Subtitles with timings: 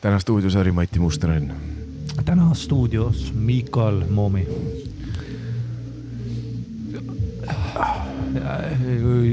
[0.00, 1.54] täna stuudios Harri-Mati Mustonen.
[2.24, 4.48] täna stuudios Miikal Moomi.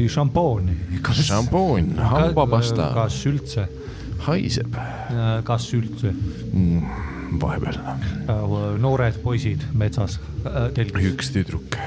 [0.08, 0.78] šampooni.
[1.12, 2.92] šampoon, hambapasta.
[2.94, 3.68] kas üldse?
[4.18, 4.76] haiseb.
[5.44, 6.14] kas üldse
[6.54, 6.82] mm,?
[7.42, 7.78] vahepeal.
[8.80, 10.20] noored poisid metsas
[10.74, 11.12] telgis.
[11.12, 11.78] üks tüdruk.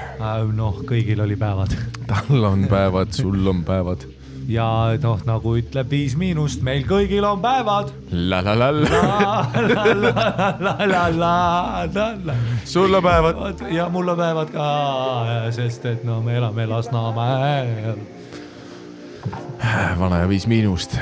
[0.53, 1.77] noh, kõigil oli päevad.
[2.07, 4.05] tal on päevad, sul on päevad
[4.49, 4.67] ja
[5.03, 7.91] noh, nagu ütleb Viis Miinust, meil kõigil on päevad.
[12.65, 13.65] sul on päevad.
[13.75, 14.69] ja mul on päevad ka,
[15.55, 17.99] sest et no me elame Lasnamäel.
[19.99, 20.99] vana ja Viis Miinust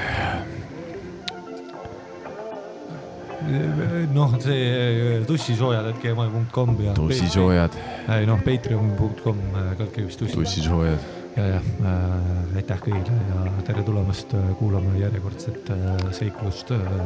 [4.14, 6.94] noh, see tussisoojad, et gmail.com ja.
[6.96, 7.76] tussisoojad.
[8.16, 9.44] ei noh, patreon.com,
[9.76, 10.38] kandke vist tussi.
[10.38, 16.96] tussisoojad ja, jah äh,, aitäh kõigile ja tere tulemast kuulama järjekordset äh, seiklust äh,.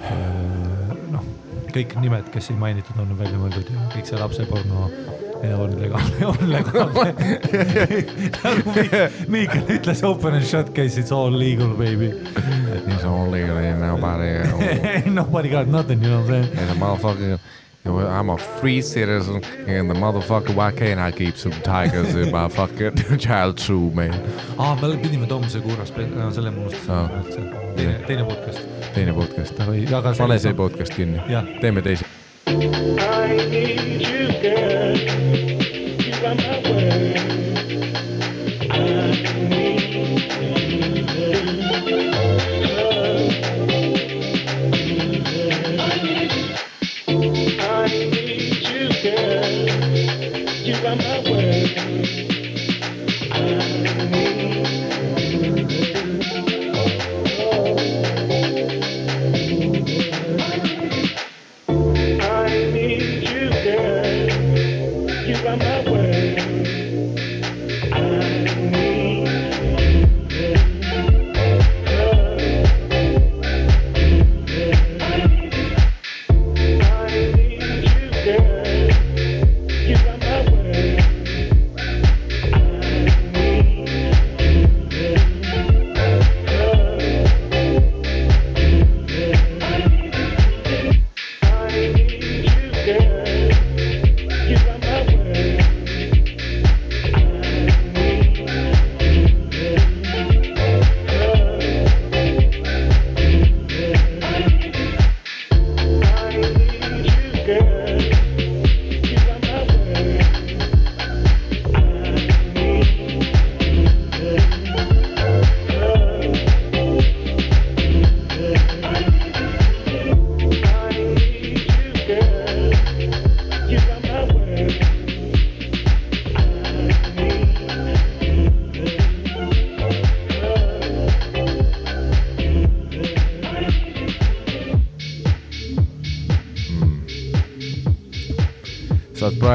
[0.00, 1.24] Äh, noh,
[1.74, 4.86] kõik nimed, kes siin mainitud on, on välja mõeldud ja kõik see lapseporno
[5.60, 7.12] on legaalne, on legaalne
[8.36, 8.74] nagu
[9.28, 12.12] Miikal ütles open and shut case, it's all legal baby.
[12.88, 14.40] It's all legal and nobody
[15.10, 16.58] Nobody got nothing, you know what I'm saying?
[16.58, 17.38] And the motherfucker
[17.84, 22.48] I'm a free citizen and the motherfucker, why can't I keep some tigers in my
[22.48, 24.12] fucking child zoo, man?
[24.58, 27.76] aa, me pidime tooma see kuuras, no selle ma unustasin.
[27.76, 28.60] teine, teine podcast.
[28.94, 29.56] teine podcast.
[30.18, 31.20] pane see podcast kinni.
[31.60, 32.04] teeme teise.
[32.46, 34.19] I need you,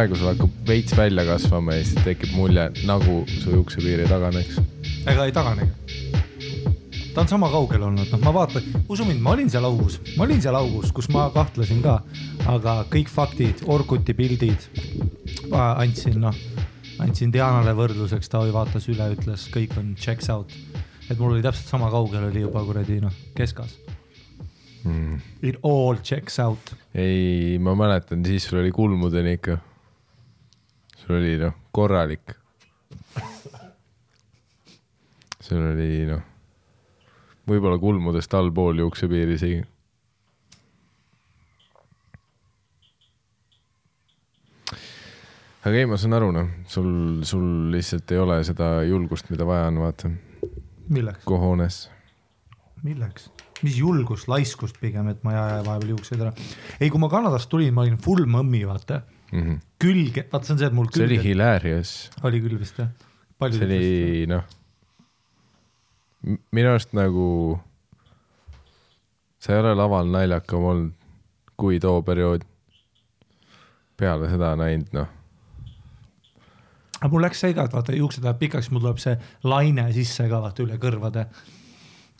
[0.05, 4.59] praegu sul hakkab veits välja kasvama ja siis tekib mulje, nagu su juuksepiir ei taganeks.
[5.09, 5.71] ega ei taganegi.
[7.16, 10.27] ta on sama kaugel olnud, noh, ma vaatan, usu mind, ma olin seal augus, ma
[10.27, 11.97] olin seal augus, kus ma kahtlesin ka,
[12.53, 14.69] aga kõik faktid, Orkuti pildid
[15.57, 16.37] andsin, noh,
[17.01, 20.53] andsin Dianale võrdluseks, ta vaatas üle, ütles, kõik on checks out.
[21.09, 23.79] et mul oli täpselt sama kaugel oli juba kuradi noh, keskas
[24.85, 25.22] mm..
[25.41, 26.75] It all checks out.
[26.93, 29.63] ei, ma mäletan, siis sul oli kulmudeni ikka
[31.05, 32.33] sul oli noh, korralik.
[35.45, 36.23] sul oli noh,
[37.45, 39.61] võib-olla kulmudest allpool juuksepiir isegi.
[45.66, 46.89] aga ei, ma saan aru, noh, sul,
[47.25, 50.11] sul lihtsalt ei ole seda julgust, mida vaja on, vaata.
[51.25, 51.87] kohoones.
[52.85, 53.29] milleks?
[53.63, 56.34] mis julgust, laiskust pigem, et ma ei aja vahepeal juukseid ära.
[56.79, 59.41] ei, kui ma Kanadast tulin, ma olin full mõmmi, vaata mm.
[59.41, 59.59] -hmm.
[59.79, 61.07] külge, vaata, see on see, et mul külge.
[61.07, 61.93] see oli hilarious.
[62.23, 62.89] oli küll vist jah.
[63.51, 64.43] see oli noh,
[66.51, 67.59] minu arust nagu
[69.39, 70.93] sa ei ole laval naljakam olnud
[71.57, 72.41] kui too periood.
[73.97, 75.07] peale seda näinud, noh.
[76.99, 80.28] aga mul läks see ka, et vaata juuksed lähevad pikaks, mul tuleb see laine sisse
[80.29, 81.28] ka vaata üle kõrvade.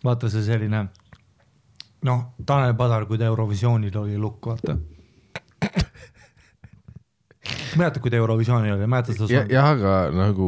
[0.04, 0.88] vaata see selline
[2.06, 4.78] noh, Tanel Padar, kui ta Eurovisioonil oli lukk, vaata
[7.80, 10.48] mäletad, kui ta Eurovisioonil oli, mäletad seda jah, aga nagu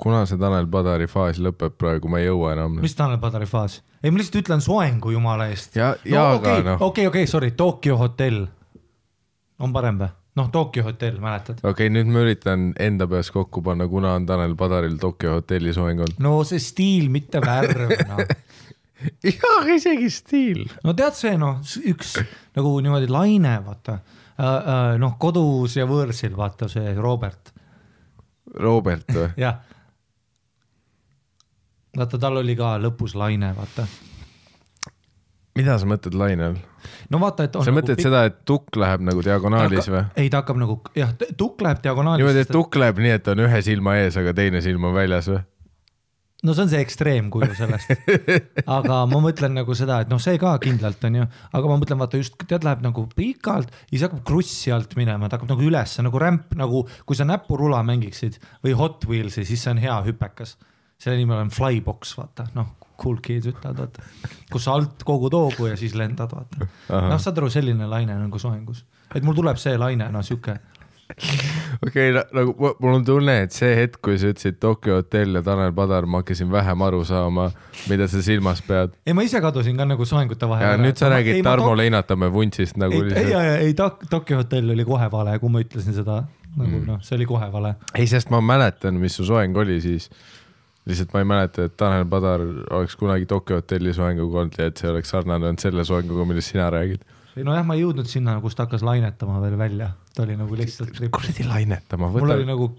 [0.00, 2.80] kuna see Tanel Padari faas lõpeb praegu, ma ei jõua enam.
[2.82, 3.80] mis Tanel Padari faas?
[4.02, 5.76] ei, ma lihtsalt ütlen soengu jumala eest.
[5.76, 8.44] no, okei, noh, okei, okei, sorry, Tokyo hotell
[9.62, 10.12] on parem või?
[10.40, 11.60] noh, Tokyo hotell, mäletad?
[11.60, 15.74] okei okay,, nüüd ma üritan enda peas kokku panna, kuna on Tanel Padaril Tokyo hotelli
[15.76, 16.22] soeng olnud.
[16.22, 17.94] no see stiil, mitte värv,
[19.28, 20.66] jaa, aga isegi stiil.
[20.86, 21.60] no tead see noh,
[21.92, 22.16] üks
[22.56, 24.00] nagu niimoodi laine, vaata
[25.02, 27.52] noh, kodus ja võõrsil, vaata see Robert,
[28.58, 29.28] Robert või?
[29.44, 29.60] jah.
[31.96, 33.86] vaata, tal oli ka lõpus laine, vaata.
[35.58, 36.60] mida sa mõtled laine all?
[37.12, 40.04] no vaata, et sa mõtled seda, et tukk läheb nagu diagonaalis või?
[40.16, 42.24] ei, ta hakkab nagu jah, tukk läheb diagonaalis.
[42.24, 45.30] niimoodi, et tukk läheb nii, et on ühe silma ees, aga teine silm on väljas
[45.32, 45.42] või?
[46.42, 47.92] No see on see ekstreemkuju sellest.
[48.76, 51.28] aga ma mõtlen nagu seda, et noh, see ka kindlalt on ju,
[51.58, 55.30] aga ma mõtlen, vaata just tead, läheb nagu pikalt ja siis hakkab krussi alt minema,
[55.30, 59.62] ta hakkab nagu ülesse nagu rämp, nagu kui sa näpurula mängiksid või Hot Wheelsi, siis
[59.62, 60.56] see on hea hüpekas.
[61.02, 65.66] selle nimi on flybox, vaata noh, cool kids ütlevad, vaata, kus sa alt kogud hoogu
[65.70, 66.68] ja siis lendad, vaata.
[66.90, 68.84] noh, saad aru, selline laine nagu soengus,
[69.14, 70.58] et mul tuleb see laine, no sihuke
[71.86, 75.40] okei okay,, nagu mu- mul on tunne, et see hetk, kui sa ütlesid Tokyo hotell
[75.40, 77.48] ja Tanel Padar, ma hakkasin vähem aru saama,
[77.90, 78.94] mida sa silmas pead.
[79.06, 80.82] ei, ma ise kadusin ka nagu soengute vahele.
[80.82, 84.86] nüüd sa räägid Tarmo Leinatamäe vuntsist nagu ei, ei, ei, ei Tok- Tokyo hotell oli
[84.88, 86.22] kohe vale, kui ma ütlesin seda
[86.56, 86.86] nagu mm.
[86.88, 87.74] noh, see oli kohe vale.
[87.94, 90.10] ei, sest ma mäletan, mis su soeng oli siis.
[90.88, 94.80] lihtsalt ma ei mäleta, et Tanel Padar oleks kunagi Tokyo hotelli soenguga olnud ja et
[94.80, 97.04] see oleks sarnane olnud selle soenguga, millest sina räägid.
[97.36, 100.56] ei nojah, ma ei jõudnud sinna, kus ta hakkas lainetama veel välja, ta oli nagu
[100.56, 100.90] lihtsalt.
[101.10, 102.70] kuradi lainetama, mul oli nagu,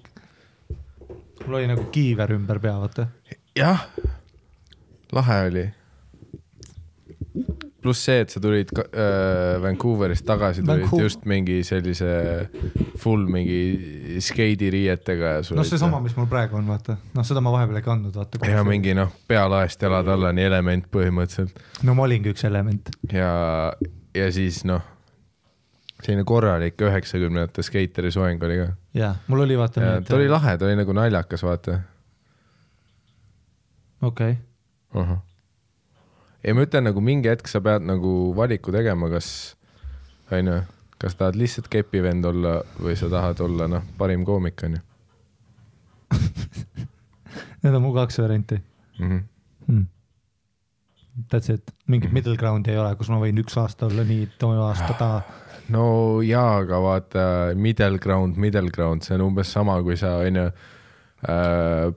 [1.45, 3.07] mul oli nagu kiiver ümber pea, vaata.
[3.57, 3.88] jah,
[5.12, 5.65] lahe oli.
[7.83, 12.13] pluss see, et sa tulid äh, Vancouverist tagasi, tulid Vancouver- just mingi sellise
[13.01, 17.51] full mingi skeidiriietega ja sul noh, seesama, mis mul praegu on, vaata, noh, seda ma
[17.57, 18.39] vahepeal ei kandnud, vaata.
[18.47, 22.94] ja mingi noh, pealaest jalad allani element põhimõtteliselt no ma olingi üks element.
[23.12, 23.33] ja,
[24.15, 24.92] ja siis noh,
[26.05, 28.67] selline korralik üheksakümnendate skeiteri soeng oli ka.
[28.97, 31.79] jaa, mul oli vaata ta oli lahe, ta oli nagu naljakas, vaata
[34.01, 34.38] okei,
[34.95, 35.07] uh.
[35.07, 35.17] -huh.
[36.44, 39.55] ja ma ütlen nagu mingi hetk sa pead nagu valiku tegema, kas
[40.31, 40.61] onju,
[40.97, 44.81] kas tahad lihtsalt kepivend olla või sa tahad olla noh, parim koomik onju
[47.63, 48.59] need on mu kaks varianti
[49.00, 49.09] mm.
[49.09, 49.23] -hmm.
[49.67, 49.85] hmm..
[51.29, 54.53] That's it, mingit middle ground'i ei ole, kus ma võin üks aasta olla nii, too
[54.65, 55.09] aasta ta.
[55.69, 57.25] No jaa, aga vaata
[57.56, 60.48] middle ground, middle ground, see on umbes sama, kui sa onju
[61.30, 61.94] äh,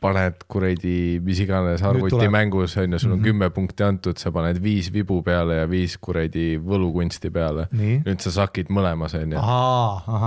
[0.00, 3.24] paned kuradi mis iganes arvutimängus onju, sul on Mhm.
[3.26, 7.66] kümme punkti antud, sa paned viis vibu peale ja viis kuradi võlukunsti peale.
[8.06, 9.36] nüüd sa sakid mõlemas onju.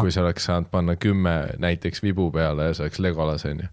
[0.02, 3.68] kui sa oleks saanud panna kümme näiteks vibu peale ja see oleks Legolas onju.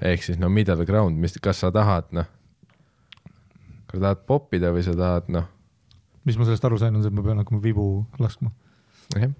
[0.00, 2.24] ehk siis no middle ground, mis, kas sa tahad noh,
[3.86, 5.44] kas sa tahad poppida või sa tahad noh,
[6.30, 7.86] mis ma sellest aru sain, on see, et ma pean hakkama vibu
[8.22, 8.52] laskma
[9.18, 9.32] jah,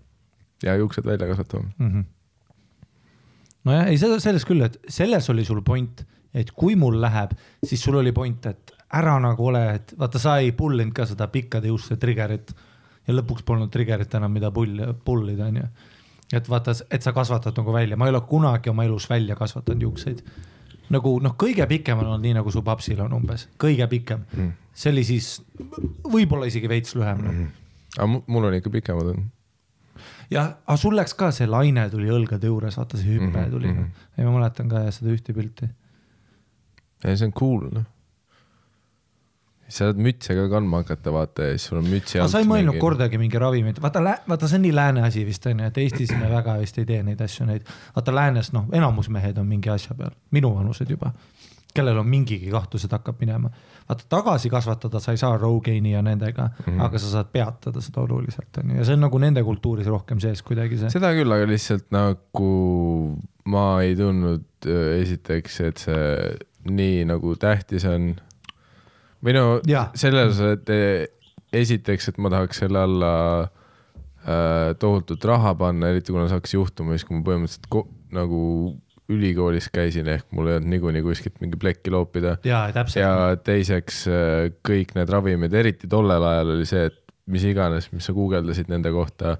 [0.63, 1.71] ja juuksed välja kasvatama.
[1.79, 1.91] mm.
[1.93, 2.05] -hmm.
[3.65, 6.05] nojah, ei seda selles küll, et selles oli sul point,
[6.35, 7.31] et kui mul läheb,
[7.65, 11.07] siis sul oli point, et ära nagu ole, et vaata, sa ei pull inud ka
[11.07, 12.55] seda pikkade juuste trigger'it
[13.07, 15.67] ja lõpuks polnud trigger'it enam, mida pull, pull ida, onju.
[16.33, 19.83] et vaata, et sa kasvatad nagu välja, ma ei ole kunagi oma elus välja kasvatanud
[19.83, 20.23] juukseid.
[20.91, 24.53] nagu noh, kõige pikem on olnud nii, nagu su papsil on umbes, kõige pikem mm..
[24.81, 25.29] See oli siis
[26.09, 27.37] võib-olla isegi veits lühem noh.
[27.37, 27.77] no..
[27.99, 29.22] aga mu- mul on ikka pikemad on.
[30.32, 33.55] jah, aga sul läks ka see laine tuli õlgade juures, vaata see hüpe mm -hmm,
[33.55, 33.79] tuli mm.
[33.79, 34.10] -hmm.
[34.17, 35.70] ja ma mäletan ka seda ühte pilti.
[37.05, 37.89] ei, see on cool noh.
[39.69, 42.49] sa saad mütse ka kandma hakata, vaata ja siis sul on mütsi alt sa ei
[42.49, 45.79] mõelnud mingi- kordagi mingi ravimit, vaata, vaata see on nii lääne asi vist onju, et
[45.79, 47.69] Eestis me väga vist ei tee neid asju, neid.
[47.96, 51.13] vaata läänes noh, enamus mehed on mingi asja peal, minuvanused juba,
[51.75, 53.51] kellel on mingigi kahtlus, et hakkab minema.
[53.91, 56.65] Vaata tagasi kasvatada sa ei saa Rogaini ja nendega mm.
[56.67, 56.85] -hmm.
[56.87, 60.43] aga sa saad peatada seda oluliselt onju ja see on nagu nende kultuuris rohkem sees
[60.47, 60.91] kuidagi see.
[60.91, 62.51] seda küll, aga lihtsalt nagu
[63.51, 66.37] ma ei tundnud öö, esiteks, et see
[66.70, 68.13] nii nagu tähtis on.
[69.25, 69.47] või no
[69.94, 71.09] selles, et eh,
[71.53, 76.97] esiteks, et ma tahaks selle alla äh, tohutut raha panna, eriti kuna see hakkas juhtuma
[76.97, 78.41] siis, kui ma põhimõtteliselt nagu
[79.10, 82.36] ülikoolis käisin, ehk mul ei olnud niikuinii kuskilt mingi plekki loopida.
[83.02, 86.98] ja teiseks äh, kõik need ravimid, eriti tollel ajal oli see, et
[87.31, 89.36] mis iganes, mis sa guugeldasid nende kohta,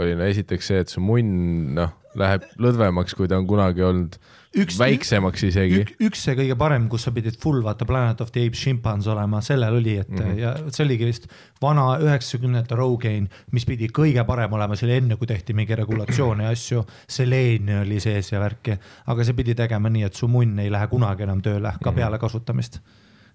[0.00, 4.18] oli no esiteks see, et su munn noh, läheb lõdvemaks, kui ta on kunagi olnud,
[4.54, 5.88] Üks- väiksemaks isegi Ük,.
[6.06, 9.40] üks see kõige parem, kus sa pidid full vaata Planet of the Apes šimpans olema,
[9.42, 10.20] sellel oli, et mm.
[10.20, 10.38] -hmm.
[10.38, 11.26] ja see oligi vist
[11.62, 16.46] vana üheksakümnendate Rogaine, mis pidi kõige parem olema, see oli enne, kui tehti mingi regulatsioone
[16.46, 16.84] ja asju.
[17.08, 20.86] Selene oli sees ja värki, aga see pidi tegema nii, et su munn ei lähe
[20.86, 22.78] kunagi enam tööle ka peale kasutamist.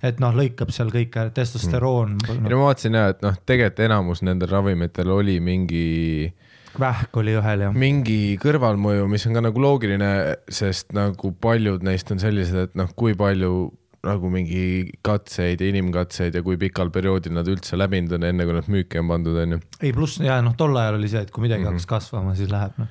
[0.04, 4.22] et noh, lõikab seal kõik testosteroon ja no,, ma vaatasin jah, et noh, tegelikult enamus
[4.24, 6.32] nendel ravimitel oli mingi,
[6.80, 10.12] vähk oli ühel ja mingi kõrvalmõju, mis on ka nagu loogiline,
[10.52, 13.70] sest nagu paljud neist on sellised, et noh, kui palju
[14.06, 18.56] nagu mingi katseid ja inimkatseid ja kui pikal perioodil nad üldse läbinud on, enne kui
[18.56, 19.60] nad müüki on pandud, onju.
[19.84, 21.68] ei pluss ja noh, tol ajal oli see, et kui midagi mm.
[21.68, 21.82] -hmm.
[21.84, 22.88] hakkas kasvama, siis läheb noh.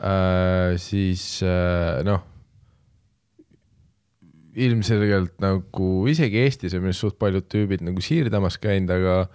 [0.00, 2.24] äh, siis äh, noh,
[4.56, 9.28] ilmselgelt nagu isegi Eestis on minu arust suht paljud tüübid nagu siirdamas käinud, aga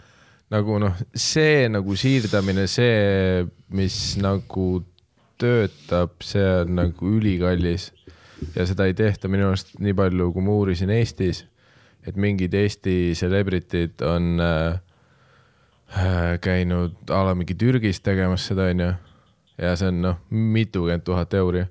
[0.51, 4.83] nagu noh, see nagu siirdamine, see, mis nagu
[5.41, 7.91] töötab, see on nagu ülikallis
[8.55, 11.43] ja seda ei tehta minu arust nii palju, kui ma uurisin Eestis,
[12.07, 14.79] et mingid Eesti celebrity'd on äh,
[15.95, 18.91] äh, käinud a la mingi Türgis tegemas seda, onju.
[19.61, 21.65] ja see on noh, mitukümmend tuhat euri.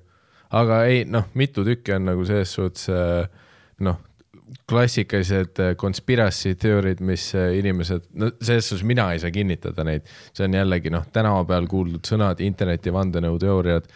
[0.53, 3.29] aga ei noh, mitu tükki on nagu selles suhtes äh,
[3.79, 3.99] noh,
[4.69, 10.09] klassikalised äh, conspiracy theory'd, mis äh, inimesed, no selles suhtes mina ei saa kinnitada neid,
[10.33, 13.87] see on jällegi noh, tänava peal kuuldud sõnad, interneti vandenõuteooriad.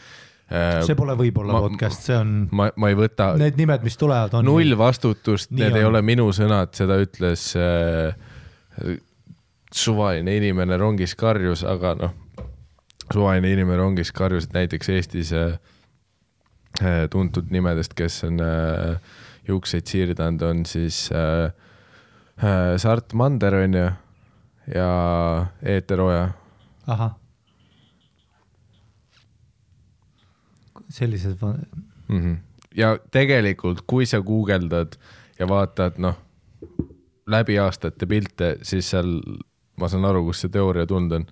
[0.88, 4.48] see pole võib-olla podcast, see on, ma, ma ei võta, need nimed, mis tulevad, on
[4.48, 5.82] null vastutust, need on.
[5.82, 8.16] ei ole minu sõnad, seda ütles äh,
[9.74, 12.16] suvaline inimene rongis karjus, aga noh,
[13.12, 15.58] suvaline inimene rongis karjus, et näiteks Eestis äh,
[16.82, 19.17] äh, tuntud nimedest, kes on äh,
[19.48, 21.52] juukseid siirdanud, on siis äh,
[22.44, 23.88] äh, Sart Mander onju
[24.76, 24.90] ja
[25.64, 26.30] Eeter Oja.
[26.88, 27.16] ahah.
[30.90, 32.22] sellised, mm.
[32.22, 32.38] -hmm.
[32.76, 34.96] ja tegelikult, kui sa guugeldad
[35.40, 36.16] ja vaatad, noh,
[37.28, 39.20] läbi aastate pilte, siis seal
[39.78, 41.28] ma saan aru, kust see teooria tulnud on.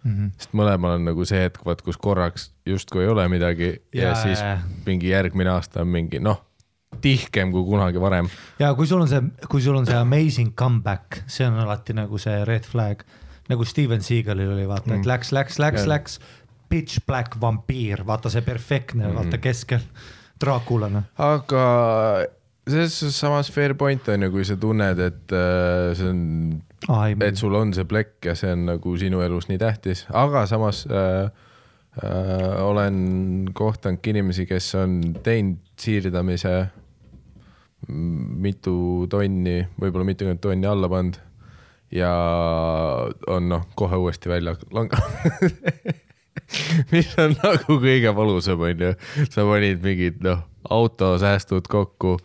[0.00, 0.28] Mhm.
[0.40, 4.14] sest mõlemal on nagu see hetk, vaat kus korraks justkui ei ole midagi ja, ja
[4.16, 4.40] siis
[4.86, 6.40] mingi järgmine aasta on mingi noh,
[7.00, 8.28] tihkem kui kunagi varem.
[8.58, 12.18] ja kui sul on see, kui sul on see amazing comeback, see on alati nagu
[12.20, 13.04] see red flag,
[13.50, 16.18] nagu Steven Seagalil oli, vaata, et läks, läks, läks, läks,
[16.70, 19.86] pitch black vampiir, vaata see perfektne mm, vaata keskel,
[20.40, 21.04] Draakulana.
[21.20, 21.64] aga
[22.70, 26.26] selles suhtes samas fair point on ju, kui sa tunned, et äh, see on
[27.20, 30.84] et sul on see plekk ja see on nagu sinu elus nii tähtis, aga samas
[30.88, 31.30] äh,
[32.00, 36.54] äh, olen kohtanudki inimesi, kes on teinud siirdamise
[37.90, 41.18] mitu tonni, võib-olla mitukümmend tonni alla pannud
[41.94, 42.10] ja
[43.30, 46.06] on noh, kohe uuesti välja langenud.
[46.92, 48.92] mis on nagu kõige valusam, onju,
[49.30, 52.16] sa panid mingid noh, autosäästud kokku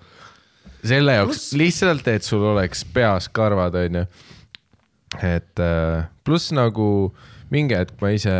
[0.85, 4.05] selle jaoks lihtsalt, et sul oleks peas karvad, onju.
[5.23, 7.13] et äh, pluss nagu
[7.53, 8.35] mingi hetk ma ise,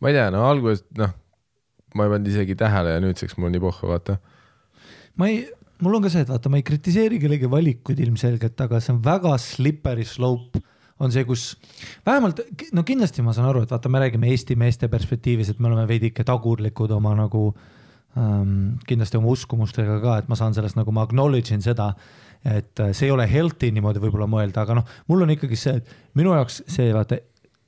[0.00, 1.14] ma ei tea, no alguses noh,
[1.94, 4.18] ma ei pannud isegi tähele ja nüüdseks mul nii pohhu, vaata.
[5.20, 5.44] Ma ei,
[5.84, 9.02] mul on ka see, et vaata, ma ei kritiseeri kellegi valikuid ilmselgelt, aga see on
[9.04, 10.62] väga slippery slope
[11.02, 11.54] on see, kus
[12.06, 12.42] vähemalt
[12.74, 15.86] no kindlasti ma saan aru, et vaata, me räägime Eesti meeste perspektiivis, et me oleme
[15.90, 17.48] veidike tagurlikud oma nagu
[18.18, 21.90] ähm, kindlasti oma uskumustega ka, et ma saan sellest nagu ma acknowledge in seda,
[22.44, 25.78] et äh, see ei ole healthy niimoodi võib-olla mõelda, aga noh, mul on ikkagi see,
[25.80, 27.18] et minu jaoks see vaata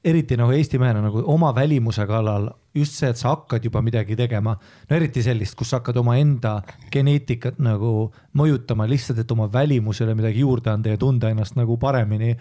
[0.07, 4.17] eriti nagu Eesti mehena nagu oma välimuse kallal just see, et sa hakkad juba midagi
[4.19, 4.55] tegema,
[4.91, 6.61] no eriti sellist, kus sa hakkad omaenda
[6.93, 12.35] geneetikat nagu mõjutama lihtsalt, et oma välimusele midagi juurde anda ja tunda ennast nagu paremini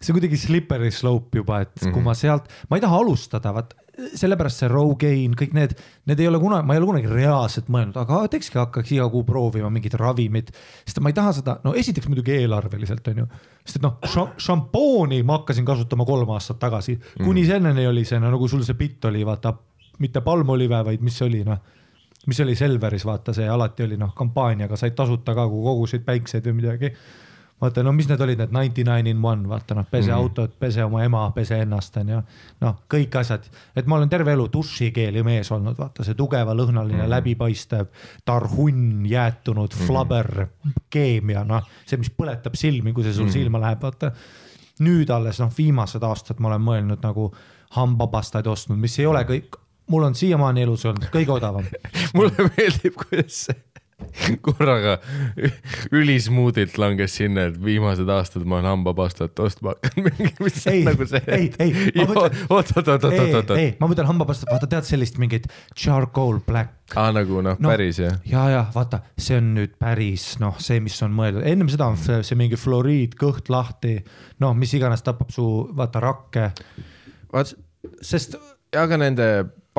[0.00, 1.92] see on kuidagi slippery slope juba, et mm -hmm.
[1.92, 3.74] kui ma sealt, ma ei taha alustada, vaat
[4.18, 5.74] sellepärast see Rogaine, kõik need,
[6.10, 9.24] need ei ole kunagi, ma ei ole kunagi reaalselt mõelnud, aga teekski hakkaks iga kuu
[9.28, 10.52] proovima mingit ravimit,
[10.84, 13.26] sest ma ei taha seda, no esiteks muidugi eelarveliselt on ju,
[13.64, 13.98] sest et noh,
[14.40, 18.78] šampooni ma hakkasin kasutama kolm aastat tagasi, kuni selleni oli see, no nagu sul see
[18.78, 19.54] bitt oli, vaata
[20.00, 21.78] mitte palmolive, vaid mis see oli noh
[22.28, 26.44] mis oli Selveris, vaata see alati oli noh, kampaaniaga said tasuta ka, kui kogusid päikseid
[26.50, 26.90] või midagi
[27.60, 30.18] vaata, no mis need olid, need ninety nine in one, vaata noh, pese mm -hmm.
[30.18, 32.22] autot, pese oma ema, pese ennast onju.
[32.60, 36.96] noh, kõik asjad, et ma olen terve elu dušikeeli mees olnud, vaata see tugeva lõhnaline
[36.96, 37.10] mm, -hmm.
[37.10, 37.86] läbipaistev,
[38.24, 40.46] tarhunn, jäätunud, flabber,
[40.90, 43.32] keemia, noh, see, mis põletab silmi, kui see sul mm -hmm.
[43.32, 44.12] silma läheb, vaata.
[44.80, 47.34] nüüd alles noh, viimased aastad ma olen mõelnud nagu
[47.70, 51.64] hambapastaid ostnud, mis ei ole kõik, mul on siiamaani elus olnud kõige odavam.
[52.16, 53.69] mulle meeldib, kuidas see
[54.46, 54.96] korraga
[55.94, 60.20] ülismuudilt langes sinna, et viimased aastad ma olen hambapastat ostma hakanud.
[60.44, 63.88] mis Ei, on nagu see ei, ei, ma mõtlen- oot, oot, oot, oot, ei ma
[63.90, 66.76] mõtlen hambapastat, vaata tead sellist mingit charcoal black.
[66.98, 67.66] aa nagu noh No.
[67.66, 68.18] no,, päris jah.
[68.28, 71.98] ja, ja vaata, see on nüüd päris noh, see, mis on mõeldud, ennem seda on
[72.00, 73.96] see, see mingi fluoriid, kõht lahti,
[74.42, 75.44] noh, mis iganes tapab su
[75.76, 76.50] vaata rakke,
[77.32, 77.54] vaat,
[78.06, 78.36] sest
[78.78, 79.26] aga nende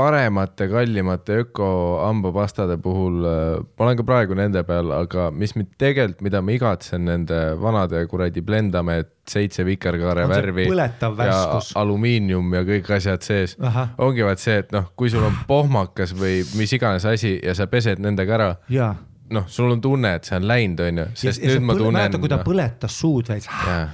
[0.02, 6.24] paremate, kallimate ökohambapastade puhul äh, ma olen ka praegu nende peal, aga mis mind tegelikult,
[6.26, 11.38] mida ma igatsen nende vanade kuradi Blendame seitse vikerkaare värvi ja
[11.80, 13.56] alumiinium ja kõik asjad sees
[14.02, 17.70] ongi vaat see, et noh, kui sul on pohmakas või mis iganes asi ja sa
[17.72, 18.92] pesed nendega ära, ja.
[19.32, 22.32] noh, sul on tunne, et see on läinud, onju, sest nüüd ma tunnen mäletad, kui
[22.32, 23.50] ta põletas suud veits.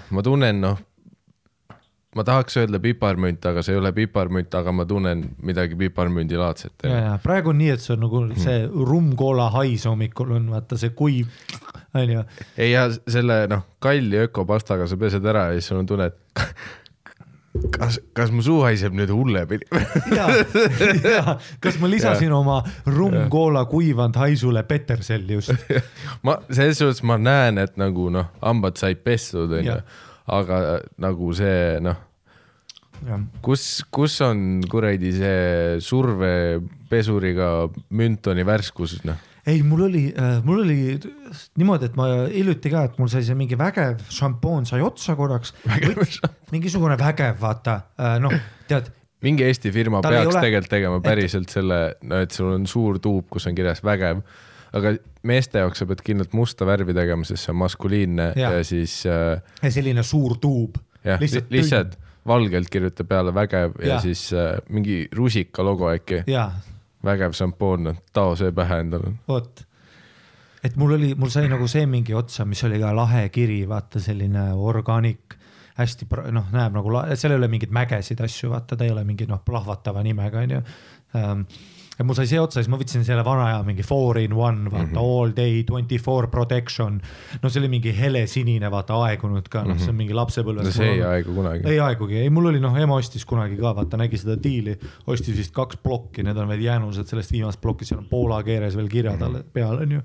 [0.09, 0.79] ma tunnen, noh,
[2.17, 6.87] ma tahaks öelda piparmünt, aga see ei ole piparmünt, aga ma tunnen midagi piparmündilaadset.
[6.87, 10.79] ja, ja praegu on nii, et see on nagu see rummkoola hais hommikul on vaata
[10.79, 11.29] see kuiv,
[11.97, 12.25] onju.
[12.57, 16.51] ei ja selle noh, kalli ökopastaga sa pesed ära ja siis sul on tunne, et
[17.77, 19.69] kas, kas mu suu haiseb nüüd hullepidi
[20.17, 20.27] ja,
[21.13, 25.53] ja kas ma lisasin oma rummkoola kuivanud haisule peterselli just.
[26.25, 29.79] ma selles suhtes ma näen, et nagu noh, hambad said pestud, onju
[30.27, 31.97] aga nagu see noh,
[33.45, 37.49] kus, kus on kuradi see survepesuriga
[37.95, 39.19] müntoni värskus, noh.
[39.47, 40.03] ei, mul oli,
[40.43, 40.77] mul oli
[41.59, 45.53] niimoodi, et ma hiljuti ka, et mul sai see mingi vägev šampoon sai otsa korraks.
[46.53, 47.79] mingisugune vägev, vaata,
[48.23, 48.35] noh,
[48.67, 48.91] tead,
[49.25, 52.99] mingi Eesti firma Tal peaks ole- tegelikult tegema päriselt selle, no et sul on suur
[53.03, 54.21] tuub, kus on kirjas vägev,
[54.77, 58.65] aga meeste jaoks sa pead kindlalt musta värvi tegema, sest see on maskuliinne ja, ja
[58.67, 60.77] siis äh, selline suur tuub.
[61.03, 66.23] jah, lihtsalt, lihtsalt valgelt kirjutab peale vägev ja, ja siis äh, mingi rusika logo äkki,
[66.27, 66.49] ja,
[67.05, 69.13] vägev šampoon, tao see pähe endale.
[69.27, 69.63] vot.
[70.63, 74.01] et mul oli, mul sai nagu see mingi otsa, mis oli ka lahe kiri, vaata
[74.03, 75.37] selline organic,
[75.77, 79.29] hästi noh, näeb nagu, seal ei ole mingeid mägesid asju, vaata, ta ei ole mingi
[79.29, 80.61] noh, plahvatava nimega onju
[81.15, 81.49] ähm,.
[81.97, 84.69] Ja mul sai see otsa, siis ma võtsin selle vana aja mingi four in one,
[84.69, 85.21] vaata mm -hmm.
[85.21, 86.99] all day twenty four protection.
[87.41, 90.65] no see oli mingi helesinine, vaata aegunud ka, noh, see on mingi lapsepõlvest.
[90.65, 91.65] no see ei aegu kunagi.
[91.65, 94.77] ei aegugi, ei mul oli noh, ema ostis kunagi ka, vaata nägi seda diili,
[95.07, 98.77] ostis vist kaks plokki, need on veel jäänused sellest viimasest plokist, seal on poola keeles
[98.77, 100.01] veel kirjad all peal onju.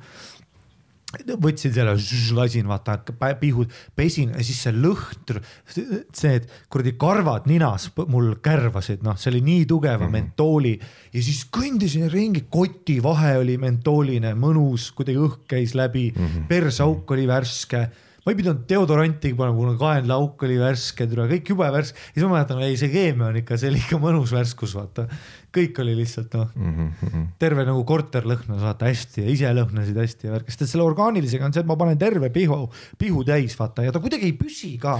[1.42, 1.94] Võtsin selle,
[2.36, 2.98] lasin vaata
[3.40, 9.32] pihud, pesin ja siis see lõhn, see, et kuradi karvad ninas mul kärvasid, noh, see
[9.34, 10.74] oli nii tugeva mentooli
[11.12, 16.48] ja siis kõndisin ringi, koti vahe oli mentooline, mõnus, kuidagi õhk käis läbi mm, -hmm.
[16.48, 17.86] persauk oli värske
[18.22, 22.36] ma ei pidanud deodoranti panema, kuna kaenlaauk oli värske, kõik jube värske ja siis ma
[22.36, 25.08] mäletan, ei see keemia on ikka, see oli ikka mõnus värskus, vaata.
[25.54, 30.28] Kõik oli lihtsalt noh, Mhm, terve nagu korter lõhnas vaata hästi ja ise lõhnasid hästi
[30.28, 32.58] ja värk, sest et selle orgaanilisega on see, et ma panen terve pihu,
[32.98, 34.98] pihu täis vaata ja ta kuidagi ei püsi ka.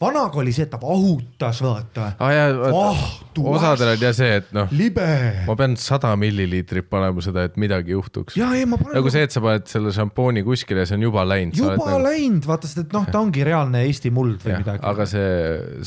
[0.00, 4.52] vanaga oli see, et ta vahutas vaata aa jaa, Vahtu, osadel on jah see, et
[4.56, 5.06] noh, libe.
[5.46, 8.36] ma pean sada milliliitrit panema seda, et midagi juhtuks.
[8.38, 11.56] ja panen nagu see, et sa paned selle šampooni kuskile, see on juba läinud.
[11.58, 12.02] juba Nagu...
[12.04, 14.82] läinud, vaata, sest et noh, ta ongi reaalne Eesti muld või jah, midagi.
[14.92, 15.28] aga see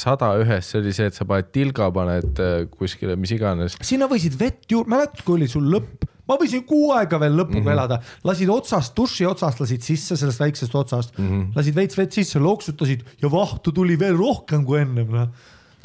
[0.01, 3.77] sada ühes, see oli see, et sa paned tilga, paned äh, kuskile, mis iganes.
[4.01, 7.59] Sinna võisid vett juurde, mäletad, kui oli sul lõpp, ma võisin kuu aega veel lõpuga
[7.59, 7.67] mm.
[7.67, 7.73] -hmm.
[7.75, 11.27] elada, lasid otsast, duši otsast lasid sisse sellest väiksest otsast mm.
[11.27, 11.47] -hmm.
[11.55, 15.29] lasid veits vett sisse, loksutasid ja vahtu tuli veel rohkem kui ennem, noh.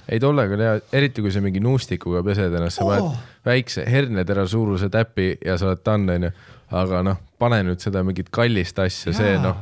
[0.09, 3.12] ei tollega oli hea, eriti kui sa mingi nuustikuga pesed ennast, sa paned Oh.
[3.12, 3.16] oh.
[3.44, 6.31] väikse hernetera suuruse täpi ja sa oled done, onju.
[6.70, 9.57] aga noh, pane nüüd seda mingit kallist asja, see noh,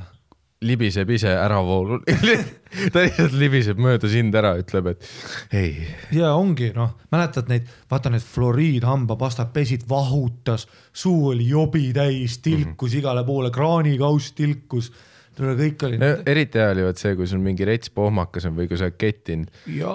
[0.65, 2.01] libiseb ise äravoolu
[2.93, 5.09] ta lihtsalt libiseb mööda sind ära, ütleb, et
[5.55, 12.39] ei, ja ongi noh, mäletad neid, vaata need fluoriidhambapastad pesid, vahutas, suu oli jobi täis,
[12.39, 12.99] tilkus mm -hmm.
[12.99, 14.93] igale poole, kraanikauss tilkus,
[15.35, 18.69] kõik oli no eriti hea oli vot see, kui sul mingi rets pohmakas on või
[18.71, 19.51] kui sa oled kettinud,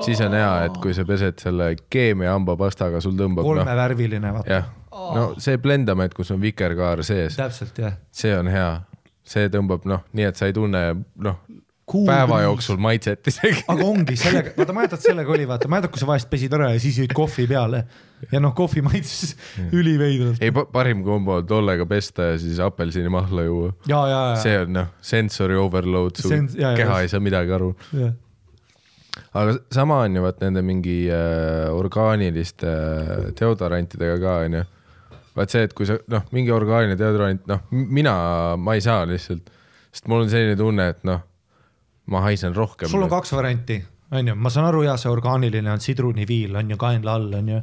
[0.05, 4.51] siis on hea, et kui sa pesed selle keemia hambapastaga, sul tõmbab noh, kolmevärviline, vaata.
[4.51, 4.67] Jah,
[5.15, 7.95] no see Blendamet, kus on vikerkaar sees, täpselt jah.
[8.11, 8.81] see on hea,
[9.23, 10.83] see tõmbab noh, nii et sa ei tunne
[11.15, 11.39] noh,
[11.89, 13.63] Cool päeva jooksul maitset isegi.
[13.71, 16.81] aga ongi sellega, vaata mäletad, sellega oli, vaata mäletad, kui sa vahest pesid ära ja
[16.81, 17.83] siis jõid kohvi peale
[18.31, 19.35] ja noh, kohvi maitses
[19.71, 20.41] üliveidralt.
[20.43, 23.73] ei, parim kombo on tollega pesta ja siis apelsinimahla juua.
[23.87, 27.07] ja, ja, ja, see on noh, sensory overload, su Sens- jaa, jaa, keha just.
[27.07, 27.71] ei saa midagi aru.
[27.97, 28.11] ja,
[29.33, 34.65] aga sama on ju vaat nende mingi äh, orgaaniliste äh, deodorantidega ka onju.
[35.39, 38.13] vaat see, et kui sa noh, mingi orgaaniline deodorant, noh, mina,
[38.59, 39.49] ma ei saa lihtsalt,
[39.89, 41.23] sest mul on selline tunne, et noh,
[42.09, 42.89] ma haisen rohkem.
[42.89, 43.79] sul on kaks varianti,
[44.11, 47.61] onju, ma saan aru, ja see orgaaniline on sidruniviil on ju kaenla all onju.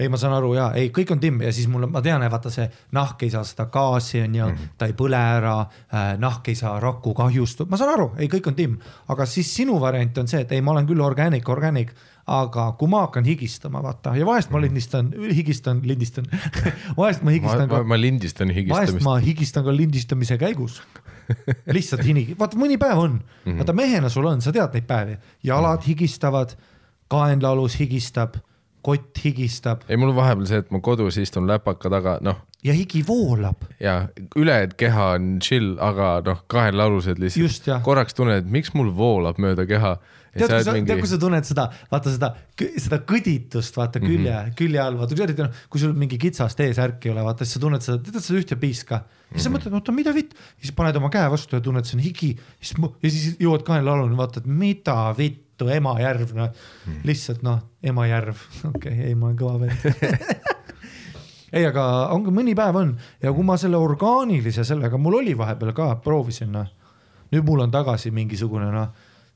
[0.00, 2.50] ei, ma saan aru ja ei, kõik on timm ja siis mul, ma tean, vaata
[2.50, 4.62] see nahk ei saa seda gaasi on ju mm, Mhm.
[4.62, 4.76] -hmm.
[4.78, 8.48] ta ei põle ära äh,, nahk ei saa raku kahjustada, ma saan aru, ei, kõik
[8.48, 11.90] on timm, aga siis sinu variant on see, et ei, ma olen küll organic, organic,
[12.26, 16.26] aga kui ma hakkan higistama, vaata ja vahest ma lindistan, higistan, lindistan
[17.00, 19.04] vahest ma ma, higistan ma, ka, ma lindistan vahest higistamist.
[19.04, 20.80] ma higistan ka lindistamise käigus.
[21.76, 23.50] lihtsalt hini, vaata mõni päev on mm, Mhm.
[23.50, 23.58] -hmm.
[23.62, 26.54] vaata mehena sul on, sa tead neid päevi, jalad higistavad,
[27.08, 28.34] kaenlaalus higistab,
[28.82, 32.72] kott higistab ei, mul on vahepeal see, et ma kodus istun läpaka taga, noh ja
[32.76, 33.56] higi voolab.
[33.80, 37.82] ja ülejäänud keha on chill, aga noh, kahel alused Just, lihtsalt jah.
[37.82, 39.96] korraks tunned, et miks mul voolab mööda keha.
[40.34, 44.30] tead, kui sa mingi..., tead, kui sa tunned seda, vaata seda, seda kõditust, vaata külje
[44.30, 44.56] mm, -hmm.
[44.58, 47.64] külje all, vaata eriti noh, kui sul mingi kitsast eesärki ei ole, vaata siis sa
[47.64, 49.02] tunned seda, tead seda ühte piiska.
[49.30, 51.98] ja siis sa mõtled, oota, mida vitt, siis paned oma käe vastu ja tunned, see
[51.98, 56.54] on higi, siis ja siis jõuad kaenlaaluni, vaatad, mida vittu, Emajärv, noh
[57.04, 58.38] lihtsalt noh, Emajärv,
[58.74, 59.84] okei okay,, ei ma olen kõva vend
[61.52, 65.36] ei, aga on ka mõni päev on ja kui ma selle orgaanilise sellega, mul oli
[65.38, 66.68] vahepeal ka, proovisin noh.
[67.34, 68.90] nüüd mul on tagasi mingisugune noh,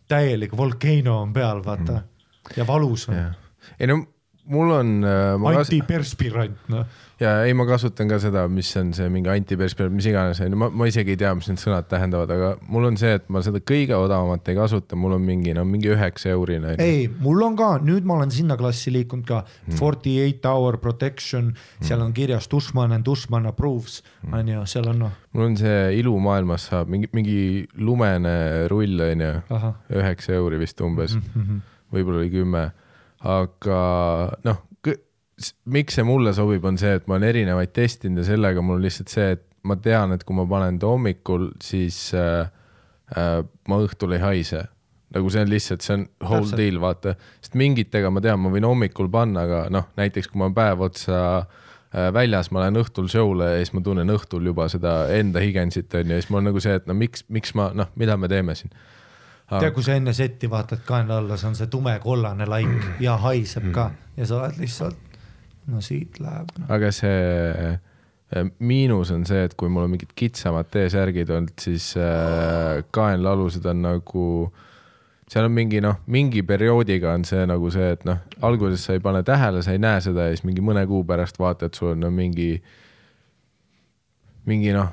[0.09, 2.03] täielik volcano on peal, vaata.
[2.57, 3.14] Ja valus on.
[3.81, 4.07] ei no
[4.46, 6.85] mul on, kas-, antiperspirant noh,
[7.22, 10.68] ja ei, ma kasutan ka seda, mis on see mingi antiperspirant, mis iganes, onju, ma,
[10.68, 13.62] ma isegi ei tea, mis need sõnad tähendavad, aga mul on see, et ma seda
[13.64, 16.74] kõige odavamat ei kasuta, mul on mingi, no mingi üheksa eurine.
[16.83, 19.44] ei, mul on ka, nüüd ma olen sinna klassi liikunud ka.
[19.78, 24.02] Forty eight hour protection, seal on kirjas Dushman and Dushman approves
[24.33, 27.38] on ju, seal on noh, mul on see ilumaailmas saab mingi, mingi
[27.80, 29.33] lumene rull onju,
[29.94, 31.62] üheksa euri vist umbes, Mhm.
[31.94, 32.72] võib-olla oli kümme,
[33.25, 33.81] aga
[34.45, 34.63] noh,
[35.75, 38.85] miks see mulle sobib, on see, et ma olen erinevaid testinud ja sellega mul on
[38.85, 42.47] lihtsalt see, et ma tean, et kui ma panen ta hommikul, siis äh,
[43.17, 44.69] äh, ma õhtul ei haise.
[45.15, 46.59] nagu see on lihtsalt, see on whole Täpselt.
[46.59, 50.49] deal, vaata, sest mingitega ma tean, ma võin hommikul panna, aga noh, näiteks kui ma
[50.55, 55.05] päev otsa äh, väljas, ma lähen õhtul show'le ja siis ma tunnen õhtul juba seda
[55.15, 57.93] enda higensit onju ja siis mul on nagu see, et no miks, miks ma noh,
[58.01, 58.75] mida me teeme siin.
[59.50, 63.70] tead, kui sa enne setti vaatad kaenla alla, see on see tumekollane laik ja haiseb
[63.74, 65.18] ka ja sa oled lihtsalt,
[65.72, 66.68] no siit läheb no..
[66.74, 67.16] aga see
[67.72, 73.66] äh, miinus on see, et kui mul on mingid kitsamad T-särgid olnud, siis äh, kaenlaalused
[73.70, 74.28] on nagu,
[75.30, 79.04] seal on mingi noh, mingi perioodiga on see nagu see, et noh, alguses sa ei
[79.04, 82.04] pane tähele, sa ei näe seda ja siis mingi mõne kuu pärast vaatad, sul on
[82.07, 82.57] no, mingi
[84.44, 84.90] mingi noh,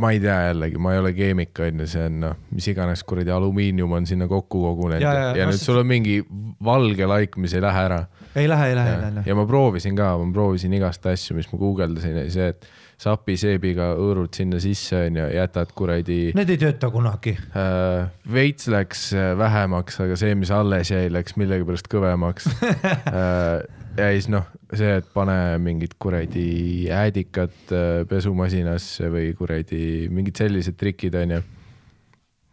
[0.00, 3.04] ma ei tea jällegi, ma ei ole keemik, on ju, see on noh, mis iganes
[3.08, 6.18] kuradi alumiinium on sinna kokku kogunenud ja, Ja, ja, no nüüd sul on mingi
[6.64, 8.02] valge laik, mis ei lähe ära
[8.36, 9.22] ei lähe, ei lähe, ei lähe.
[9.26, 13.92] ja ma proovisin ka, ma proovisin igast asju, mis ma guugeldasin ja see, et sapiseebiga
[13.94, 17.36] hõõrud sinna sisse onju, jätad kuradi Need ei tööta kunagi.
[17.54, 23.62] äh,, veits läks äh, vähemaks, aga see, mis alles jäi, läks millegipärast kõvemaks äh,.
[23.98, 29.80] Ja siis noh, see, et pane mingid kuradi äädikat äh, pesumasinasse või kuradi
[30.14, 31.40] mingid sellised trikid onju.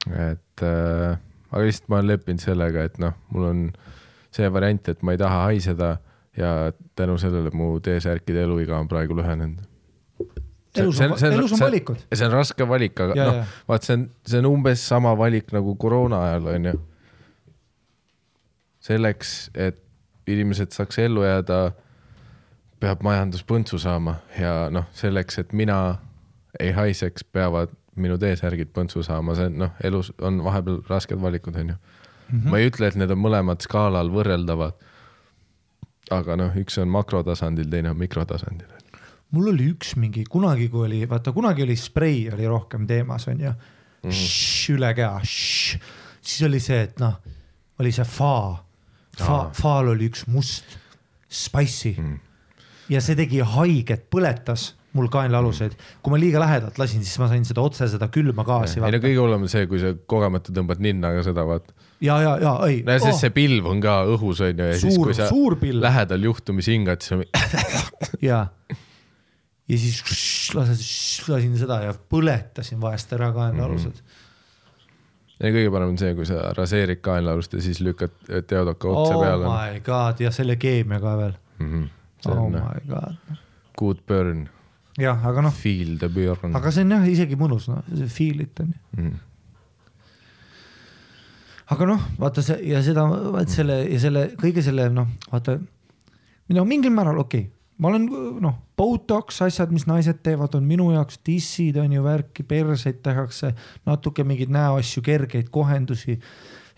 [0.10, 1.20] et äh,
[1.52, 3.62] aga lihtsalt ma olen leppinud sellega, et noh, mul on
[4.36, 5.96] see variant, et ma ei taha haiseda
[6.36, 6.56] ja
[7.00, 9.62] tänu sellele mu T-särkide eluiga on praegu lühenenud.
[10.76, 12.02] elus on, elus on valikud.
[12.12, 15.54] see on raske valik, aga Ja, noh vaat see on, see on umbes sama valik
[15.56, 16.76] nagu koroona ajal onju.
[18.86, 19.85] selleks, et
[20.28, 21.72] inimesed saaks ellu jääda,
[22.80, 25.80] peab majandus põntsu saama ja noh, selleks, et mina
[26.60, 31.56] ei haiseks, peavad minu T-särgid põntsu saama, see on noh, elus on vahepeal rasked valikud
[31.62, 31.76] onju.
[31.76, 32.50] -hmm.
[32.50, 34.74] ma ei ütle, et need on mõlemad skaalal võrreldavad.
[36.12, 38.68] aga noh, üks on makrotasandil, teine on mikrotasandil.
[39.32, 43.52] mul oli üks mingi kunagi, kui oli, vaata kunagi oli sprei oli rohkem teemas onju
[44.04, 44.76] mm..
[44.76, 47.18] üle keha, siis oli see, et noh,
[47.80, 48.65] oli see fa,
[49.22, 50.78] fa Aa., faal oli üks must
[51.30, 52.18] spicy mm.
[52.94, 57.44] ja see tegi haiget, põletas mul kaenlaaluseid, kui ma liiga lähedalt lasin, siis ma sain
[57.48, 59.02] seda otse seda külma gaasi ei no.
[59.04, 61.76] kõige hullem on see, kui sa kogemata tõmbad ninnaga seda, vaata.
[62.04, 63.22] ja, ja, ja ei no sest oh.
[63.26, 65.28] see pilv on ka õhus onju ja siis, Suur- kui sa
[65.62, 65.84] pilv.
[65.84, 67.26] lähedal juhtumisi hingad, siis on
[68.30, 68.46] ja,
[69.68, 70.00] ja siis
[70.56, 70.80] lasin,
[71.34, 74.00] lasin seda ja põletasin vahest ära kaenlaalused mm.
[74.00, 74.05] -hmm.
[75.40, 78.16] Ja kõige parem on see, kui sa raseerid kaenlaalust ja siis lükkad
[78.48, 81.38] teodoka otse oh peale my god ja selle keemia ka veel.
[81.60, 81.72] mm.
[81.72, 81.88] -hmm.
[82.24, 83.40] see oh on noh, my god.
[83.78, 84.48] good burn,
[84.98, 86.56] jah, aga noh, feel the burn.
[86.56, 89.02] aga see on jah isegi mõnus, noh, see feel it on ju.
[89.02, 89.20] Mm.
[91.76, 95.60] aga noh, vaata see ja seda, vaat selle ja selle kõige selle noh, vaata.
[96.50, 98.08] no mingil määral okei okay., ma olen
[98.44, 103.52] noh, botox asjad, mis naised teevad, on minu jaoks dissid on ju värki, perseid tehakse,
[103.88, 106.16] natuke mingeid näoasju, kergeid kohendusi.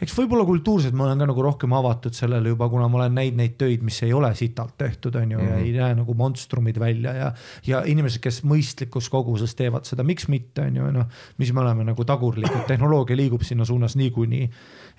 [0.02, 3.40] eks võib-olla kultuurselt ma olen ka nagu rohkem avatud sellele juba, kuna ma olen näinud
[3.40, 5.50] neid töid, mis ei ole sitalt tehtud, on ju mm, -hmm.
[5.50, 7.32] ja ei näe nagu monstrumid välja ja,
[7.68, 11.06] ja inimesed, kes mõistlikus koguses teevad seda, miks mitte, on ju, noh,
[11.38, 14.50] mis me oleme nagu tagurlikud, tehnoloogia liigub sinna suunas niikuinii.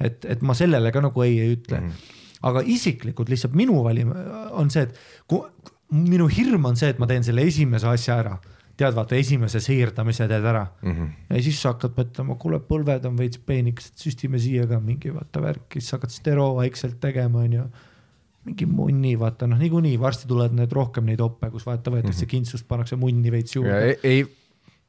[0.01, 1.87] et, et ma sellele ka nagu ei ei ütle mm.
[1.87, 2.15] -hmm.
[2.43, 4.15] aga isiklikult lihtsalt minu valim
[4.51, 4.99] on see, et
[5.91, 8.39] minu hirm on see, et ma teen selle esimese asja ära
[8.79, 10.93] tead, vaata esimese siirdamise teed ära mm.
[10.93, 11.13] -hmm.
[11.35, 15.43] ja siis sa hakkad mõtlema, kuule, põlved on veits peenikesed, süstime siia ka mingi vaata
[15.43, 17.69] värk, siis hakkad stero vaikselt tegema, onju.
[18.49, 22.25] mingi munni, vaata noh, niikuinii varsti tulevad need rohkem neid oppe, kus vaata võetakse mm
[22.25, 22.31] -hmm.
[22.31, 23.81] kintsust, pannakse munni veits juurde.
[23.89, 24.23] ei, ei,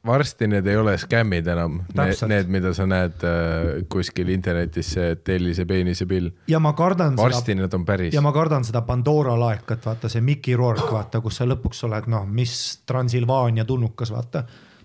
[0.10, 5.66] varsti need ei ole skämmid enam, need, mida sa näed äh, kuskil internetis, see tellise
[5.70, 6.32] peenise pill.
[6.50, 8.24] ja ma kardan varsti seda need on päris ja.
[8.26, 12.28] ma kardan seda Pandora laekat, vaata see Mickey Rourke, vaata, kus sa lõpuks oled noh,
[12.28, 12.54] mis
[12.90, 14.44] Transilvaania tulnukas, vaata.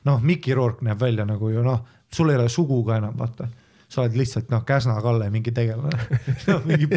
[0.09, 3.49] noh, Mickey Rourke näeb välja nagu ju noh, sul ei ole sugu ka enam, vaata
[3.89, 6.89] sa oled lihtsalt noh, Käsna Kalle mingi tegelane no,, mingi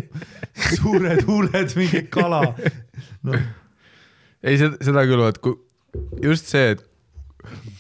[0.80, 2.42] suured huuled, mingi kala
[3.24, 3.40] no,.
[4.44, 5.60] ei, seda küll, vaat kui
[6.22, 6.84] just see, et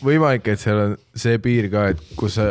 [0.03, 2.47] võimalik, et seal on see piir ka, et kus sa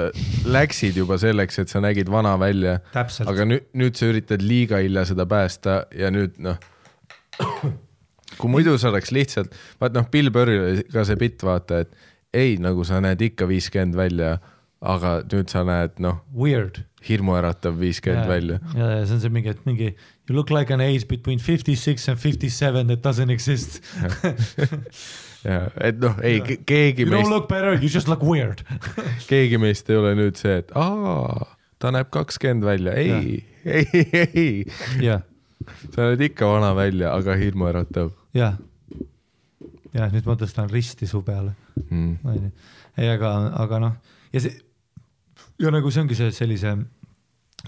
[0.50, 2.78] läksid juba selleks, et sa nägid vana välja,
[3.26, 6.58] aga nüüd, nüüd sa üritad liiga hilja seda päästa ja nüüd noh,
[8.40, 12.36] kui muidu see oleks lihtsalt, vaat noh, Bill Burril oli ka see bitt, vaata, et
[12.36, 14.36] ei, nagu sa näed ikka viiskümmend välja,
[14.86, 16.82] aga nüüd sa näed noh, weird.
[17.06, 18.58] hirmuäratav viiskümmend välja.
[18.74, 19.92] ja, ja see on see mingi, et mingi
[20.28, 23.80] you look like an age between fifty six and fifty seven that doesn't exist.
[25.46, 28.62] et noh, ei ke- keegi You don't meist, look better, you just look weird.
[29.30, 31.46] keegi meist ei ole nüüd see, et aa,
[31.82, 33.42] ta näeb kakskümmend välja, ei,
[33.78, 34.48] ei, ei,
[35.04, 35.24] jah,
[35.92, 38.58] sa näed ikka vana välja, aga hirmuäratav jah.
[39.94, 41.54] jah, nüüd ma tõstan risti su peale
[41.88, 42.52] mm..
[43.00, 43.32] ei aga,
[43.62, 43.96] aga noh,
[44.34, 44.56] ja see
[45.62, 46.74] ja nagu see ongi see sellise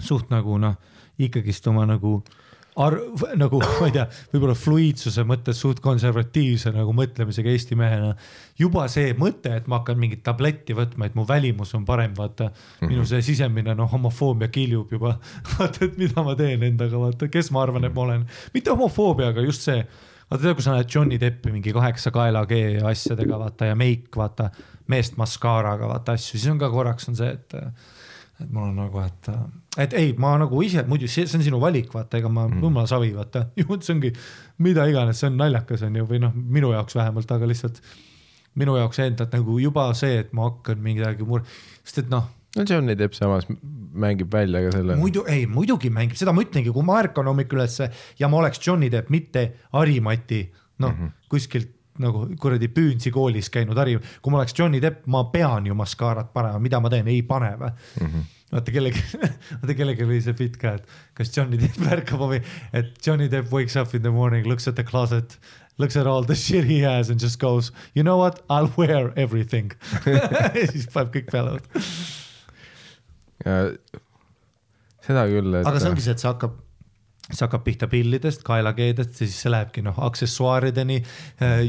[0.03, 0.77] suht nagu noh,
[1.19, 2.19] ikkagist oma nagu
[2.79, 8.13] arv, nagu ma ei tea, võib-olla fluiidsuse mõttes suht konservatiivse nagu mõtlemisega Eesti mehena.
[8.59, 12.49] juba see mõte, et ma hakkan mingit tabletti võtma, et mu välimus on parem, vaata
[12.49, 12.93] mm -hmm.
[12.93, 15.17] minu see sisemine noh, homofoobia kiljub juba.
[15.57, 19.27] vaata, et mida ma teen endaga, vaata, kes ma arvan, et ma olen, mitte homofoobia,
[19.33, 19.83] aga just see
[20.29, 24.15] vaata tead, kui sa näed Johnny Deppi mingi kaheksa kaela G asjadega vaata ja meik
[24.15, 24.49] vaata,
[24.87, 27.53] meest maskaaraga vaata asju, siis on ka korraks on see, et
[28.39, 29.29] et mul on nagu, et,
[29.85, 32.61] et ei, ma nagu ise muidu see, see on sinu valik, vaata, ega ma mm.
[32.63, 34.13] jumala savi, vaata, see ongi
[34.65, 37.81] mida iganes, see on naljakas, on ju, või noh, minu jaoks vähemalt, aga lihtsalt
[38.59, 41.45] minu jaoks endalt nagu juba see, et ma hakkan midagi mure,
[41.83, 44.95] sest et noh no Johnny Depp samas mängib välja ka selle.
[44.99, 48.61] muidu ei, muidugi mängib, seda ma ütlengi, kui ma ärkan hommikul ülesse ja ma oleks
[48.65, 50.41] Johnny Depp, mitte Harimati,
[50.79, 51.27] noh mm -hmm.
[51.29, 55.77] kuskilt nagu kuradi Püünsi koolis käinud Hari, kui ma oleks Johnny Depp, ma pean ju
[55.77, 58.27] maskaarat panema, mida ma teen, ei pane või mm -hmm.
[58.51, 59.03] vaata kellegi,
[59.61, 62.41] vaata kellelgi oli see bitt ka, et kas Johnny Depp ärkab või,
[62.73, 65.39] et Johnny Depp wakes up in the morning, looks at the closet,
[65.77, 68.71] looks at all the shit he has and just goes, you know what, I will
[68.77, 69.71] wear everything
[70.71, 71.59] siis paneb kõik peale.
[75.05, 75.65] seda küll, et.
[75.65, 76.57] aga see ongi see, et see hakkab,
[77.29, 80.97] see hakkab pihta pillidest, kaelakeedest siis see lähebki noh, aksessuaarideni,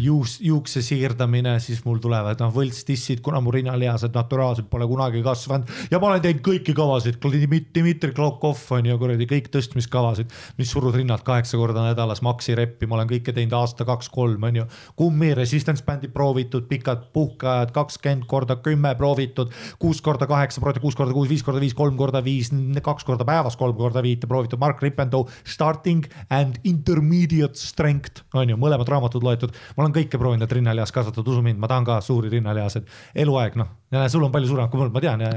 [0.01, 5.69] juus, juukse siirdamine, siis mul tulevad noh, võltstissid, kuna mu rinnalihased naturaalselt pole kunagi kasvanud
[5.93, 10.97] ja ma olen teinud kõiki kavasid, Dmitri Klokov on ju kuradi kõik tõstmiskavasid, mis surud
[10.97, 14.67] rinnad kaheksa korda nädalas, maksi reppi, ma olen kõike teinud aasta kaks-kolm on ju.
[14.97, 20.97] kummi resistance bändi proovitud, pikad puhkeajad, kakskümmend korda kümme proovitud, kuus korda kaheksa proovitud, kuus
[20.97, 22.51] korda kuus, viis korda viis, kolm korda viis,
[22.83, 28.57] kaks korda päevas, kolm korda viite proovitud, Mark Rippendoo starting and intermediate strength on ju,
[28.61, 29.55] mõlemad raamatud loetud.
[29.77, 32.89] ma olen kõike proovinud, et rinnalihas kasvatada, usu mind, ma tahan ka suuri rinnalihased,
[33.25, 33.71] eluaeg noh,
[34.13, 35.31] sul on palju suuremad kui mul, ma tean ja,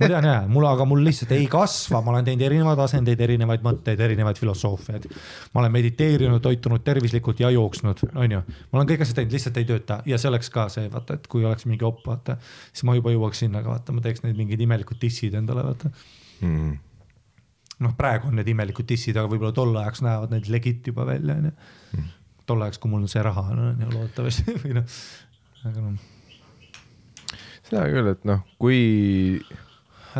[0.00, 3.64] ma tean ja, mul, aga mul lihtsalt ei kasva, ma olen teinud erinevaid asendeid, erinevaid
[3.66, 5.08] mõtteid, erinevaid filosoofiaid.
[5.52, 9.60] ma olen mediteerinud, toitunud tervislikult ja jooksnud, on ju, ma olen kõik asjad teinud, lihtsalt
[9.60, 12.38] ei tööta ja see oleks ka see vaata, et kui oleks mingi op, vaata,
[12.72, 15.92] siis ma juba jõuaks sinna, aga vaata, ma teeks need mingid imelikud dissid endale, vaata
[16.40, 16.80] mm..
[17.82, 21.36] noh, praegu on need imelikud dissid, aga võib-olla tol ajaks näevad need legit juba välja,
[21.40, 22.06] onju.
[22.46, 24.96] tol ajaks, kui mul see raha on, onju, loodetavasti või noh,
[25.68, 26.08] aga noh,
[27.68, 28.80] seda küll, et noh, kui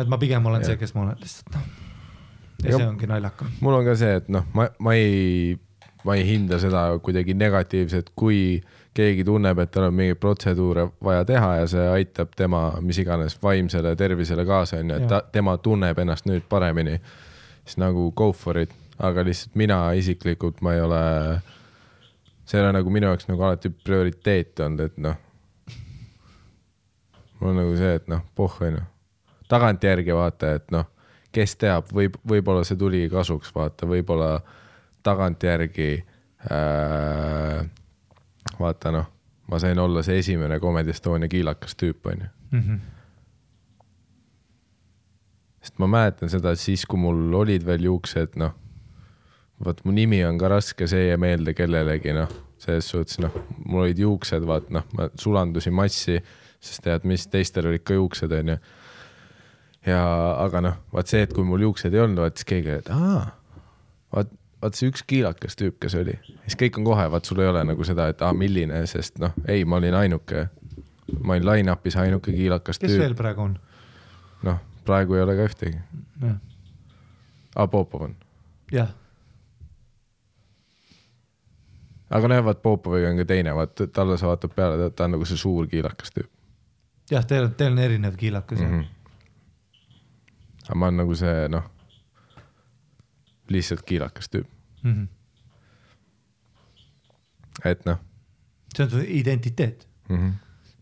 [0.01, 0.73] et ma pigem olen Jah.
[0.73, 1.67] see, kes ma olen lihtsalt noh.
[2.63, 3.51] ja see ongi naljakam.
[3.61, 5.57] mul on ka see, et noh, ma, ma ei,
[6.07, 8.61] ma ei hinda seda kuidagi negatiivselt, kui
[8.93, 13.37] keegi tunneb, et tal on mingeid protseduure vaja teha ja see aitab tema mis iganes
[13.41, 16.99] vaimsele tervisele kaasa, onju, et ta, tema tunneb ennast nüüd paremini,
[17.65, 21.03] siis nagu go for it, aga lihtsalt mina isiklikult ma ei ole,
[22.45, 25.19] see ei ole nagu minu jaoks nagu alati prioriteet olnud, et noh,
[27.39, 28.83] mul on nagu see, et noh, pohh onju,
[29.51, 30.89] tagantjärgi vaata, et noh,
[31.33, 34.35] kes teab, võib, võib-olla see tuli kasuks, vaata, võib-olla
[35.03, 35.89] tagantjärgi
[36.51, 37.63] äh,
[38.59, 39.07] vaata noh,
[39.49, 42.75] ma sain olla see esimene Comedy Estonia kiilakas tüüp, onju Mhm.
[45.63, 48.51] Sest ma mäletan seda siis, kui mul olid veel juuksed, noh.
[49.63, 53.31] vot mu nimi on ka raske see meelde kellelegi, noh, selles suhtes, noh,
[53.63, 56.17] mul olid juuksed, vaat noh, ma sulandusin massi,
[56.63, 58.57] sest tead, mis teistel olid ka juuksed, onju.
[59.87, 60.01] ja,
[60.43, 63.23] aga noh, vaat see, et kui mul juuksed ei olnud, vaat siis keegi, et aa,
[64.15, 67.51] vaat, vaat see üks kiilakas tüüp, kes oli, siis kõik on kohe, vaat sul ei
[67.53, 70.49] ole nagu seda, et aa, milline, sest noh, ei, ma olin ainuke.
[71.23, 73.57] ma olin line-up'is ainuke kiilakas kes tüüp veel praegu on?
[74.43, 75.79] noh, praegu ei ole ka ühtegi.
[77.55, 78.15] aa, Popov on.
[78.71, 78.93] jah,
[82.09, 85.25] aga noh, vaat Popoviga on ka teine, vaat talle sa vaatad peale, ta on nagu
[85.29, 86.31] see suur kiilakas tüüp
[87.11, 88.65] jah, teil, teil on erinev kiilakas mm.
[88.65, 88.79] mm.
[88.79, 88.87] -hmm.
[90.67, 91.69] aga ma olen nagu see noh,
[93.49, 94.49] lihtsalt kiilakas tüüp,
[94.83, 95.07] -hmm.
[97.65, 97.99] et noh
[98.73, 100.33] see on su identiteet, mm -hmm.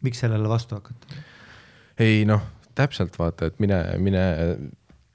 [0.01, 1.07] miks sellele vastu hakata?
[1.99, 2.41] ei noh,
[2.75, 4.25] täpselt vaata, et mine, mine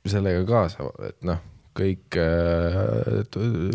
[0.07, 1.43] sellega kaasa, et noh,
[1.77, 3.25] kõik äh,.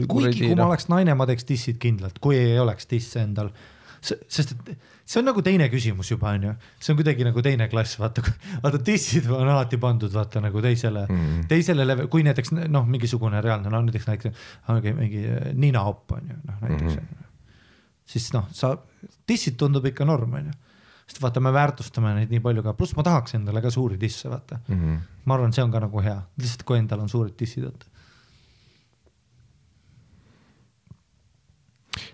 [0.10, 3.52] kuigi, kui ma oleks naine, ma teeks dissid kindlalt, kui ei oleks disse endal.
[4.02, 4.72] sest et
[5.12, 8.24] see on nagu teine küsimus juba onju, see on kuidagi nagu teine klass, vaata,
[8.64, 11.18] vaata dissid on alati pandud vaata nagu teisele mm.
[11.18, 11.48] -hmm.
[11.52, 16.40] teisele level, kui näiteks noh, mingisugune reaalne, no näiteks näiteks mingi, mingi ninaopp on ju,
[16.48, 16.98] noh näiteks mm.
[16.98, 17.30] -hmm.
[18.06, 18.78] siis noh, sa,
[19.28, 20.56] dissid tundub ikka norm onju,
[21.12, 24.32] sest vaata, me väärtustame neid nii palju ka, pluss ma tahaks endale ka suuri disse
[24.32, 24.76] vaata mm.
[24.76, 24.84] mm.
[24.84, 25.00] -hmm.
[25.26, 27.86] ma arvan, see on ka nagu hea, lihtsalt kui endal on suured dissid vaata.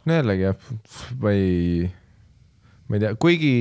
[0.05, 0.71] no jällegi jah,
[1.21, 1.91] ma ei,
[2.87, 3.53] ma ei tea, kuigi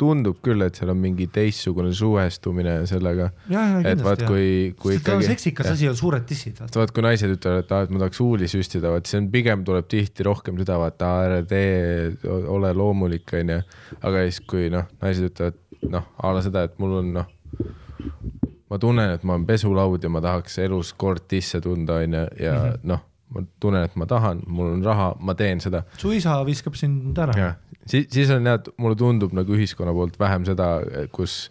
[0.00, 3.30] tundub küll, et seal on mingi teistsugune suhestumine sellega.
[3.88, 5.28] et vaat kui, kui ikkagi.
[5.30, 6.60] seksikas asi on suured dissid.
[6.76, 9.64] vaat kui naised ütlevad, et aa, et ma tahaks huuli süstida, vaat see on pigem
[9.64, 13.60] tuleb tihti rohkem seda, vaata ära tee, ole loomulik, onju.
[14.00, 17.30] aga siis, kui noh, naised ütlevad noh, a la seda, et mul on noh,
[18.70, 22.58] ma tunnen, et ma olen pesulaud ja ma tahaks elus kord tisse tunda, onju, ja
[22.58, 22.90] mm -hmm.
[22.92, 26.78] noh, ma tunnen, et ma tahan, mul on raha, ma teen seda su isa viskab
[26.78, 27.54] sind ära.
[27.86, 30.72] siis, siis on jah, mulle tundub nagu ühiskonna poolt vähem seda,
[31.14, 31.44] kus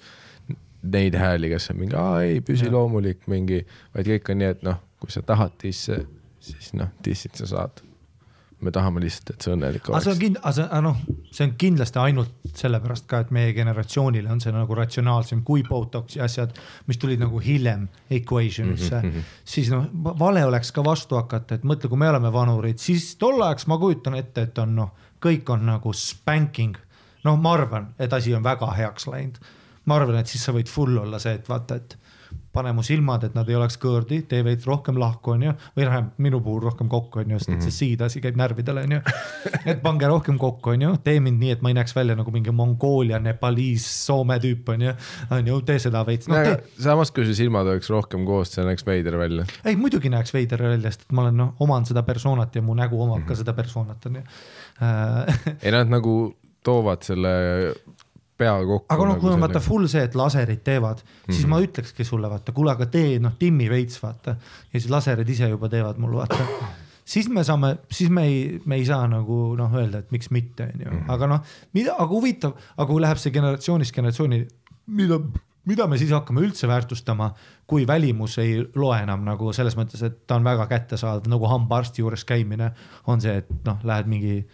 [0.84, 2.74] neid hääli, kes on mingi, aa ei, püsi Jah.
[2.78, 3.64] loomulik mingi,
[3.96, 6.02] vaid kõik on nii, et noh, kui sa tahad disse,
[6.44, 7.84] siis noh, dissid sa saad.
[8.62, 10.24] Me tahame lihtsalt, et sa õnnelik aga see on oleks.
[10.24, 10.98] kind-, aga see, noh,
[11.32, 16.22] see on kindlasti ainult sellepärast ka, et meie generatsioonile on see nagu ratsionaalsem kui Botoxi
[16.24, 16.56] asjad,
[16.90, 17.88] mis tulid nagu hiljem
[18.20, 19.30] equation'isse mm, -hmm.
[19.46, 19.88] siis noh,
[20.20, 23.78] vale oleks ka vastu hakata, et mõtle, kui me oleme vanurid, siis tol ajaks ma
[23.78, 24.92] kujutan ette, et on noh,
[25.24, 26.78] kõik on nagu spanking.
[27.24, 29.40] noh, ma arvan, et asi on väga heaks läinud.
[29.86, 31.99] ma arvan, et siis sa võid full olla see, et vaata, et
[32.54, 35.54] pane mu silmad, et nad ei oleks kõõrdi, tee veits rohkem lahku, onju.
[35.78, 39.00] või vähemalt minu puhul rohkem kokku, onju, sest et see siidasi käib närvidele, onju.
[39.70, 42.54] et pange rohkem kokku, onju, tee mind nii, et ma ei näeks välja nagu mingi
[42.56, 44.96] Mongoolia, Nepaliis, Soome tüüp, onju.
[45.38, 46.58] onju, tee seda veits, noh tee.
[46.82, 49.46] samas, kui su silmad oleks rohkem koos, see näeks veider välja.
[49.64, 52.78] ei, muidugi näeks veider välja, sest et ma olen noh, oman seda persoonat ja mu
[52.78, 54.26] nägu omab ka seda persoonat, onju.
[55.62, 56.20] ei nad nagu
[56.66, 57.32] toovad selle
[58.40, 58.86] pea kokku.
[58.96, 61.50] aga noh, kui on vaata nagu full see, et laserid teevad, siis Mhm.
[61.52, 65.50] ma ütlekski sulle vaata, kuule, aga tee noh, timmi veits vaata ja siis laserid ise
[65.52, 66.38] juba teevad mul vaata.
[67.10, 70.64] siis me saame, siis me ei, me ei saa nagu noh, öelda, et miks mitte,
[70.74, 71.10] onju, Mhm.
[71.10, 71.40] aga noh,
[71.74, 74.44] mida, aga huvitav, aga kui läheb see generatsioonist generatsiooni,
[74.88, 75.18] mida,
[75.66, 77.32] mida me siis hakkame üldse väärtustama,
[77.68, 82.02] kui välimus ei loe enam nagu selles mõttes, et ta on väga kättesaadav nagu hambaarsti
[82.02, 82.72] juures käimine
[83.08, 84.46] on see, et noh, lähed mingi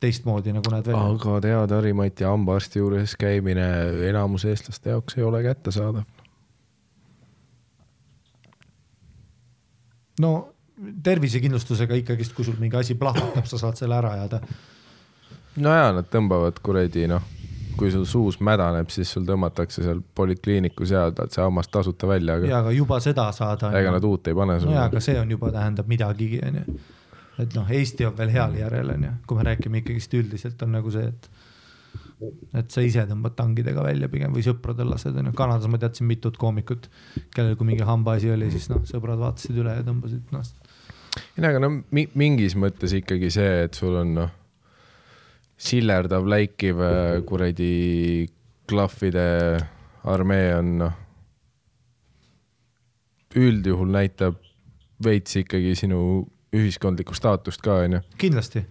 [0.00, 1.02] teistmoodi nagu näed välja.
[1.14, 3.66] aga tead, Harimati hambaarsti juures käimine
[4.08, 6.08] enamus eestlaste jaoks ei ole kättesaadav.
[10.20, 10.32] no
[11.02, 14.40] tervisekindlustusega ikkagist, kui sul mingi asi plahvatab, sa saad selle ära ajada.
[15.56, 17.24] no ja nad tõmbavad kuradi noh,
[17.76, 22.48] kui sul suus mädaneb, siis sul tõmmatakse seal polikliinikus ja see hammas tasuta välja, aga
[22.50, 23.72] ja aga juba seda saada.
[23.78, 26.80] ega nad uut ei pane no sulle ja, aga see on juba tähendab midagigi onju.
[27.42, 30.92] Et noh, Eesti on veel heal järjel onju, kui me räägime ikkagist üldiselt on nagu
[30.94, 31.30] see, et
[32.54, 36.36] et sa ise tõmbad tangidega välja pigem või sõpradel lased onju, Kanadas ma teadsin mitut
[36.40, 36.90] koomikut,
[37.34, 40.44] kellel kui mingi hambaasi oli, siis noh, sõbrad vaatasid üle ja tõmbasid noh,
[41.16, 44.34] ei, aga no mi- mingis mõttes ikkagi see, et sul on noh,
[45.60, 48.28] sillerdav, läikiv äh, kuradi
[48.70, 49.24] klahvide
[50.08, 51.00] armee on noh,
[53.40, 54.38] üldjuhul näitab
[55.04, 56.00] veits ikkagi sinu
[56.56, 58.00] ühiskondlikku staatust ka onju.
[58.18, 58.64] kindlasti.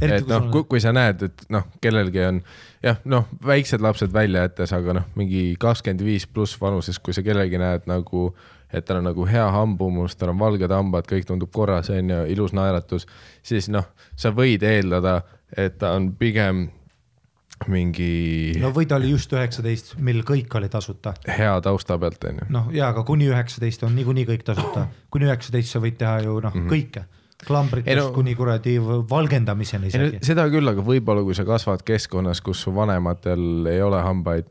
[0.00, 2.42] et noh, kui, kui sa näed, et noh, kellelgi on
[2.84, 7.24] jah, noh, väiksed lapsed välja jättes, aga noh, mingi kakskümmend viis pluss vanuses, kui sa
[7.24, 8.28] kellelgi näed nagu,
[8.68, 12.22] et tal on nagu hea hambumus, tal on valged hambad, kõik tundub korras, on ju,
[12.34, 13.08] ilus naeratus,
[13.46, 15.22] siis noh, sa võid eeldada,
[15.56, 16.66] et ta on pigem
[17.72, 21.14] mingi no või ta oli just üheksateist, mil kõik oli tasuta.
[21.38, 22.48] hea tausta pealt, on ju.
[22.52, 26.36] noh, ja aga kuni üheksateist on niikuinii kõik tasuta, kuni üheksateist sa võid teha ju
[26.36, 26.74] noh mm -hmm.
[26.74, 27.06] kõike,
[27.46, 30.20] klambritest no, kuni kuradi valgendamiseni isegi.
[30.24, 34.48] seda küll, aga võib-olla kui sa kasvad keskkonnas, kus su vanematel ei ole hambaid,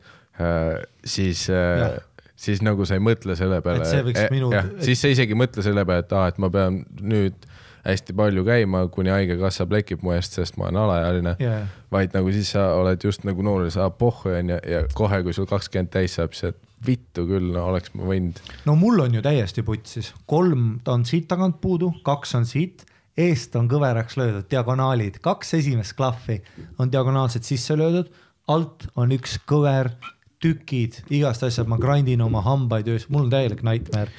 [1.04, 1.96] siis Jah.,
[2.36, 3.86] siis nagu sa ei mõtle selle peale.
[4.12, 6.82] Et minu- jah, siis sa isegi ei mõtle selle peale, et aa, et ma pean
[7.00, 7.48] nüüd
[7.86, 12.14] hästi palju käima, kuni haigekassa plekib mu eest, sest ma olen alaealine ja, ja vaid
[12.16, 15.46] nagu siis sa oled just nagu noor ja sa pohhu onju ja kohe, kui sul
[15.50, 18.42] kakskümmend täis saab, siis et vittu küll, no oleks ma võinud.
[18.66, 22.84] no mul on ju täiesti putsis, kolm ta on siit tagant puudu, kaks on siit,
[23.16, 26.42] eest on kõveraks löödud diagonaalid, kaks esimest klahvi
[26.78, 28.12] on diagonaalselt sisse löödud,
[28.52, 29.94] alt on üks kõver,
[30.42, 34.12] tükid, igast asjad, ma grind in oma hambaid öös, mul on täielik nightmare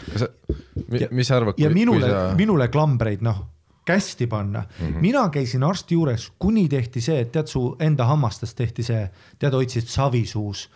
[1.11, 3.43] mis sa arvad, ja minule sa..., minule klambreid noh,
[3.87, 4.87] kästi panna mm.
[4.87, 5.01] -hmm.
[5.01, 9.53] mina käisin arsti juures, kuni tehti see, et tead su enda hammastest tehti see, tead
[9.53, 10.69] hoidsid savi suus.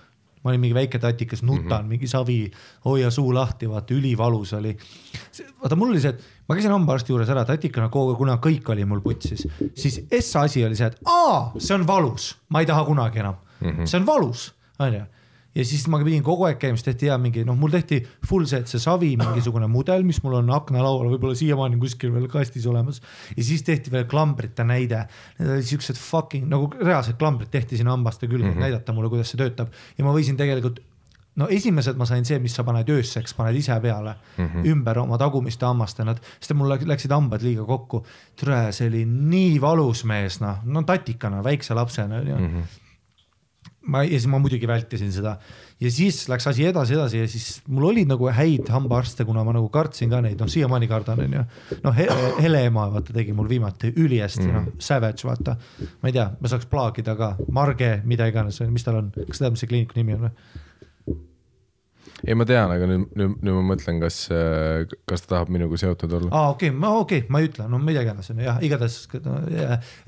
[0.43, 1.71] Ma olin mingi väike tatikas, nutan mm.
[1.77, 1.87] -hmm.
[1.87, 2.51] mingi savi,
[2.85, 4.77] hoia suu lahti, vaata ülivalus oli.
[5.61, 9.01] vaata mul oli see, et ma käisin hambaarsti juures ära tatikana kuna kõik oli mul
[9.01, 13.19] putsis, siis essa asi oli see, et aa, see on valus, ma ei taha kunagi
[13.19, 13.69] enam mm.
[13.69, 13.85] -hmm.
[13.85, 15.05] see on valus, onju
[15.55, 18.47] ja siis ma pidin kogu aeg käima, siis tehti ja mingi noh, mul tehti full
[18.49, 22.67] see, et see savi mingisugune mudel, mis mul on aknalaual võib-olla siiamaani kuskil veel kastis
[22.71, 23.01] olemas.
[23.35, 25.03] ja siis tehti veel klambrite näide,
[25.39, 28.67] need olid siuksed fucking nagu reaalsed klambrid tehti sinna hambaste külge mm, -hmm.
[28.67, 30.79] näidata mulle, kuidas see töötab ja ma võisin tegelikult
[31.39, 34.67] no esimesed ma sain see, mis sa paned ööseks, paned ise peale mm -hmm.
[34.71, 38.05] ümber oma tagumiste hammaste, nad, sest mul läk- läksid hambad liiga kokku.
[38.35, 42.47] tere, see oli nii valus mees, noh, no tatikana, väikse lapsena onju mm.
[42.47, 42.80] -hmm
[43.89, 45.35] ma ja siis ma muidugi vältisin seda
[45.81, 49.55] ja siis läks asi edasi, edasi ja siis mul oli nagu häid hambaarste, kuna ma
[49.57, 51.45] nagu kartsin ka neid, noh siiamaani kardan, onju.
[51.83, 52.07] noh he,,
[52.41, 55.57] Hele ema vaata tegi mul viimati ülihästi mm., noh savage vaata.
[56.01, 59.55] ma ei tea, ma saaks plaagida ka, Marge, mida iganes, mis tal on, kas tead,
[59.55, 60.35] mis see kliiniku nimi on või?
[62.25, 64.17] ei, ma tean, aga nüüd, nüüd, nüüd ma mõtlen, kas,
[65.09, 66.31] kas ta tahab minuga seotud olla.
[66.31, 68.61] aa, okei okay,, ma okei okay,, ma ei ütle, no mida iganes on ju jah,
[68.67, 68.97] igatahes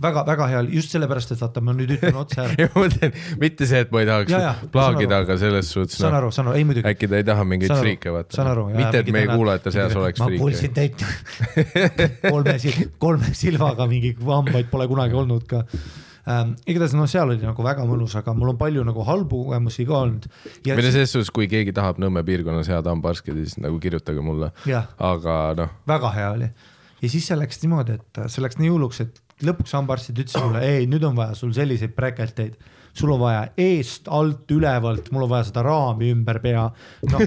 [0.03, 2.69] väga-väga hea, just sellepärast, et vaata, ma nüüd ütlen otse ära.
[2.75, 6.33] ma mõtlen, mitte see, et ma ei tahaks plaagida, aga selles suhtes, saan noh, aru,
[6.35, 6.87] saan aru, ei muidugi.
[6.93, 10.43] äkki ta ei taha mingeid friike vaata mitte, et meie kuulajate seas oleks ma friike
[10.43, 10.73] kuulsin.
[10.73, 11.03] teid
[12.29, 12.57] kolme
[13.01, 15.63] kolme silmaga mingi hambaid pole kunagi olnud ka
[16.29, 16.53] ähm,.
[16.67, 19.97] igatahes no seal oli nagu väga mõnus, aga mul on palju nagu halbu kogemusi ka
[20.01, 20.29] olnud.
[20.65, 24.51] või no selles suhtes, kui keegi tahab Nõmme piirkonnas head hambaarsti, siis nagu kirjutage mulle.
[24.97, 26.53] Aga noh, väga hea oli.
[27.03, 30.63] ja siis see läks niimoodi, et see läks nii hulluks, et lõpuks hambaarstid ütlesid mulle,
[30.63, 32.55] ei, nüüd on vaja sul selliseid bräkelteid,
[32.93, 36.67] sul on vaja eest, alt, ülevalt, mul on vaja seda raami ümber pea.
[37.09, 37.23] noh,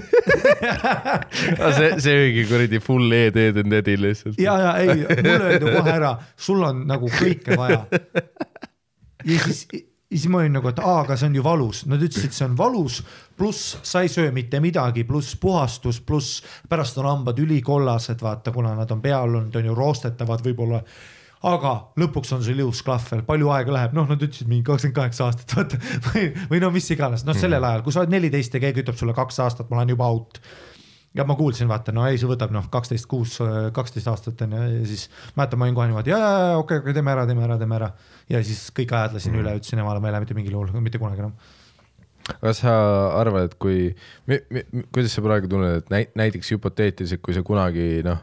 [1.77, 4.39] see, see oligi kuradi full ED and Eddie lihtsalt.
[4.41, 6.13] ja, ja ei, mulle öeldi kohe ära,
[6.47, 7.83] sul on nagu kõike vaja.
[9.27, 9.83] Ja siis, ja
[10.15, 12.55] siis ma olin nagu, et aa, aga see on ju valus, nad ütlesid, see on
[12.57, 13.01] valus,
[13.37, 18.71] pluss sa ei söö mitte midagi, pluss puhastus, pluss pärast on hambad ülikollased, vaata, kuna
[18.77, 20.83] nad on peal olnud, on ju roostetavad võib-olla.
[21.47, 25.27] Aga lõpuks on sul ilus klahvel, palju aega läheb, noh, nad ütlesid mingi kakskümmend kaheksa
[25.27, 25.77] aastat, vaata.
[26.07, 28.97] Või, või no mis iganes, noh, sellel ajal, kui sa oled neliteist ja keegi ütleb
[28.97, 30.41] sulle kaks aastat, ma olen juba out.
[31.17, 33.37] Ja ma kuulsin, vaata, no ei, see võtab noh, kaksteist kuus,
[33.73, 35.07] kaksteist aastat on ju ja siis
[35.37, 37.77] mäletan, ma olin kohe niimoodi ja, ja, ja okei, okei, teeme ära, teeme ära, teeme
[37.77, 37.91] ära.
[38.31, 41.01] Ja siis kõik ajad lasin üle, ütlesin emale, ma ei lähe mitte mingil juhul, mitte
[41.01, 41.35] kunagi enam.
[42.41, 42.73] kas sa
[43.19, 43.91] arvad, et kui,
[44.91, 48.19] kuidas sa praegu tunned, et näi-, näiteks hüpoteetiliselt, kui sa kunagi noh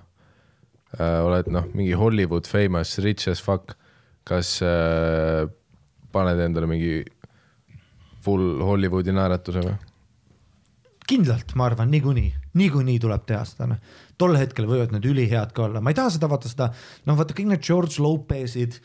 [0.98, 3.76] äh,, oled noh, mingi Hollywood famous, rich as fuck,
[4.28, 5.48] kas äh,
[6.14, 7.00] paned endale mingi
[8.24, 9.74] full Hollywoodi naeratuse või?
[11.05, 13.96] kindlalt, ma arvan, niikuinii, niikuinii tuleb teha seda, noh.
[14.20, 16.70] tol hetkel võivad need ülihead ka olla, ma ei taha seda vaata seda,
[17.05, 18.78] noh, vaata kõik need George Lopez'id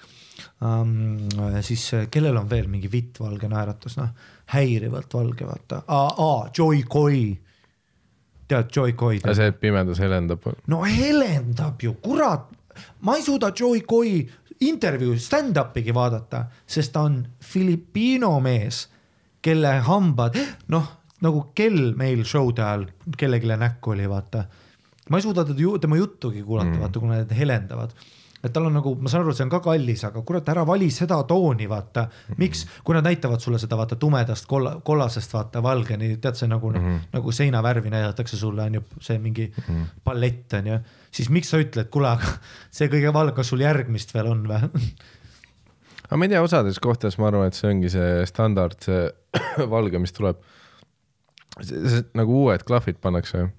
[0.62, 1.28] um,.
[1.62, 4.10] siis äh, kellel on veel mingi vittvalge naeratus, noh,
[4.54, 5.84] häirivalt valge, vaata,
[6.58, 7.38] Joy Coy.
[8.48, 9.34] tead Joy Coy'd?
[9.36, 10.46] see, pimedus helendab.
[10.68, 12.50] no helendab ju, kurat,
[13.02, 14.24] ma ei suuda Joy Coy
[14.60, 18.88] intervjuu stand-up'igi vaadata, sest ta on Filipiino mees,
[19.42, 20.36] kelle hambad,
[20.68, 22.86] noh nagu kell meil show'de ajal
[23.20, 24.46] kellelegi näkku oli, vaata.
[25.10, 27.96] ma ei suuda teda tema juttugi kuulata mm., vaata, kuna need helendavad
[28.44, 30.88] et tal on nagu, ma saan aru, see on ka kallis, aga kurat, ära vali
[30.94, 32.06] seda tooni, vaata.
[32.40, 36.72] miks, kui nad näitavad sulle seda vaata tumedast kolla, kollasest vaata valgeni, tead see nagu
[36.72, 37.06] mm, -hmm.
[37.14, 39.86] nagu seinavärvi näidatakse sulle on ju see mingi mm -hmm.
[40.04, 40.80] pallett on ju.
[41.12, 42.28] siis miks sa ütled, kuule, aga
[42.72, 44.94] see kõige valgem, kas sul järgmist veel on või?
[46.10, 49.10] aga ma ei tea, osades kohtades ma arvan, et see ongi see standard, see
[49.76, 50.38] valge, mis tuleb.
[52.14, 53.50] nagu uued klahvid pannakse ju.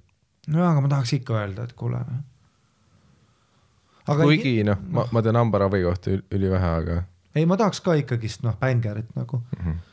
[0.48, 2.00] no aga ma tahaks ikka öelda, et kuule.
[4.10, 6.98] Aga kuigi noh, ma, ma tean hambaravi kohta ül- ülivähe, aga
[7.34, 9.60] ei, ma tahaks ka ikkagist noh, bängerit nagu mm.
[9.60, 9.70] Mhm.
[9.70, 9.86] -hmm.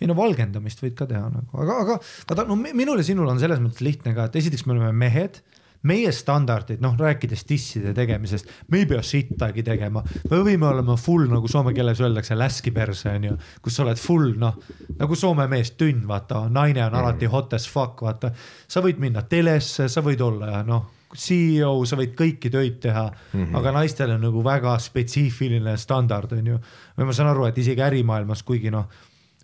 [0.00, 2.00] ei no valgendamist võid ka teha nagu, aga, aga
[2.30, 4.92] vaata no mi- minul ja sinul on selles mõttes lihtne ka, et esiteks me oleme
[4.92, 5.42] mehed
[5.86, 11.28] meie standardid, noh rääkides disside tegemisest, me ei pea sittagi tegema, me võime olema full
[11.30, 14.58] nagu soome keeles öeldakse läski perse onju, kus sa oled full noh,
[14.98, 18.32] nagu soome mees tünn, vaata, naine on alati hot as fuck, vaata.
[18.68, 23.44] sa võid minna telesse, sa võid olla noh, CEO, sa võid kõiki töid teha mm,
[23.44, 23.56] -hmm.
[23.56, 26.58] aga naistel on nagu väga spetsiifiline standard onju.
[26.98, 28.88] või ma saan aru, et isegi ärimaailmas, kuigi noh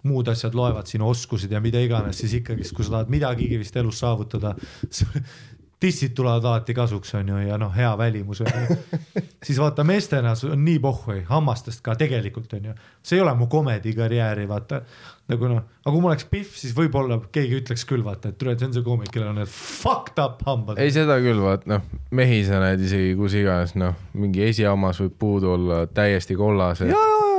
[0.05, 3.77] muud asjad loevad sinu oskused ja mida iganes, siis ikkagist, kui sa tahad midagigi vist
[3.81, 4.55] elus saavutada,
[5.85, 8.77] tissid tulevad alati kasuks, on ju, ja noh, hea välimus on ju.
[9.47, 13.51] siis vaata meestena on nii pohhui, hammastest ka tegelikult on ju, see ei ole mu
[13.53, 14.81] komedi karjääri, vaata
[15.29, 18.57] nagu noh, aga kui mul oleks Pihv, siis võib-olla keegi ütleks küll vaata, et tule,
[18.57, 20.81] see on see koomik, kellel on need fucked up hambad.
[20.81, 21.85] ei, seda küll, vaat noh,
[22.17, 26.93] mehi sa näed isegi kus iganes, noh, mingi esihammas võib puudu olla täiesti kollased,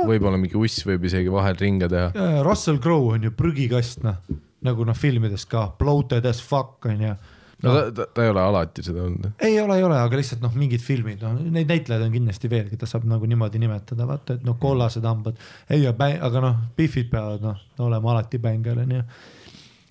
[0.06, 2.42] võib-olla mingi uss võib isegi vahel ringe teha.
[2.46, 4.22] Russell Crowe on ju prügikast noh,
[4.66, 7.16] nagu noh filmides ka, bloated as fuck on ju
[7.62, 9.30] no ta, ta, ta ei ole alati seda olnud.
[9.40, 12.68] ei ole, ei ole, aga lihtsalt noh, mingid filmid, noh neid näitlejaid on kindlasti veel,
[12.72, 15.40] keda saab nagu niimoodi nimetada, vaata, et noh, kollased hambad.
[15.72, 19.02] ei, aga noh, Biffid peavad noh olema alati bängel onju.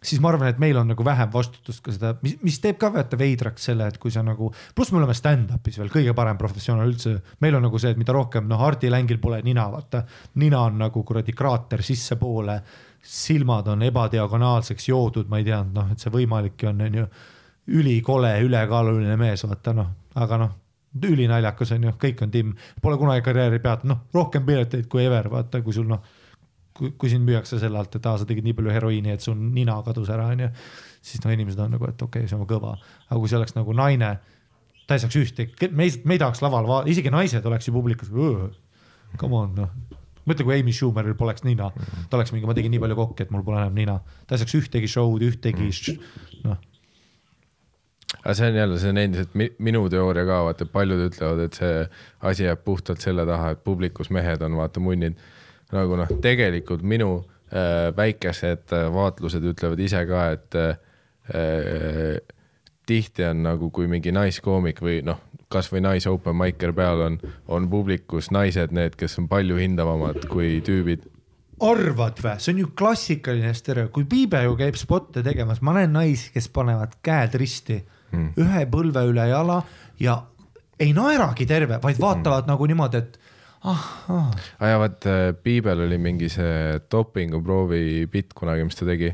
[0.05, 2.91] siis ma arvan, et meil on nagu vähem vastutust ka seda, mis, mis teeb ka
[2.93, 6.93] vaata veidraks selle, et kui sa nagu, pluss me oleme stand-up'is veel kõige parem professionaal
[6.93, 7.17] üldse.
[7.41, 10.05] meil on nagu see, et mida rohkem noh, Hardi Längil pole nina, vaata.
[10.41, 12.61] nina on nagu kuradi kraater sissepoole,
[13.05, 17.07] silmad on ebadiagonaalseks joodud, ma ei teadnud noh, et see võimalikki on, onju
[17.67, 19.89] ülikole ülekaaluline mees, vaata noh,
[20.21, 20.53] aga noh,
[21.05, 25.29] ülinaljakas on ju, kõik on timm, pole kunagi karjääri peatatud, noh rohkem pileteid kui ever,
[25.31, 26.03] vaata kui sul noh,
[26.75, 29.35] kui, kui sind müüakse selle alt, et aa, sa tegid nii palju heroiini, et sul
[29.39, 30.51] nina kadus ära, onju.
[31.05, 32.77] siis no inimesed on nagu, et okei okay,, see on kõva,
[33.09, 34.13] aga kui see oleks nagu naine,
[34.85, 37.75] ta ei saaks ühtegi, me ei, me ei tahaks laval vaadata, isegi naised oleks ju
[37.75, 38.11] publikus,
[39.17, 39.77] come on noh.
[40.25, 41.67] Mõtle, kui Amy Schumeril poleks nina,
[42.09, 44.41] ta oleks mingi, ma tegin nii palju kokki, et mul pole enam nina, ta ei
[44.41, 45.99] saaks ühtegi show'd, ühtegi
[46.47, 46.57] noh
[48.23, 51.59] aga see on jälle, see on endiselt mi, minu teooria ka, vaata paljud ütlevad, et
[51.59, 51.85] see
[52.29, 55.19] asi jääb puhtalt selle taha, et publikus mehed on vaata munnid.
[55.73, 57.09] nagu noh, tegelikult minu
[57.49, 62.19] äh, väikesed äh, vaatlused ütlevad ise ka, et äh,
[62.85, 65.19] tihti on nagu, kui mingi naiskoomik või noh,
[65.51, 70.59] kasvõi nais open micer peal on, on publikus naised need, kes on palju hindavamad kui
[70.65, 71.05] tüübid.
[71.65, 75.93] arvad vä, see on ju klassikaline stereo, kui Piibe ju käib spotte tegemas, ma näen
[75.95, 77.79] naisi, kes panevad käed risti
[78.15, 78.31] mm.
[78.41, 79.61] ühe põlve üle jala
[80.01, 80.19] ja
[80.79, 82.51] ei naeragi terve, vaid vaatavad mm.
[82.51, 83.17] nagu niimoodi, et
[83.63, 84.45] ah, ah..
[84.59, 89.13] ja vaat äh, Piibel oli mingi see dopinguproovi bitt kunagi, mis ta tegi.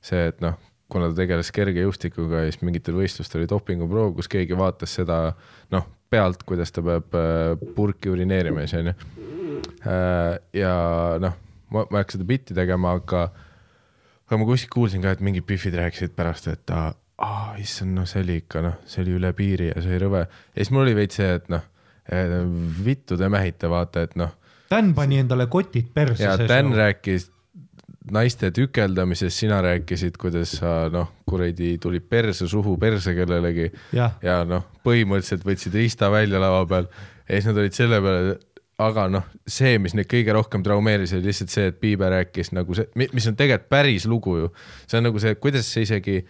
[0.00, 0.56] see, et noh,
[0.90, 5.18] kuna ta tegeles kergejõustikuga ja siis mingitel võistlustel oli dopinguproov, kus keegi vaatas seda
[5.74, 8.96] noh, pealt, kuidas ta peab äh, purki urineerima ja siis onju.
[10.56, 10.72] ja
[11.20, 11.36] noh,
[11.70, 13.28] ma, ma ei hakka seda bitti tegema, aga,
[14.28, 16.90] aga ma kuskilt kuulsin ka, et mingid Biffid rääkisid pärast, et ta
[17.20, 20.24] aa, issand, noh, see oli ikka noh, see oli üle piiri ja see oli rõve.
[20.26, 21.66] ja siis mul oli veits see, et noh,
[22.84, 24.36] vittu te mähite, vaata, et noh,
[24.70, 26.22] Dan pani endale kotid perse.
[26.22, 27.30] ja Dan rääkis
[28.14, 34.14] naiste tükeldamisest, sina rääkisid, kuidas sa noh, kuradi tulid perse suhu perse kellelegi Jah.
[34.22, 38.36] ja noh, põhimõtteliselt võtsid riista välja lava peal ja siis nad olid selle peale,
[38.80, 42.76] aga noh, see, mis neid kõige rohkem traumeeris, oli lihtsalt see, et Piibe rääkis nagu
[42.78, 44.52] see, mis on tegelikult päris lugu ju.
[44.86, 46.22] see on nagu see, kuidas see isegi,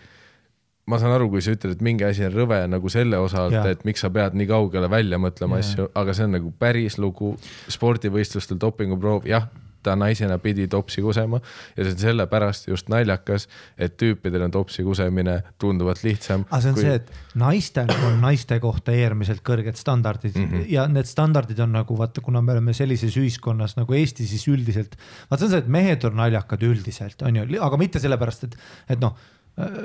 [0.86, 3.58] ma saan aru, kui sa ütled, et mingi asi on rõve nagu selle osa alt
[3.58, 5.66] Jah., et miks sa pead nii kaugele välja mõtlema Jah.
[5.66, 7.34] asju, aga see on nagu päris lugu
[7.70, 9.48] spordivõistlustel dopinguproov, jah,
[9.82, 11.40] ta naisena pidi topsi kusema
[11.76, 13.46] ja see on sellepärast just naljakas,
[13.80, 16.44] et tüüpidel on topsi kusemine tunduvalt lihtsam.
[16.50, 16.84] aga see on kui...
[16.84, 20.68] see, et naistel on naiste kohta äärmiselt kõrged standardid mm -hmm.
[20.74, 24.96] ja need standardid on nagu vaata, kuna me oleme sellises ühiskonnas nagu Eesti, siis üldiselt.
[25.30, 28.56] vaata, see on see, et mehed on naljakad üldiselt on ju, aga mitte sellepärast, et,
[28.88, 29.16] et noh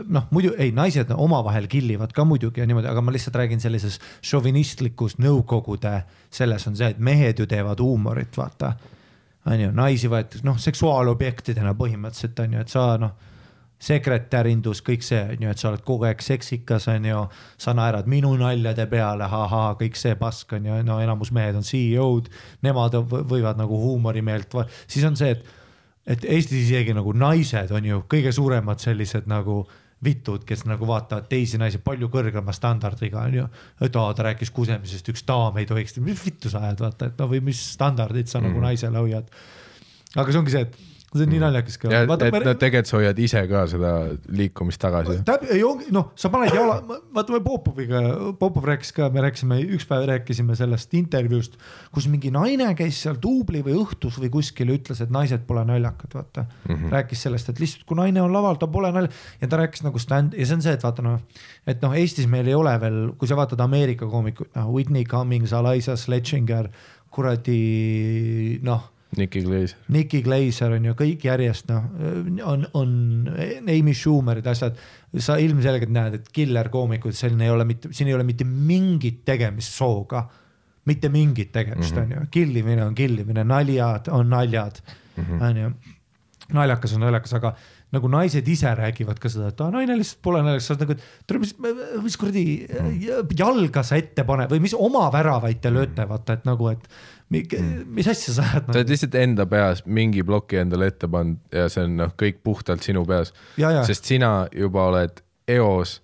[0.08, 4.00] noh, muidu ei, naised omavahel killivad ka muidugi ja niimoodi, aga ma lihtsalt räägin sellises
[4.26, 5.98] šovinistlikus nõukogude,
[6.34, 8.76] selles on see, et mehed ju teevad huumorit, vaata.
[9.46, 13.34] on ju, naisi võetakse noh, seksuaalobjektidena põhimõtteliselt on ju, et sa noh
[13.86, 17.26] sekretärindus, kõik see on ju, et sa oled kogu aeg seksikas, on ju,
[17.62, 21.68] sa naerad minu naljade peale, ahaa, kõik see pask on ju, no enamus mehed on
[21.68, 22.32] CEO-d,
[22.66, 24.56] nemad võ- võivad nagu huumorimeelt,
[24.88, 25.46] siis on see, et,
[26.06, 29.64] et Eestis isegi nagu naised on ju kõige suuremad sellised nagu
[30.06, 33.46] vitud, kes nagu vaatavad teisi naisi palju kõrgema standardiga onju.
[33.82, 37.22] et aa, ta rääkis kusemisest, üks daam ei tohiks, mis vittu sa ajad, vaata, et
[37.22, 38.50] no või mis standardid sa mm.
[38.50, 39.32] nagu naisele hoiad.
[40.16, 43.20] aga see ongi see, et see on nii naljakas ka et, nad tegelikult sa hoiad
[43.22, 43.92] ise ka seda
[44.36, 45.18] liikumist tagasi.
[45.28, 46.78] täp-, ei ongi, noh, sa paned jala,
[47.16, 48.02] vaata me Popoviga,
[48.40, 51.60] Popov rääkis ka, me rääkisime, üks päev rääkisime sellest intervjuust,
[51.96, 55.66] kus mingi naine käis seal duubli või õhtus või kuskil ja ütles, et naised pole
[55.68, 56.74] naljakad, vaata mm.
[56.74, 56.96] -hmm.
[56.98, 60.02] rääkis sellest, et lihtsalt kui naine on laval, ta pole nalja ja ta rääkis nagu
[60.02, 61.22] stand ja see on see, et vaata noh,
[61.68, 65.54] et noh, Eestis meil ei ole veel, kui sa vaatad Ameerika koomikuid, noh Whitney Cummings,
[65.56, 66.70] Eliza Sledginger,
[67.16, 69.78] kuradi noh Nicky Glazer.
[69.96, 71.86] Nicky Glazer on ju kõik järjest noh,
[72.48, 72.96] on, on
[73.72, 74.80] Amy Schumerid, asjad.
[75.24, 79.24] sa ilmselgelt näed, et killer koomikud, selline ei ole mitte, siin ei ole mitte mingit
[79.26, 80.26] tegemist sooga.
[80.86, 82.18] mitte mingit tegemist mm, -hmm.
[82.18, 84.82] on ju, killimine on killimine, naljad on naljad,
[85.42, 85.72] on ju.
[86.54, 87.56] naljakas on naljakas, aga
[87.96, 90.94] nagu naised ise räägivad ka seda, et aa naine lihtsalt pole naljakas, sa oled nagu,
[90.94, 91.54] et tule mis,
[92.04, 92.46] mis kuradi
[93.38, 96.90] jalga sa ette paned või mis oma väravaid te lööte, vaata, et nagu, et
[97.30, 101.66] mis asja sa ajad sa oled lihtsalt enda peas mingi ploki endale ette pannud ja
[101.74, 103.34] see on noh, kõik puhtalt sinu peas.
[103.58, 103.86] Ja, ja.
[103.88, 106.00] sest sina juba oled eos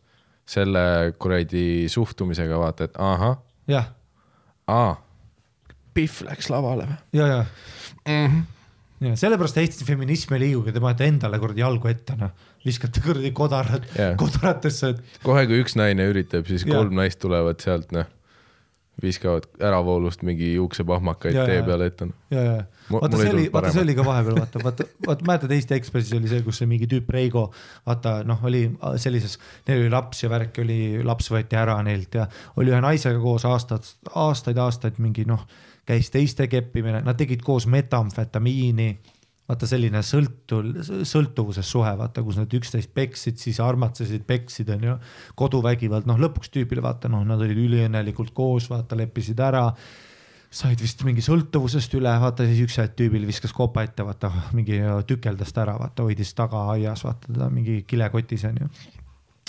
[0.52, 3.38] selle kuradi suhtumisega, vaata, et ahah,
[3.72, 3.92] jah,
[4.72, 4.96] aa,
[5.92, 8.28] Pihv läks lavale või ja, ja mm?
[8.28, 9.08] -hmm.
[9.10, 12.32] ja sellepärast Eesti feminism ei liigugi, te panete endale kuradi jalgu ette, noh,
[12.66, 14.16] viskate kuradi kodarad yeah.
[14.20, 16.78] kodaratesse, et kohe, kui üks naine üritab, siis Jaa.
[16.78, 18.10] kolm naist tulevad sealt, noh,
[19.04, 22.16] viskavad äravoolust mingi juuksepahmakaid tee peale ette, noh.
[22.92, 26.32] vaata see oli, vaata see oli ka vahepeal, vaata, vaata, vaata mäletad Eesti Ekspressis oli
[26.32, 27.48] see, kus see mingi tüüp Reigo,
[27.88, 28.64] vaata noh, oli
[29.02, 29.38] sellises,
[29.68, 32.28] neil oli laps ja värk oli, laps võeti ära neilt ja
[32.62, 35.48] oli ühe naisega koos aastad, aastaid-aastaid mingi noh,
[35.88, 38.92] käis teiste keppimine, nad tegid koos metamfetamiini
[39.52, 40.62] vaata selline sõltu,
[41.08, 44.96] sõltuvuses suhe, vaata, kus nad üksteist peksid, siis armatsesid, peksid, onju.
[45.40, 49.68] koduvägivald, noh lõpuks tüübile vaata, noh, nad olid üliõnnelikult koos, vaata, leppisid ära
[50.52, 54.82] said vist mingi sõltuvusest üle, vaata siis üks hetk tüübil viskas kopa ette, vaata mingi
[55.08, 58.68] tükeldas ta ära, vaata hoidis tagaaias, vaata teda mingi kilekotis onju.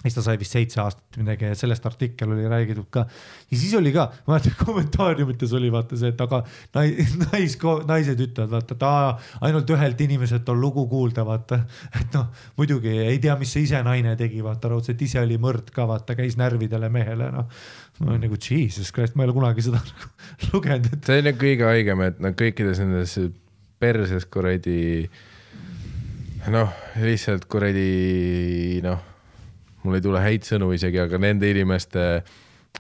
[0.03, 3.05] Siis ta sai vist seitse aastat midagi ja sellest artikkel oli räägitud ka.
[3.51, 6.43] ja siis oli ka, ma mäletan kommentaariumites oli vaata see, et aga
[6.75, 7.57] nais, nais,
[7.89, 9.13] naised ütlevad vaata, et aa,
[9.49, 11.63] ainult ühelt inimeselt on lugu kuulda, vaata.
[12.01, 12.29] et noh,
[12.59, 16.17] muidugi ei tea, mis see ise naine tegi, vaata raudselt ise oli mõrd ka, vaata
[16.19, 17.63] käis närvidele mehele, noh.
[18.01, 20.11] ma olin nagu jesus christ, ma ei ole kunagi seda nagu
[20.53, 23.19] lugenud, et see on nagu kõige haigem, et noh, kõikides nendes
[23.83, 25.07] perses kuradi
[26.51, 29.12] noh, lihtsalt kuradi noh,
[29.85, 32.03] mul ei tule häid sõnu isegi, aga nende inimeste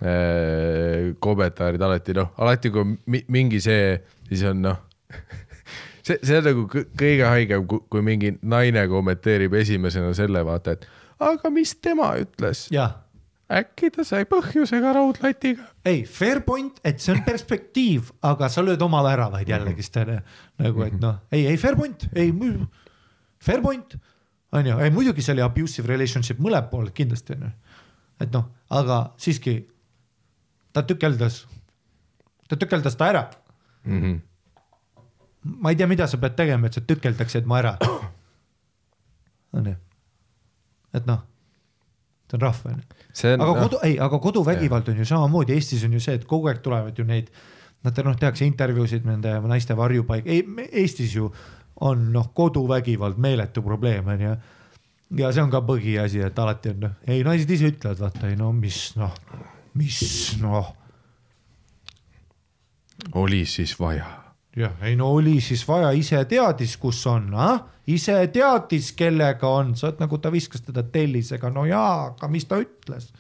[0.02, 3.96] äh, kommentaarid alati noh, alati kui on mi- mingi see,
[4.28, 4.78] siis on noh,
[6.06, 10.86] see, see on nagu kõ- kõige haigem, kui mingi naine kommenteerib esimesena selle vaata, et
[11.22, 12.66] aga mis tema ütles,
[13.52, 15.66] äkki ta sai põhjusega raudlatiga.
[15.84, 20.20] ei, fair point, et see on perspektiiv, aga sa lööd oma väravaid jällegist onju.
[20.62, 22.32] nagu, et noh, ei, ei fair point, ei,
[23.42, 23.98] fair point
[24.52, 27.50] onju, ei muidugi see oli abusive relationship mõlemad pooled kindlasti onju.
[28.20, 29.56] et noh, aga siiski
[30.72, 31.42] ta tükeldas,
[32.48, 33.24] ta tükeldas ta ära.
[33.84, 34.20] Mm -hmm.
[35.42, 37.76] ma ei tea, mida sa pead tegema, et sa tükeldaksid mu ära.
[39.58, 39.74] onju,
[40.94, 41.24] et noh,
[42.30, 42.82] see on rahva on
[43.40, 46.48] aga noh, kodu, ei, aga koduvägivald on ju samamoodi, Eestis on ju see, et kogu
[46.48, 47.30] aeg tulevad ju neid,
[47.82, 51.32] nad noh, tehakse intervjuusid nende naiste varjupaik, ei Eestis ju
[51.80, 54.36] on noh, koduvägivald meeletu probleem on ju.
[55.18, 58.36] ja see on ka põhiasi, et alati on noh, ei naised ise ütlevad, vaata ei
[58.36, 59.14] no mis noh,
[59.74, 60.00] mis
[60.40, 60.74] noh,
[63.18, 64.22] oli siis vaja
[64.56, 69.74] jah, ei no oli siis vaja, ise teadis, kus on, ah, ise teadis, kellega on,
[69.76, 73.10] sa oled nagu ta viskas teda tellisega, no jaa, aga mis ta ütles?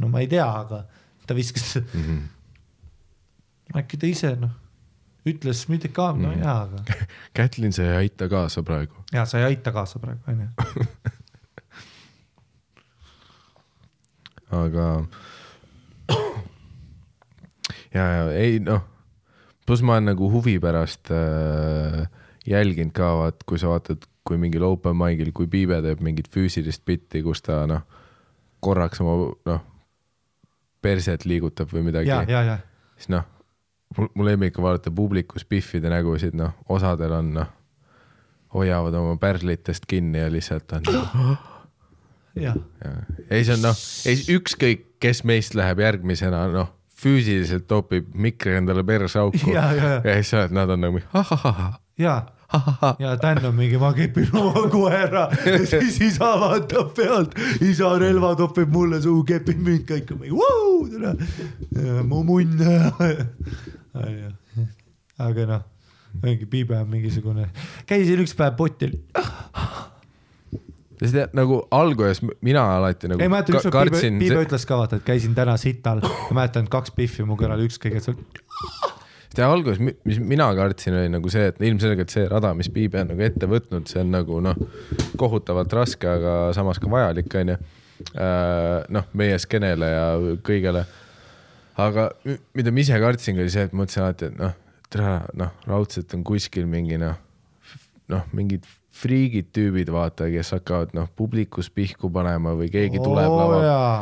[0.00, 0.84] no ma ei tea, aga
[1.26, 2.02] ta viskas mm.
[2.02, 3.78] -hmm.
[3.82, 4.54] äkki ta ise noh,
[5.26, 6.42] ütles mitte ka, no Mhm.
[6.42, 6.76] jaa, aga
[7.36, 8.94] Kätlin, sa ei aita kaasa praegu.
[9.12, 10.46] ja sa ei aita kaasa praegu onju.
[14.62, 14.86] aga
[17.94, 18.82] ja, ja ei noh,
[19.66, 22.04] pluss ma olen nagu huvi pärast äh,
[22.46, 26.84] jälginud ka, vaat kui sa vaatad, kui mingil open mic'il, kui Piibe teeb mingit füüsilist
[26.86, 27.82] bitti, kus ta noh,
[28.62, 29.16] korraks oma
[29.50, 29.62] noh,
[30.82, 32.10] perset liigutab või midagi
[32.96, 33.24] siis noh,
[33.96, 37.52] mul, lemmik on vaadata publikus Biffide nägusid, noh, osadel on noh,
[38.54, 41.36] hoiavad oma pärlitest kinni ja lihtsalt on noh,
[42.36, 42.54] ja
[43.30, 48.84] ei, see on noh, ei ükskõik, kes meist läheb järgmisena, noh, füüsiliselt topib mikri endale
[48.86, 49.52] perse auku.
[49.52, 50.00] Ja, ja, ja.
[50.04, 52.35] ja siis sa oled, nad on nagu ahahah, ja ahahah,
[52.98, 55.30] ja Dan on mingi, ma kepin oma koera.
[55.46, 57.34] Ja siis isa vaatab pealt,
[57.64, 60.06] isa relva topib mulle suhu, kepib mind, kõik.
[60.92, 61.14] Tere,
[62.06, 62.60] mu munn.
[65.26, 65.62] aga noh,
[66.22, 67.44] mingi Piibe on mingisugune,
[67.88, 68.92] käisin üks päev potil,
[71.00, 74.74] sest jah, nagu alguses mina alati nagu ei mäleta, ükskord Piibe, kartsin Piibe ütles ka
[74.80, 75.98] vaata, et käisin täna sital.
[76.04, 78.16] Ja mäletan kaks Biffi mu kõrval, üks kõige seal,
[79.38, 83.12] jah, alguses, mis mina kartsin, oli nagu see, et ilmselgelt see rada, mis Piibe on
[83.12, 84.56] nagu ette võtnud, see on nagu noh,
[85.20, 87.58] kohutavalt raske, aga samas ka vajalik, onju.
[88.92, 90.06] noh, meie skeenele ja
[90.44, 90.84] kõigele.
[91.80, 92.10] aga
[92.56, 94.56] mida ma ise kartsingi, oli see, et mõtlesin alati, et noh,
[94.92, 97.16] tere, noh, raudselt on kuskil mingi noh,
[98.12, 98.66] noh, mingid
[98.96, 103.96] friigid tüübid, vaata, kes hakkavad noh, publikus pihku panema või keegi tuleb lava jaa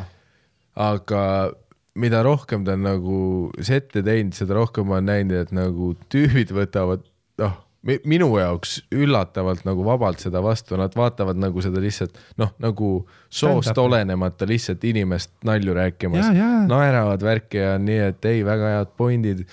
[0.75, 1.55] aga
[1.99, 3.19] mida rohkem ta on nagu
[3.63, 7.05] sette teinud, seda rohkem ma olen näinud, et nagu tüübid võtavad
[7.43, 12.91] noh, minu jaoks üllatavalt nagu vabalt seda vastu, nad vaatavad nagu seda lihtsalt noh, nagu
[13.29, 16.31] soost olenemata lihtsalt inimest nalju rääkimas.
[16.71, 19.45] Naeravad värki ja nii, et ei, väga head pointid.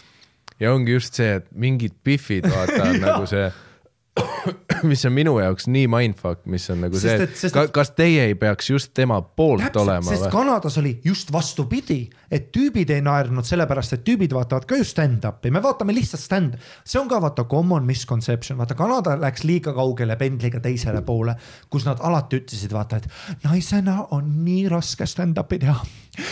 [0.62, 3.50] ja ongi just see, et mingid pihvid, vaata nagu see
[4.90, 7.94] mis on minu jaoks nii mindfuck, mis on nagu Sest see et-, sest ka, kas
[7.96, 10.32] teie ei peaks just tema poolt täpselt, olema sest või?
[10.34, 12.00] Kanadas oli just vastupidi,
[12.32, 16.58] et tüübid ei naernud sellepärast, et tüübid vaatavad ka ju stand-up'i, me vaatame lihtsalt stand,
[16.84, 21.38] see on ka vaata common misconception, vaata Kanada läks liiga kaugele pendliga teisele poole,
[21.72, 25.80] kus nad alati ütlesid, vaata, et naisena on nii raske stand-up'i teha.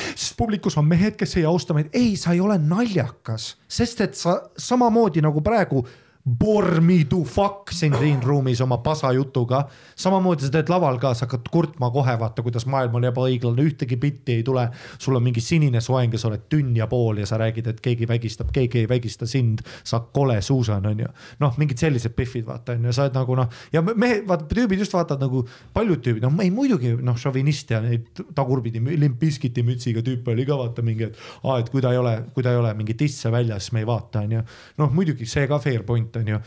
[0.09, 4.19] Sest publikus on mehed, kes ei austa meid, ei, sa ei ole naljakas, sest et
[4.19, 5.85] sa samamoodi nagu praegu
[6.25, 9.63] bore me to fuck siin siin ruumis oma pasajutuga.
[9.95, 13.95] samamoodi sa teed laval ka, sa hakkad kurtma kohe, vaata, kuidas maailm on ebaõiglane, ühtegi
[13.97, 14.69] bitti ei tule.
[14.99, 17.79] sul on mingi sinine soeng ja sa oled tünn ja pool ja sa räägid, et
[17.81, 19.59] keegi vägistab, keegi ei vägista sind.
[19.83, 21.07] sa kole suusan, onju.
[21.39, 24.93] noh, mingid sellised pihvid, vaata onju, sa oled nagu noh ja mehed, vaata tüübid just
[24.93, 30.03] vaatavad nagu paljud tüübid, noh, ei muidugi noh, šovinist ja neid tagurpidi Limp Bizkiti mütsiga
[30.03, 32.59] tüüpe oli ka vaata mingi, et aa, et kui ta ei ole, kui ta ei
[32.59, 34.43] ole mingi disse väljas, me ei vaata, onju.
[34.83, 36.41] noh, muidugi see ka fair point onju.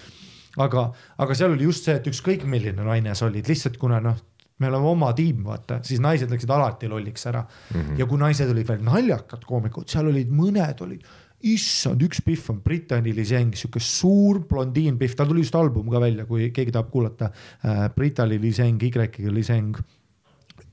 [0.58, 4.18] aga, aga seal oli just see, et ükskõik milline naine sa olid, lihtsalt kuna noh,
[4.58, 7.80] me oleme oma tiim, vaata, siis naised läksid alati lolliks ära mm.
[7.80, 7.98] -hmm.
[7.98, 11.06] ja kui naised olid veel naljakad koomikud, seal olid mõned olid
[11.42, 16.00] issand, üks pihv on Brittany Liseng, sihuke suur blondiin pihv, tal tuli just album ka
[16.02, 17.32] välja, kui keegi tahab kuulata
[17.64, 17.88] äh,.
[17.94, 19.80] Brittany Liseng, Y-ga Liseng,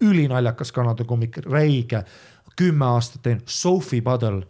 [0.05, 2.03] ülinaljakas Kanada komik, räige,
[2.57, 4.45] kümme aastat teinud, Sophie Buddle,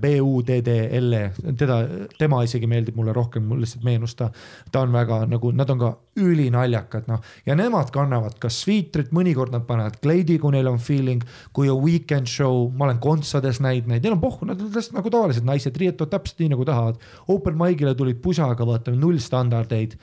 [0.00, 1.76] B-U-D-D-L-E, teda,
[2.18, 4.30] tema isegi meeldib mulle rohkem, mul lihtsalt meenus ta.
[4.72, 7.20] ta on väga nagu, nad on ka ülinaljakad, noh.
[7.46, 11.22] Ja nemad kannavad ka Sweetrit, mõnikord nad panevad kleidi, kui neil on feeling,
[11.54, 14.98] kui on weekend show, ma olen kontsades näinud neid, neil on pohhu, nad on lihtsalt
[14.98, 16.98] nagu tavalised naised, riietuvad täpselt nii nagu tahavad.
[17.30, 19.98] Open mic'ile tulid pusaga, vaata null standardeid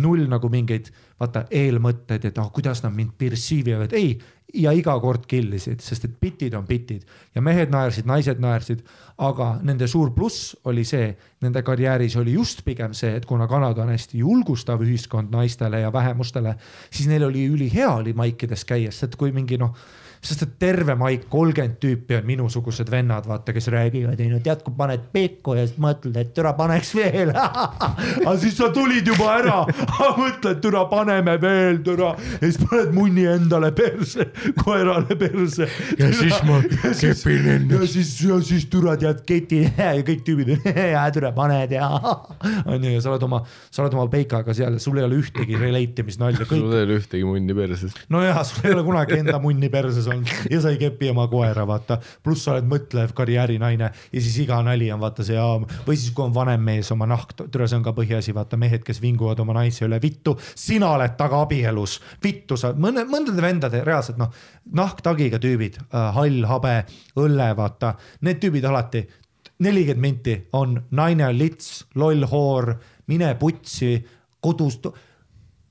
[0.00, 0.90] null nagu mingeid
[1.20, 4.14] vaata eelmõtteid, et oh,, kuidas nad mind perceive ivad, ei
[4.54, 7.04] ja iga kord killisid, sest et bitid on bitid.
[7.34, 8.82] Ja mehed naersid, naised naersid,
[9.20, 11.12] aga nende suur pluss oli see,
[11.44, 15.92] nende karjääris oli just pigem see, et kuna Kanada on hästi julgustav ühiskond naistele ja
[15.92, 16.56] vähemustele,
[16.90, 19.76] siis neil oli ülihea oli maikides käia, sest et kui mingi noh
[20.20, 24.60] sest et terve maik, kolmkümmend tüüpi on minusugused vennad, vaata, kes räägivad, ei no tead,
[24.66, 27.32] kui paned pekku ja siis mõtled, et türa paneks veel.
[28.26, 29.62] aga siis sa tulid juba ära,
[30.20, 34.28] mõtled, türa paneme veel, türa ja siis paned munni endale perse,
[34.60, 35.70] koerale perse.
[35.96, 37.72] Ja siis ma kepin ennast.
[37.78, 41.88] ja siis, ja siis türa tead keti ja kõik tüübid, ja türa paned ja
[42.68, 43.40] onju ja sa oled oma,
[43.72, 47.24] sa oled oma peikaga seal, sul ei ole ühtegi relate imisnalja, sul ei ole ühtegi
[47.24, 47.96] munni perses.
[48.12, 51.66] nojah, sul ei ole kunagi enda munni perses olnud ja sa ei kepi oma koera,
[51.68, 51.98] vaata.
[52.22, 56.14] pluss sa oled mõtlev karjäärinaine ja siis iga nali on vaata see jaam või siis,
[56.16, 59.40] kui on vanem mees oma nahk, türa, see on ka põhiasi, vaata mehed, kes vinguvad
[59.44, 64.34] oma naise üle, vittu, sina oled taga abielus, vittu sa, mõne, mõndade vendade reaalselt noh,
[64.76, 66.76] nahktagiga tüübid äh,, hall habe,
[67.20, 67.94] õlle, vaata,
[68.26, 69.06] need tüübid alati
[69.60, 72.74] nelikümmend minti on naine lits, loll hoor,
[73.10, 73.98] mine putsi,
[74.40, 74.80] kodus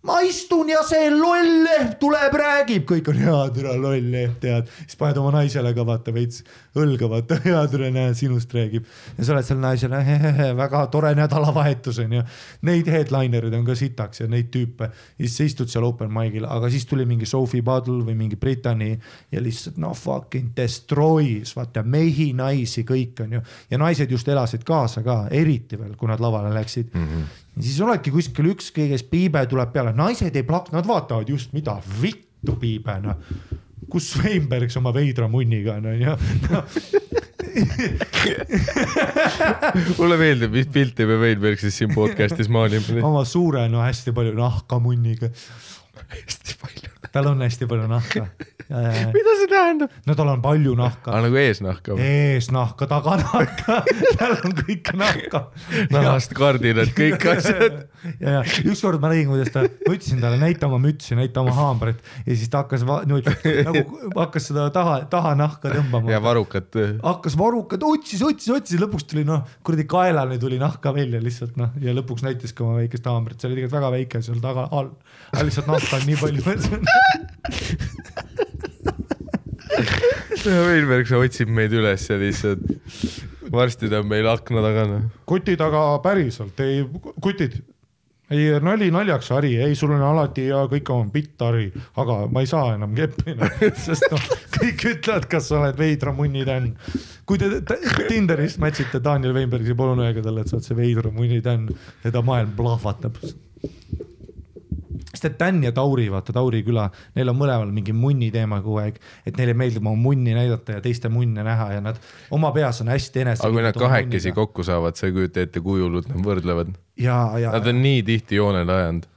[0.07, 4.69] ma istun ja see loll leht tuleb, räägib, kõik on hea, türa loll leht, tead.
[4.85, 6.39] siis paned oma naisele ka vaata veits
[6.79, 8.87] õlga, vaata hea türa, näe sinust räägib.
[9.17, 9.99] ja sa oled seal naisele,
[10.55, 12.23] väga tore nädalavahetus on ju.
[12.69, 14.87] Neid headlinerid on ka sitaks ja neid tüüpe.
[14.87, 18.39] ja siis sa istud seal open mic'il, aga siis tuli mingi Sophie Buddle või mingi
[18.39, 18.93] Brittany
[19.31, 23.43] ja lihtsalt no fucking destroys, vaata mehi, naisi, kõik on ju.
[23.69, 27.05] ja naised just elasid kaasa ka, eriti veel, kui nad lavale läksid mm.
[27.05, 31.29] -hmm ja siis oledki kuskil ükski, kes piibe tuleb peale, naised ei plak-, nad vaatavad
[31.29, 33.15] just mida vittu piibe noh.
[33.89, 36.15] kus Weinbergs oma veidra munniga on onju
[36.49, 36.63] no..
[39.97, 43.01] mulle meeldib, mis pilti me Weinbergsis siin podcast'is maalime.
[43.05, 45.31] oma suure no hästi palju nahka munniga.
[46.05, 46.88] hästi palju.
[47.13, 48.25] Tal on hästi palju nahka.
[49.15, 49.93] mida see tähendab?
[50.05, 52.05] no tal on palju nahka aa, nagu eesnahka või?
[52.05, 53.79] eesnahka, taganahka,
[54.19, 55.41] tal on kõike nahka.
[55.93, 57.79] nahast kardinad, kõik asjad.
[58.21, 61.55] ja, ja ükskord ma nägin, kuidas ta, ma ütlesin talle näita oma mütsi, näita oma
[61.57, 63.29] haamrit ja siis ta hakkas nüüd
[63.65, 66.21] nagu hakkas seda taha, taha nahka tõmbama ja.
[66.23, 66.69] varukad.
[67.01, 71.73] hakkas varukad, otsis, otsis, otsis, lõpuks tuli noh, kuradi kaelani tuli nahka välja lihtsalt noh
[71.81, 74.93] ja lõpuks näitas ka oma väikest haamrit, see oli tegelikult väga väike seal taga all,
[75.33, 76.85] aga lihtsalt nahka on nii palju.
[80.49, 82.63] Veinberg, otsib meid üles ja lihtsalt
[83.51, 84.85] varsti ta on meil akna taga.
[84.87, 85.09] noh.
[85.25, 86.83] kuti taga päriselt, ei
[87.21, 87.59] kutid,
[88.29, 91.69] ei nali naljaks, Hari, ei, sul on alati ja kõik on bitt, Hari,
[92.01, 93.35] aga ma ei saa enam keppi,
[93.85, 94.29] sest noh,
[94.59, 96.73] kõik ütlevad, kas sa oled veidra munnitänn.
[97.29, 97.49] kui te
[98.09, 101.69] Tinderist match ite Daniel Weinbergi, palun öelge talle, et sa oled see veidra munnitänn
[102.05, 103.17] ja ta maailm plahvatab.
[105.19, 108.79] Sest et Tän ja Tauri, vaata Tauri küla, neil on mõlemal mingi munni teema kogu
[108.83, 111.99] aeg, et neile meeldib oma munni näidata ja teiste munne näha ja nad
[112.35, 113.43] oma peas on hästi enese.
[113.43, 116.75] aga kui nad kahekesi kokku saavad, sa ei kujuta ette, kui hullult nad võrdlevad.
[116.99, 119.09] Nad on nii tihti joonele ajanud.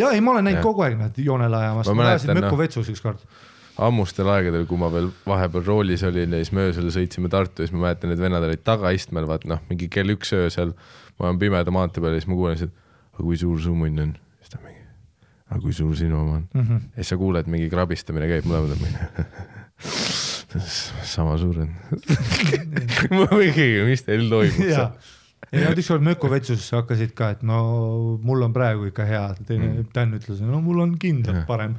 [0.00, 2.62] ja ei, ma olen näinud kogu aeg nad joonele ajamas, Ma mäletan, Möku noh.
[2.64, 3.20] vetsus ükskord.
[3.84, 7.68] ammustel aegadel, kui ma veel vahepeal roolis olin ja siis me öösel sõitsime Tartu ja
[7.68, 10.72] siis ma mäletan, et vennad olid tagaistmel, vaat noh, mingi kell üks öösel.
[11.18, 12.76] ma olen pimeda maantee peal ja siis ma kuulen lihtsalt,
[13.14, 14.14] aga kui suur su munn on?
[15.54, 16.46] Aga kui suur sinu oma on?
[16.52, 16.76] Mhm.
[16.94, 18.98] ja siis sa kuuled, mingi krabistamine käib, mõlemad on mingi
[21.14, 21.70] sama suur on.
[23.90, 24.84] mis teil toimub ja
[25.54, 27.58] nad ükskord Möku vetsus hakkasid ka, et no
[28.24, 29.92] mul on praegu ikka hea, teine mm.
[29.94, 31.76] Tän ütles, no mul on kindlalt parem.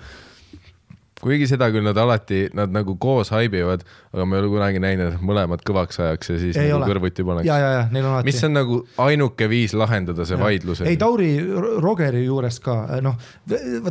[1.21, 3.85] kuigi seda küll nad alati, nad nagu koos haibivad,
[4.15, 7.25] aga ma ei ole kunagi näinud, et mõlemad kõvaks ajaks ja siis Ei nagu kõrvuti
[7.27, 8.29] paneks ja, ja, ja neil on alati.
[8.29, 10.81] mis on nagu ainuke viis lahendada see vaidlus.
[10.87, 13.17] ei, Tauri Ro- Rogeri juures ka noh,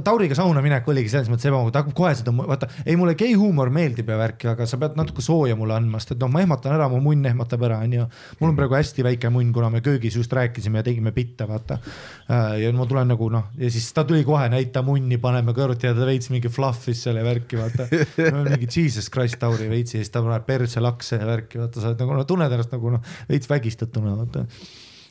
[0.04, 3.34] Tauriga sauna minek oligi selles mõttes ebamugav, ta hakkab kohe seda, vaata, ei mulle gei
[3.36, 6.42] huumor meeldib ja värki, aga sa pead natuke sooja mulle andma, sest et noh, ma
[6.44, 8.06] ehmatan ära, mu munn ehmatab ära, onju.
[8.40, 11.78] mul on praegu hästi väike munn, kuna me köögis just rääkisime ja tegime bitte, vaata.
[12.60, 15.94] ja ma tulen nagu noh, ja siis ta tuli kohe, näita munni, paneme kõrvuti ja
[15.96, 17.88] ta veits mingi fluff'is selle värki, vaata.
[18.48, 21.92] mingi jesus christ Tauri veits ja siis ta paneb perse lakse ja värki, vaata, sa
[21.92, 24.46] oled nagu no tunned ennast nagu noh, veits vägistatuna, vaata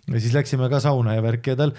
[0.07, 1.75] ja siis läksime ka sauna ja värki ja tal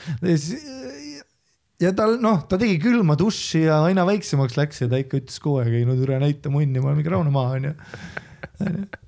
[1.83, 5.41] ja tal noh, ta tegi külma duši ja aina väiksemaks läks ja ta ikka ütles
[5.43, 9.01] kogu aeg, ei no türa näita munni, ma olen mingi rahune maha onju.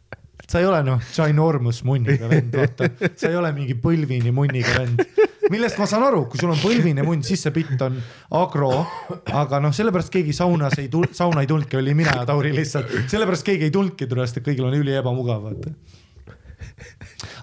[0.46, 5.02] Sa ei ole noh, ginormous munniga vend, vaata, sa ei ole mingi põlvini munniga vend.
[5.50, 7.98] millest ma saan aru, kui sul on põlvine munn, siis see bitt on
[8.38, 8.72] agro,
[9.30, 12.90] aga noh, sellepärast keegi saunas ei tulnud, sauna ei tulnudki, oli mina ja Tauri lihtsalt,
[13.10, 15.74] sellepärast keegi ei tulnudki, sellepärast et kõigil on üli ebamugav, vaata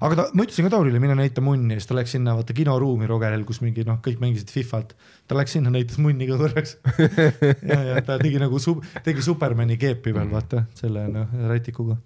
[0.03, 2.55] aga ta, ma ütlesin ka Taurile, mine näita munni ja siis ta läks sinna vaata
[2.55, 4.93] kinoruumi Rogeril, kus mingi noh, kõik mängisid Fifalt.
[5.27, 6.75] ta läks sinna, näitas munni ka korraks.
[7.71, 8.59] ja, ja ta tegi nagu
[9.05, 11.97] tegi Supermani keepi veel vaata selle noh rätikuga.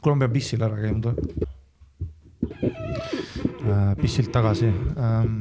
[0.00, 1.14] kuule, ma pean pissil ära käima
[3.70, 3.94] äh,.
[4.00, 5.40] pissilt tagasi ähm,.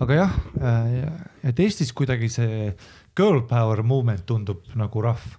[0.00, 1.12] aga jah äh,,
[1.50, 2.72] et Eestis kuidagi see
[3.16, 5.36] girl power movement tundub nagu rahv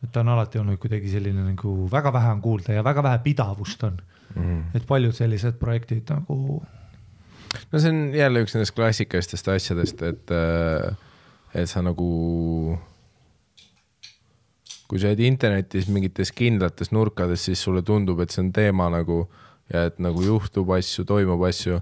[0.00, 3.22] et ta on alati olnud kuidagi selline nagu väga vähe on kuulda ja väga vähe
[3.24, 3.98] pidavust on
[4.34, 4.60] mm..
[4.74, 6.62] et paljud sellised projektid nagu
[7.72, 10.32] no see on jälle üks nendest klassikalistest asjadest, et,
[11.54, 12.10] et sa nagu,
[14.90, 19.22] kui sa oled internetis mingites kindlates nurkades, siis sulle tundub, et see on teema nagu
[19.70, 21.80] ja et nagu juhtub asju, toimub asju.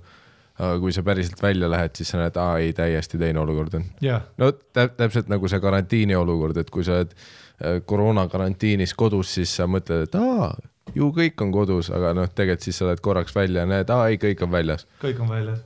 [0.58, 3.84] aga kui sa päriselt välja lähed, siis sa näed, aa ei, täiesti teine olukord on.
[4.02, 9.36] jah, no täp-, täpselt nagu see karantiini olukord, et kui sa oled äh, koroonakarantiinis kodus,
[9.38, 10.50] siis sa mõtled, et aa,
[10.98, 14.08] ju kõik on kodus, aga noh, tegelikult siis sa oled korraks välja ja näed, aa
[14.10, 15.62] ei, kõik on väljas kõik on väljas.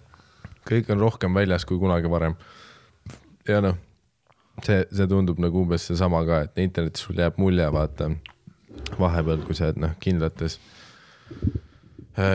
[0.68, 2.36] kõik on rohkem väljas kui kunagi varem.
[3.48, 3.80] ja noh,
[4.64, 8.10] see, see tundub nagu umbes seesama ka, et internetis sul jääb mulje, vaata
[8.98, 10.58] vahepeal, kui sa oled noh, kindlates,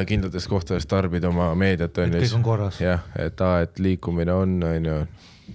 [0.10, 2.80] kindlates kohtades tarbid oma meediat on on korras.
[2.82, 4.96] jah, et aa, et liikumine on, onju,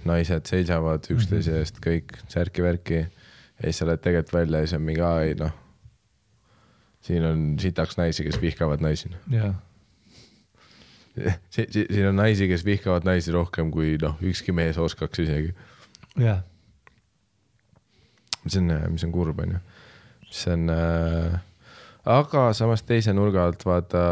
[0.09, 1.59] naised seisavad üksteise Mhm.
[1.59, 3.07] eest kõik särki-värki ja
[3.67, 5.51] siis sa lähed tegelikult välja ja siis on mingi, aa ei noh,
[7.03, 9.09] siin on sitaks naisi, kes vihkavad naisi.
[9.31, 9.53] jah,
[11.53, 15.53] Si- si- siin on naisi, kes vihkavad naisi rohkem kui noh, ükski mees oskaks isegi.
[16.17, 16.39] jah,
[18.43, 19.59] mis on, mis on kurb, onju.
[20.33, 21.39] see on äh,,
[22.09, 24.03] aga samas teise nurga alt vaata,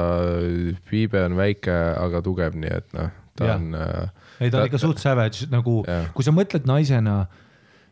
[0.90, 3.60] Piibe on väike, aga tugev, nii et noh, ta Jah.
[3.60, 4.10] on äh,
[4.42, 5.82] ei ta on ikka suht savage nagu
[6.16, 7.24] kui sa mõtled naisena,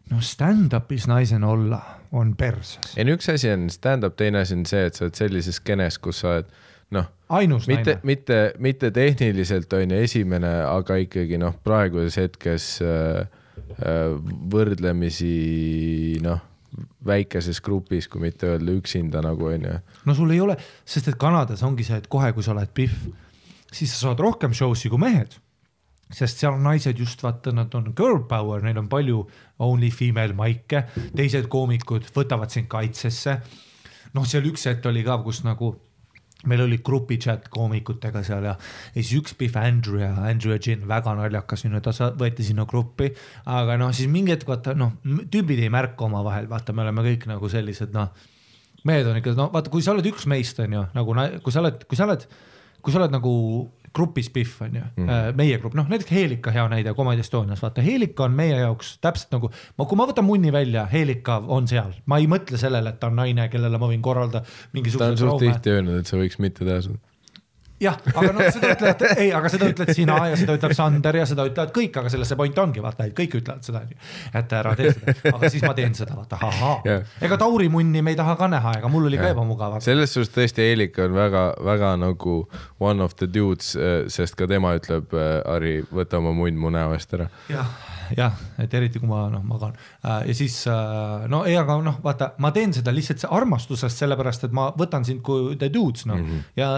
[0.09, 1.81] no stand-up'is naisena olla
[2.15, 2.95] on perses.
[2.97, 5.99] ei no üks asi on stand-up, teine asi on see, et sa oled sellises skeenes,
[6.01, 6.53] kus sa oled
[6.95, 8.07] noh, ainus mitte naine,.
[8.09, 13.27] mitte, mitte tehniliselt on ju esimene, aga ikkagi noh, praeguses hetkes äh,
[14.53, 15.33] võrdlemisi
[16.23, 16.41] noh,
[17.05, 19.75] väikeses grupis, kui mitte öelda üksinda nagu onju.
[20.05, 23.09] no sul ei ole, sest et Kanadas ongi see, et kohe, kui sa oled Pihv,
[23.71, 25.37] siis sa saad rohkem show'si kui mehed.
[26.09, 29.27] sest seal on naised just vaata, nad on girl power, neil on palju
[29.61, 33.39] only female maike, teised koomikud võtavad sind kaitsesse.
[34.13, 35.75] noh, seal üks hetk oli ka, kus nagu
[36.47, 38.55] meil oli grupi chat koomikutega seal ja,
[38.93, 42.63] ja siis üks Pihv Andrew ja Andrew ja Gin, väga naljakas onju, ta võeti sinna
[42.69, 43.09] gruppi,
[43.49, 47.27] aga noh, siis mingi hetk vaata noh, tüübid ei märka omavahel, vaata, me oleme kõik
[47.31, 48.13] nagu sellised noh
[48.87, 51.63] mehed on ikka no vaata, kui sa oled üks meist on ju nagu, kui sa
[51.63, 52.23] oled, kui sa oled,
[52.79, 53.33] kui sa oled nagu
[53.95, 54.81] grupis Pihv on ju.
[54.95, 55.35] Mm, -hmm.
[55.35, 59.31] meie grupp, noh näiteks Helika hea näide Comedy Estonias, vaata Helika on meie jaoks täpselt
[59.31, 62.99] nagu, ma, kui ma võtan munni välja, Helika on seal, ma ei mõtle sellele, et
[62.99, 66.17] ta on naine, kellele ma võin korraldada ta on mingisuguse suht tihti öelnud, et sa
[66.17, 67.08] võiks mitte teha seda.
[67.79, 71.25] jah, aga noh, seda ütled, ei, aga seda ütled sina ja seda ütleb Sander ja
[71.29, 73.83] seda ütlevad kõik, aga selles see point ongi vaata, et kõik ütlevad seda,
[74.35, 76.97] et ära tee seda, aga siis ma teen seda, vaata, ahaa.
[77.25, 80.33] Ega Tauri munni me ei taha ka näha, ega mul oli ka ebamugav, selles suhtes
[80.35, 82.41] tõesti Eelika on väga-väga nagu
[82.83, 83.75] one of the dudes,
[84.11, 85.15] sest ka tema ütleb,
[85.45, 87.29] Harri, võta oma munn mu näo eest ära.
[87.51, 87.71] jah,
[88.17, 89.75] jah, et eriti kui ma noh magan.
[90.03, 90.61] Äh, ja siis
[91.31, 95.23] no ei, aga noh, vaata, ma teen seda lihtsalt armastusest, sellepärast et ma võtan sind
[95.25, 96.19] kui the dudes noh.
[96.19, 96.45] Mm -hmm.
[96.59, 96.69] ja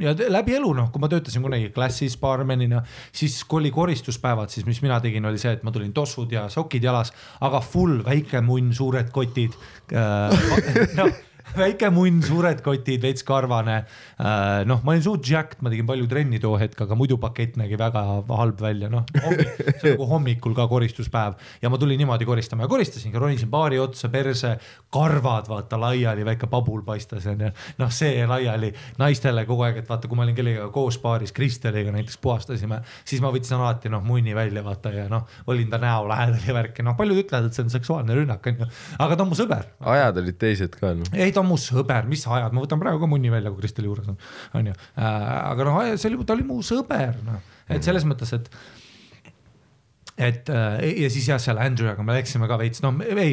[0.00, 2.82] ja läbi elu noh, kui ma töötasin kunagi klassis baarmenina,
[3.12, 6.46] siis kui oli koristuspäevad, siis mis mina tegin, oli see, et ma tulin tossud ja
[6.52, 7.12] sokid jalas,
[7.44, 9.56] aga full väike munn, suured kotid
[9.92, 10.42] äh.
[10.98, 11.08] No,
[11.52, 14.64] väike munn, suured kotid, veits karvane äh,.
[14.68, 17.78] noh, ma olin suht jacked, ma tegin palju trenni too hetk, aga muidu pakett nägi
[17.80, 22.70] väga halb välja, noh, see nagu hommikul ka koristuspäev ja ma tulin niimoodi koristama ja
[22.72, 24.54] koristasingi, ronisin baari otsa, perse,
[24.94, 27.50] karvad vaata laiali, väike pabul paistas onju.
[27.80, 31.92] noh, see laiali naistele kogu aeg, et vaata, kui ma olin kellegagi koos baaris, Kristeliga
[31.94, 36.08] näiteks puhastasime, siis ma võtsin alati noh munni välja vaata ja noh, olin ta näo
[36.08, 38.68] lähedal ja värki, noh paljud ütlevad, et see on seksuaalne rünnak onju,
[39.04, 41.10] aga ta on mu sõber ajad olid teised ka noh.
[41.12, 43.90] ei, ta on mu sõber, mis ajad, ma võtan praegu ka munni välja, kui Kristeli
[43.90, 44.18] juures on,
[44.60, 44.76] onju.
[44.96, 48.50] aga noh, see oli, ta oli mu sõber, noh, et selles mõttes, et
[50.18, 53.32] et äh, ja siis jah, seal Andrew'ga me läksime ka veits, no ei,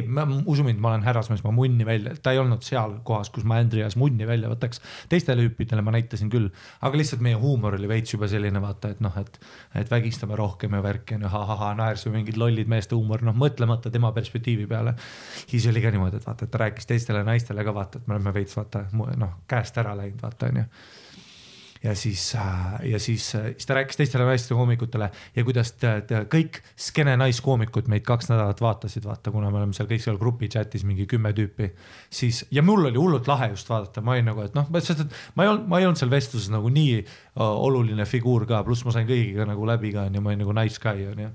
[0.50, 3.60] usu mind, ma olen härrasmees, ma munni välja, ta ei olnud seal kohas, kus ma
[3.62, 4.82] Andrew'as munni välja võtaks.
[5.12, 6.50] teistele hüüpidele ma näitasin küll,
[6.82, 9.38] aga lihtsalt meie huumor oli veits juba selline vaata, et noh, et,
[9.78, 13.94] et vägistame rohkem ja värki on ju, ahahah, naersime mingid lollid meeste huumor, noh mõtlemata
[13.94, 14.96] tema perspektiivi peale.
[15.46, 18.18] siis oli ka niimoodi, et vaata, et ta rääkis teistele naistele ka vaata, et me
[18.18, 20.66] oleme veits vaata noh käest ära läinud, vaata onju
[21.84, 22.34] ja siis,
[22.84, 27.90] ja siis, siis ta rääkis teistele naiste koomikutele ja kuidas ta, ta, kõik skeene naiskoomikud
[27.90, 31.34] meid kaks nädalat vaatasid, vaata, kuna me oleme seal kõik seal grupi chat'is mingi kümme
[31.38, 31.72] tüüpi,
[32.14, 35.20] siis ja mul oli hullult lahe just vaadata, ma olin nagu, et noh, sest et
[35.36, 38.86] ma ei olnud, ma ei olnud seal vestluses nagu nii uh, oluline figuur ka, pluss
[38.86, 41.32] ma sain kõigiga nagu läbi ka onju, ma olin nagu nice guy onju.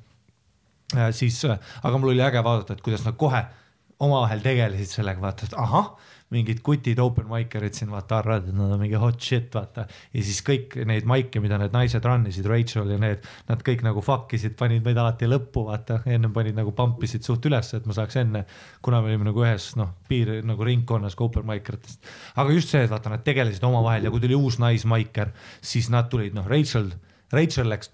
[1.10, 3.42] siis, aga mul oli äge vaadata, et kuidas nad kohe
[3.98, 5.96] omavahel tegelesid sellega, vaata, et ahah
[6.34, 9.84] mingid kutid open mic'erid siin vaata arvavad, et nad on mingi hot shit vaata.
[10.14, 13.84] Ja siis kõik neid maike, mida need naised run isid, Rachel ja need, nad kõik
[13.86, 17.70] nagu fuck isid, panid meid alati lõppu vaata, ennem panid nagu pump isid suht üles,
[17.78, 18.42] et ma saaks enne,
[18.82, 22.10] kuna me olime nagu ühes noh, piir nagu ringkonnas ka open mic eritest.
[22.34, 25.30] aga just see, et vaata, nad tegelesid omavahel ja kui tuli uus naismaiker,
[25.62, 26.90] siis nad tulid noh, Rachel,
[27.34, 27.92] Rachel läks,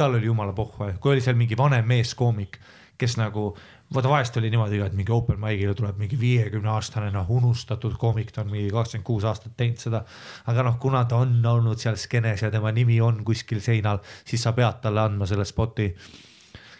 [0.00, 2.58] tal oli jumala pohhu, kui oli seal mingi vanem meeskoomik,
[2.98, 3.52] kes nagu
[3.92, 7.96] vaata vahest oli niimoodi ka, et mingi open mic'ile tuleb mingi viiekümne aastane noh unustatud
[8.00, 10.04] koomik, ta on mingi kakskümmend kuus aastat teinud seda.
[10.50, 14.42] aga noh, kuna ta on olnud seal skeenes ja tema nimi on kuskil seinal, siis
[14.42, 15.92] sa pead talle andma selle spoti.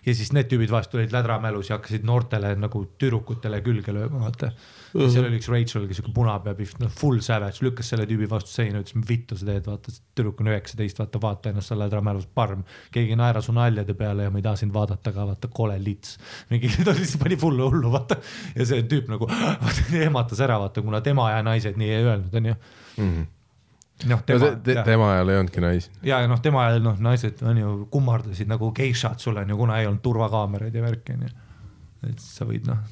[0.05, 4.51] Ja siis need tüübid vahest tulid lädramälus ja hakkasid noortele nagu tüdrukutele külge lööma, vaata.
[4.93, 8.53] seal oli üks Rachel, kes siuke punapea pihv, noh full savage, lükkas selle tüübi vastu
[8.53, 12.65] seina, ütles, vittu sa teed, vaata, tüdruk on üheksateist, vaata, vaata ennast seal lädramälus, parm.
[12.95, 15.79] keegi ei naera su naljade peale ja ma ei taha sind vaadata ka, vaata, kole
[15.83, 16.19] lits.
[16.53, 18.21] mingi, ta lihtsalt pani full hullu, vaata.
[18.55, 22.43] ja see tüüp nagu vaata, ehmatas ära, vaata, kuna tema ja naised nii ei öelnud,
[22.43, 22.59] onju.
[24.03, 25.93] noh, no tema te, te,, tema ajal ei olnudki naisi.
[26.03, 29.59] ja, ja noh, tema ajal noh, naised on ju kummardasid nagu geishad sul on ju,
[29.61, 31.31] kuna ei olnud turvakaameraid ja värki onju.
[32.11, 32.83] et sa võid noh,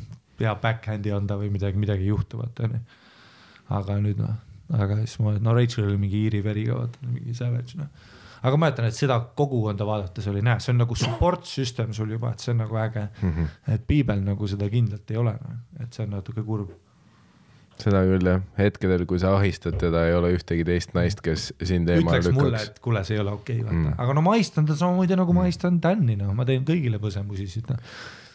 [0.41, 2.81] hea backhand'i anda või midagi, midagi juhtu vaata onju.
[3.79, 4.39] aga nüüd noh,
[4.79, 7.91] aga siis ma, no Rachel oli mingi Iiri veri ka vaata, mingi savage noh.
[8.43, 12.15] aga ma mäletan, et seda kogukonda vaadates oli näe, see on nagu support system sul
[12.15, 13.35] juba, et see on nagu äge mm.
[13.35, 13.75] -hmm.
[13.75, 16.73] et piibel nagu seda kindlalt ei ole noh, et see on natuke kurb
[17.81, 21.91] seda küll jah, hetkedel, kui sa ahistad teda, ei ole ühtegi teist naist, kes sind
[21.91, 22.73] eemale ütleks mulle, lükkaks.
[22.73, 23.87] et kuule, see ei ole okei okay,, vaata Mm.
[23.89, 27.01] mm., aga no ma ahistan teda samamoodi nagu ma ahistan Dan'i, noh, ma teen kõigile
[27.03, 27.81] põsemusi siit, noh.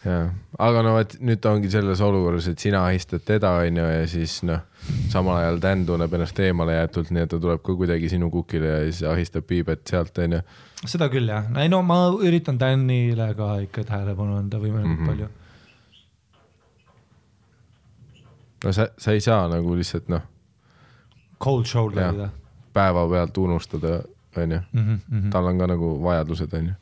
[0.04, 0.34] jah,
[0.68, 4.40] aga no vot nüüd ta ongi selles olukorras, et sina ahistad teda, onju, ja siis
[4.48, 4.66] noh,
[5.14, 8.74] samal ajal Dan tunneb ennast eemale jäetult, nii et ta tuleb ka kuidagi sinu kukile
[8.74, 10.44] ja siis ahistab Piibet sealt, onju.
[10.86, 15.04] seda küll jah, ei no ma üritan Danile ka ikka tähelepanu anda võimalikult mm.
[15.04, 15.14] -hmm.
[15.14, 15.36] palju.
[18.68, 20.28] No sa, sa ei saa nagu lihtsalt noh,
[21.39, 22.30] Cold shoulder ida
[22.78, 24.01] päevapealt unustada,
[24.38, 24.59] onju.
[24.72, 25.30] Mm -hmm.
[25.30, 26.74] tal on ka nagu vajadused, onju.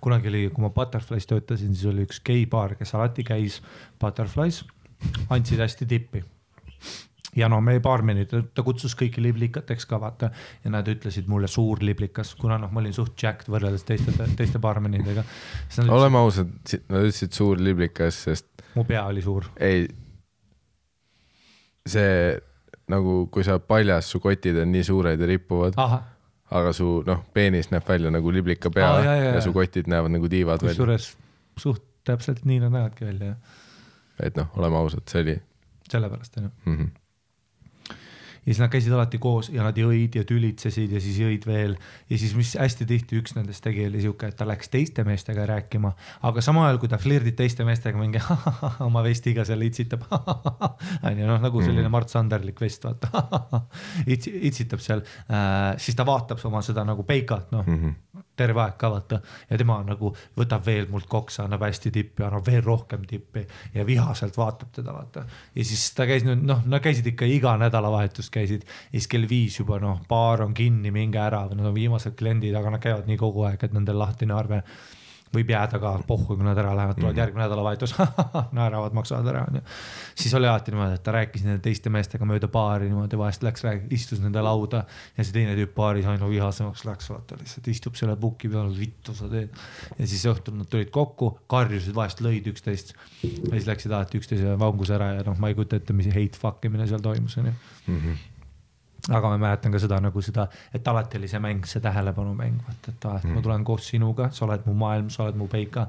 [0.00, 3.62] kunagi oli, kui ma Butterfly's töötasin, siis oli üks geibaar, kes alati käis
[4.00, 4.64] Butterfly's,
[5.28, 6.24] andsid hästi tippi.
[7.36, 10.30] Ja no meie baarmenid, ta kutsus kõiki liblikateks ka vaata
[10.64, 14.60] ja nad ütlesid mulle suur liblikas, kuna noh, ma olin suht jacked võrreldes teiste, teiste
[14.62, 15.24] baarmenidega.
[15.88, 16.52] oleme ausad,
[16.90, 19.50] nad ütlesid suur liblikas, sest mu pea oli suur.
[19.60, 19.86] ei,
[21.86, 22.38] see
[22.90, 25.78] nagu, kui sa oled paljas, su kotid on nii suured ja rippuvad,
[26.50, 29.44] aga su noh, peenis näeb välja nagu liblika pea ah, jaa, ja, jaa, ja jaa.
[29.46, 30.74] su kotid näevad nagu tiivad välja.
[30.74, 31.12] kusjuures
[31.60, 33.36] suht täpselt nii nad näevadki välja,
[34.18, 35.36] et noh, oleme ausad, see oli
[35.90, 36.50] sellepärast on ju.
[36.64, 36.76] mm.
[36.76, 36.99] -hmm.
[38.50, 41.76] Ja siis nad käisid alati koos ja nad jõid ja tülitsesid ja siis jõid veel
[42.10, 45.46] ja siis, mis hästi tihti üks nendest tegi, oli siuke, et ta läks teiste meestega
[45.48, 45.92] rääkima,
[46.28, 48.20] aga samal ajal, kui ta flirdib teiste meestega, mingi
[48.88, 50.04] oma vestiga seal itsitab,
[51.08, 53.62] onju noh, nagu selline Mart Sanderlik vest, vaata,
[54.10, 57.90] itsitab seal äh,, siis ta vaatab oma seda nagu peikat, noh Mhm.
[58.36, 59.20] terve aeg ka vaata
[59.50, 63.44] ja tema nagu võtab veel mult koksa, annab hästi tippi, annab veel rohkem tippi
[63.74, 65.24] ja vihaselt vaatab teda vaata.
[65.54, 69.28] ja siis ta käis nüüd noh, nad käisid ikka iga nädalavahetus käisid ja siis kell
[69.30, 72.82] viis juba noh, baar on kinni, minge ära või nad on viimased kliendid, aga nad
[72.82, 74.62] käivad nii kogu aeg, et nendel lahtine arve
[75.34, 77.92] võib jääda ka pohhu, kui nad ära lähevad, tulevad järgmine nädalavahetus,
[78.58, 79.62] naeravad, maksavad ära onju.
[80.18, 83.64] siis oli alati niimoodi, et ta rääkis nende teiste meestega mööda baari niimoodi, vahest läks,
[83.94, 84.82] istus nende lauda
[85.16, 89.14] ja see teine tüüp baaris aina vihasemaks läks, vaata lihtsalt istub selle puki peal, vittu
[89.14, 89.54] sa teed.
[89.98, 94.58] ja siis õhtul nad tulid kokku, karjusid, vahest lõid üksteist ja siis läksid alati üksteise
[94.58, 97.54] vangus ära ja noh, ma ei kujuta ette, mis hate fuck imine seal toimus onju
[97.86, 98.39] Mm -hmm.
[99.08, 102.92] Aga ma mäletan ka seda nagu seda, et alati oli see mäng, see tähelepanumäng, vaata,
[102.94, 105.86] et aa, et ma tulen koos sinuga, sa oled mu maailm, sa oled mu peika.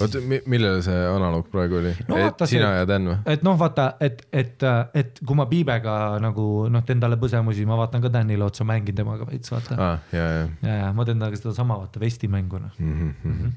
[0.00, 3.16] oota, millele see analoog praegu oli No no, vaata, sina see- ja Dan või?
[3.34, 4.62] et noh, vaata, et, et,
[4.94, 8.96] et kui ma Piibega nagu noh, teen talle põsemusi, ma vaatan ka Danile otsa, mängin
[8.96, 9.98] temaga veits, vaata ah..
[10.12, 12.70] ja, ja ja, ja ma teen temaga sedasama, vaata vestimänguna.
[12.78, 13.14] mm.
[13.24, 13.52] -hmm.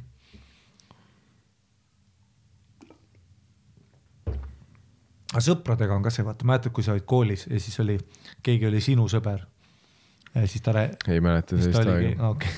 [5.37, 7.97] Aga sõpradega on ka see, vaata, mäletad, kui sa olid koolis ja siis oli,
[8.45, 9.43] keegi oli sinu sõber.
[10.49, 12.31] siis ta rää-, ei mäleta sellist aega.
[12.31, 12.53] okei.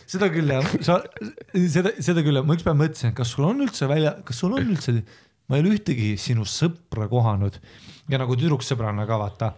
[0.12, 1.00] seda küll jah, sa,
[1.54, 4.98] seda, seda küll, ma ükspäev mõtlesin, kas sul on üldse välja, kas sul on üldse,
[5.48, 7.56] ma ei ole ühtegi sinu sõpra kohanud
[8.12, 9.54] ja nagu tüdruksõbrana ka vaata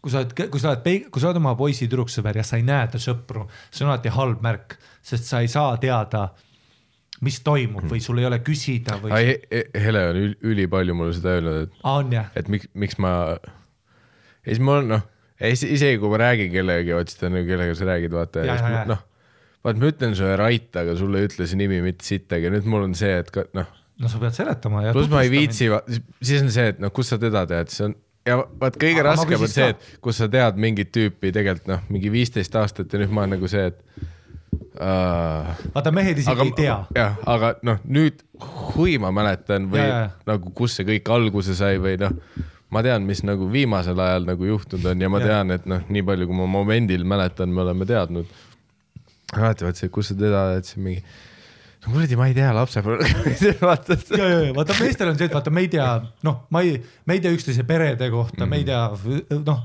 [0.00, 2.64] kui sa oled, kui sa oled, kui sa oled oma poisi tüdruksõber ja sa ei
[2.64, 6.28] näe ta sõpru, see on alati halb märk, sest sa ei saa teada,
[7.24, 9.12] mis toimub või sul ei ole küsida või.
[9.16, 9.36] ai,
[9.74, 14.62] Hele on ül, ülipalju mulle seda öelnud, et jah, et miks, miks ma, ja siis
[14.64, 15.04] mul noh,
[15.40, 18.52] isegi kui ma räägin kellegagi, vaat siis ta on nagu kellega sa räägid, vaata Ja,
[18.52, 19.02] ja siis ma- noh,
[19.66, 22.88] vaat ma ütlen sulle Rait, aga sulle ei ütle see nimi mitte sittagi, nüüd mul
[22.90, 23.70] on see, et ka noh,
[24.02, 24.96] no sa pead seletama ja.
[24.96, 25.70] pluss ma ei viitsi,
[26.20, 27.96] siis on see, et noh, kust sa teda tead, see on
[28.26, 31.88] ja vaat kõige Aga raskem on see, et kus sa tead mingit tüüpi tegelikult noh,
[31.92, 34.06] mingi viisteist aastat ja nüüd ma olen nagu see, et
[34.56, 36.76] uh, vaata mehed isegi aga ei tea.
[36.96, 38.20] jah, aga noh, nüüd
[38.74, 42.12] hui ma mäletan või Ja, ja, nagu kus see kõik alguse sai või noh,
[42.74, 45.26] ma tean, mis nagu viimasel ajal nagu juhtunud on ja ma Ja.
[45.30, 48.26] tean, et noh, nii palju, kui ma momendil mäletan, me oleme teadnud.
[49.36, 51.02] alati vaat see, kus sa teda tead, see mingi,
[51.86, 53.08] no kuradi, ma ei tea lapsepõlve,
[53.68, 53.96] vaata.
[54.16, 55.86] ja, ja, ja vaata meestel on see, et vaata, me ei tea,
[56.26, 56.76] noh, ma ei,
[57.06, 58.50] me ei tea üksteise perede kohta mm, -hmm.
[58.50, 59.64] me ei tea, noh,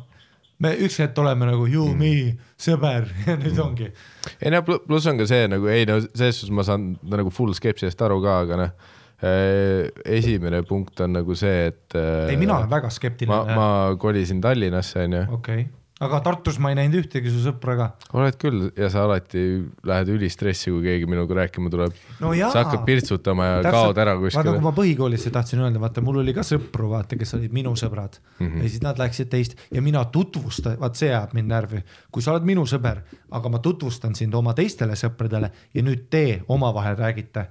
[0.62, 3.92] me üks hetk oleme nagu you mm, me, sõber ja nüüd ongi.
[4.40, 7.34] ei no pl- pluss on ka see nagu ei no selles suhtes ma saan nagu
[7.34, 8.90] full skepsisest aru ka, aga noh,
[9.22, 11.98] esimene punkt on nagu see, et.
[11.98, 13.58] ei, mina olen väga ma, skeptiline.
[13.58, 13.68] ma
[14.02, 15.70] kolisin Tallinnasse onju, okei okay.,
[16.02, 17.88] aga Tartus ma ei näinud ühtegi su sõpra ka.
[18.18, 19.44] oled küll ja sa alati
[19.88, 21.98] lähed ülistressi, kui keegi minuga rääkima tuleb.
[22.24, 24.64] no sa hakkad pirtsutama ja Täpselt, kaod ära vaata, kuskile kui.
[24.66, 28.48] ma põhikoolis tahtsin öelda, vaata, mul oli ka sõpru, vaata, kes olid minu sõbrad mm
[28.48, 28.64] -hmm.
[28.64, 31.84] ja siis nad läksid teist ja mina tutvustan, vaat see ajab mind närvi.
[32.12, 36.42] kui sa oled minu sõber, aga ma tutvustan sind oma teistele sõpradele ja nüüd te
[36.48, 37.46] omavahel räägite.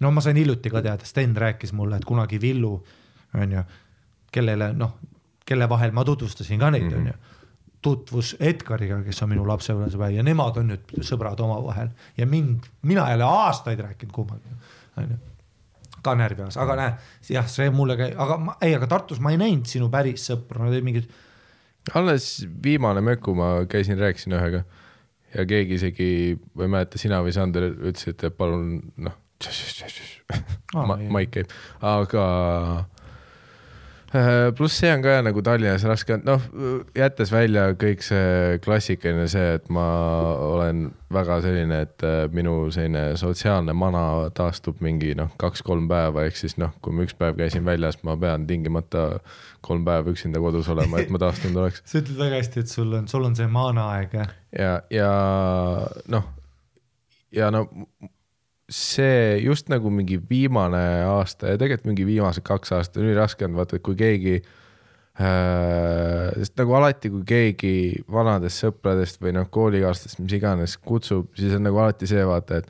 [0.00, 2.84] no ma sain hiljuti ka teada, Sten rääkis mulle, et kunagi Villu,
[3.34, 3.64] onju,
[4.32, 4.98] kellele noh,
[5.46, 7.12] kelle vahel ma tutvustasin ka neid, onju
[7.82, 11.92] tutvus Edgariga, kes on minu lapsepõlvesõber ja nemad on nüüd sõbrad omavahel.
[12.18, 14.56] Ja mind, mina ei ole aastaid rääkinud kummagi,
[14.98, 15.18] onju
[16.02, 16.90] ka närvi ajas, aga näe,
[17.34, 20.62] jah, see mulle käi-, aga ma ei, aga Tartus ma ei näinud sinu päris sõpru,
[20.62, 21.08] nad olid mingid,
[21.98, 22.28] alles
[22.64, 24.64] viimane möku ma käisin, rääkisin ühega.
[25.34, 26.10] Ja keegi isegi,
[26.56, 29.16] ma ei mäleta, sina või Sander ütlesid, et palun noh,
[31.12, 31.52] maik käib,
[31.84, 32.22] aga
[34.56, 36.44] pluss see on ka nagu Tallinnas raske, noh
[36.96, 39.84] jättes välja kõik see klassikaline see, et ma
[40.46, 44.02] olen väga selline, et äh, minu selline sotsiaalne mana
[44.36, 48.16] taastub mingi noh, kaks-kolm päeva, ehk siis noh, kui ma üks päev käisin väljas, ma
[48.20, 49.06] pean tingimata
[49.64, 51.82] kolm päeva üksinda kodus olema, et ma taastunud oleks.
[51.88, 54.16] sa ütled väga hästi, et sul on, sul on see maanaaeg.
[54.56, 55.10] ja, ja
[56.12, 56.30] noh,
[57.32, 57.66] ja no
[58.68, 63.62] see just nagu mingi viimane aasta ja tegelikult mingi viimased kaks aastat on üliraske olnud,
[63.62, 67.72] vaata, et kui keegi äh,, sest nagu alati, kui keegi
[68.12, 72.68] vanadest sõpradest või noh, koolikaaslastest, mis iganes kutsub, siis on nagu alati see vaata, et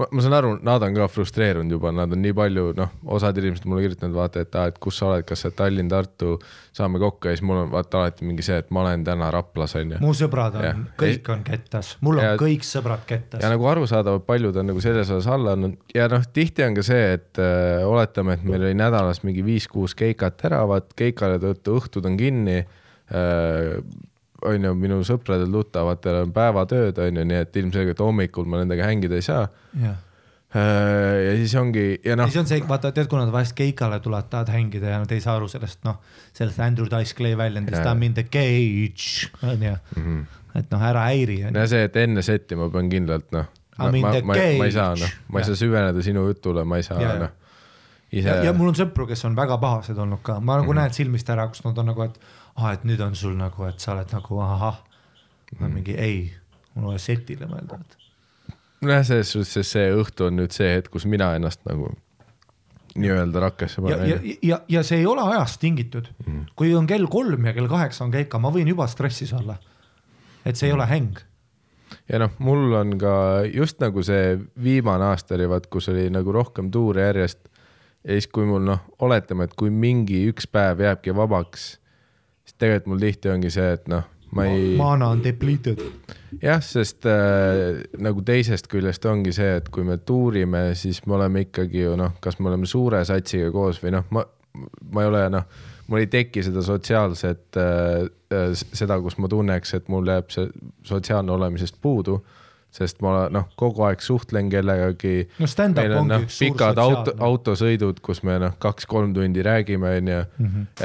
[0.00, 3.36] ma, ma saan aru, nad on ka frustreerunud juba, nad on nii palju, noh, osad
[3.40, 6.38] inimesed mulle kirjutanud, vaata, et aa, et kus sa oled, kas sa Tallinn, Tartu,
[6.76, 9.76] saame kokku ja siis mul on vaata alati mingi see, et ma olen täna Raplas
[9.78, 13.50] on ju mu sõbrad on kõik on kettas, mul on Ja- kõik sõbrad kettas ja.
[13.52, 17.08] nagu arusaadavalt paljud on nagu selles osas alla andnud ja noh, tihti on ka see,
[17.18, 22.06] et äh, oletame, et meil oli nädalas mingi viis-kuus keikat ära, vaat keikale tõttu õhtud
[22.08, 23.76] on kinni äh,.
[24.46, 29.18] On ju, minu sõpradel-tuttavatel on päevatööd, on ju, nii et ilmselgelt hommikul ma nendega hängida
[29.18, 29.44] ei saa
[29.80, 29.98] jah,
[30.56, 31.16] äh,.
[31.26, 34.30] ja siis ongi ja noh siis, on see, vaata, tead, kui nad vahest keikale tulevad,
[34.32, 36.00] tahavad hängida ja nad ei saa aru sellest, noh,
[36.36, 37.82] sellest Andrew Dice Clay väljendist.
[37.84, 39.76] I m in the cage, onju.
[40.58, 41.66] et noh, ära häiri, onju.
[41.70, 45.20] see, et enne setti ma pean kindlalt noh, ma, ma, ma, ma ei saa noh,
[45.30, 47.36] ma ei saa süveneda sinu jutule, ma ei saa noh,
[48.10, 50.80] ja, ja mul on sõpru, kes on väga pahased olnud ka, ma nagu mm -hmm.
[50.82, 52.18] näen silmist ära, kus nad on nagu, et
[52.56, 54.84] aa, et nüüd on sul nagu, et sa oled nagu ahah.
[55.58, 56.32] ma olen mingi ei,
[56.74, 57.80] mul on vaja setile mõelda,
[58.80, 61.90] nojah, selles suhtes see õhtu on nüüd see hetk, kus mina ennast nagu
[62.98, 66.46] nii-öelda rakkesse ja, panen ja, ja, ja see ei ole ajast tingitud mm.
[66.58, 69.58] kui on kell kolm ja kell kaheksa on keika, ma võin juba stressis olla.
[70.44, 71.20] et see ei ole häng.
[72.10, 73.14] ja noh, mul on ka
[73.46, 77.46] just nagu see viimane aasta oli vaat, kus oli nagu rohkem tuure järjest.
[78.04, 81.76] ja siis, kui mul noh, oletame, et kui mingi üks päev jääbki vabaks,
[82.60, 84.06] tegelikult mul tihti ongi see, et noh,
[84.36, 84.74] ma ei.
[84.78, 85.82] Mana on depleted.
[86.42, 91.46] jah, sest äh, nagu teisest küljest ongi see, et kui me tuurime, siis me oleme
[91.48, 94.24] ikkagi ju noh, kas me oleme suure satsiga koos või noh, ma,
[94.92, 95.48] ma ei ole noh,
[95.90, 100.46] mul ei teki seda sotsiaalset äh,, äh, seda, kus ma tunneks, et mul jääb see
[100.86, 102.20] sotsiaalne olemisest puudu.
[102.74, 105.26] Sest ma noh, kogu aeg suhtlen kellegagi.
[105.40, 109.14] No stand-up meil on ongi noh üks, suur pikad auto, autosõidud, kus me noh, kaks-kolm
[109.16, 110.22] tundi räägime, onju.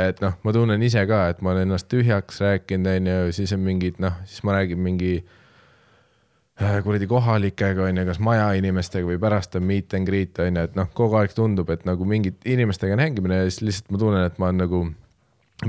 [0.02, 3.66] et noh, ma tunnen ise ka, et ma olen ennast tühjaks rääkinud, onju, siis on
[3.66, 9.70] mingid noh, siis ma räägin mingi äh, kuradi kohalikega onju, kas majainimestega või pärast on
[9.70, 13.44] meet and greet onju, et noh, kogu aeg tundub, et nagu mingite inimestega on hängimine
[13.44, 14.86] ja siis lihtsalt ma tunnen, et ma olen nagu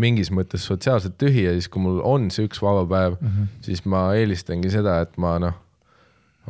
[0.00, 3.52] mingis mõttes sotsiaalselt tühi ja siis, kui mul on see üks vaba päev mm, -hmm.
[3.68, 5.54] siis ma eelistangi seda, et ma noh,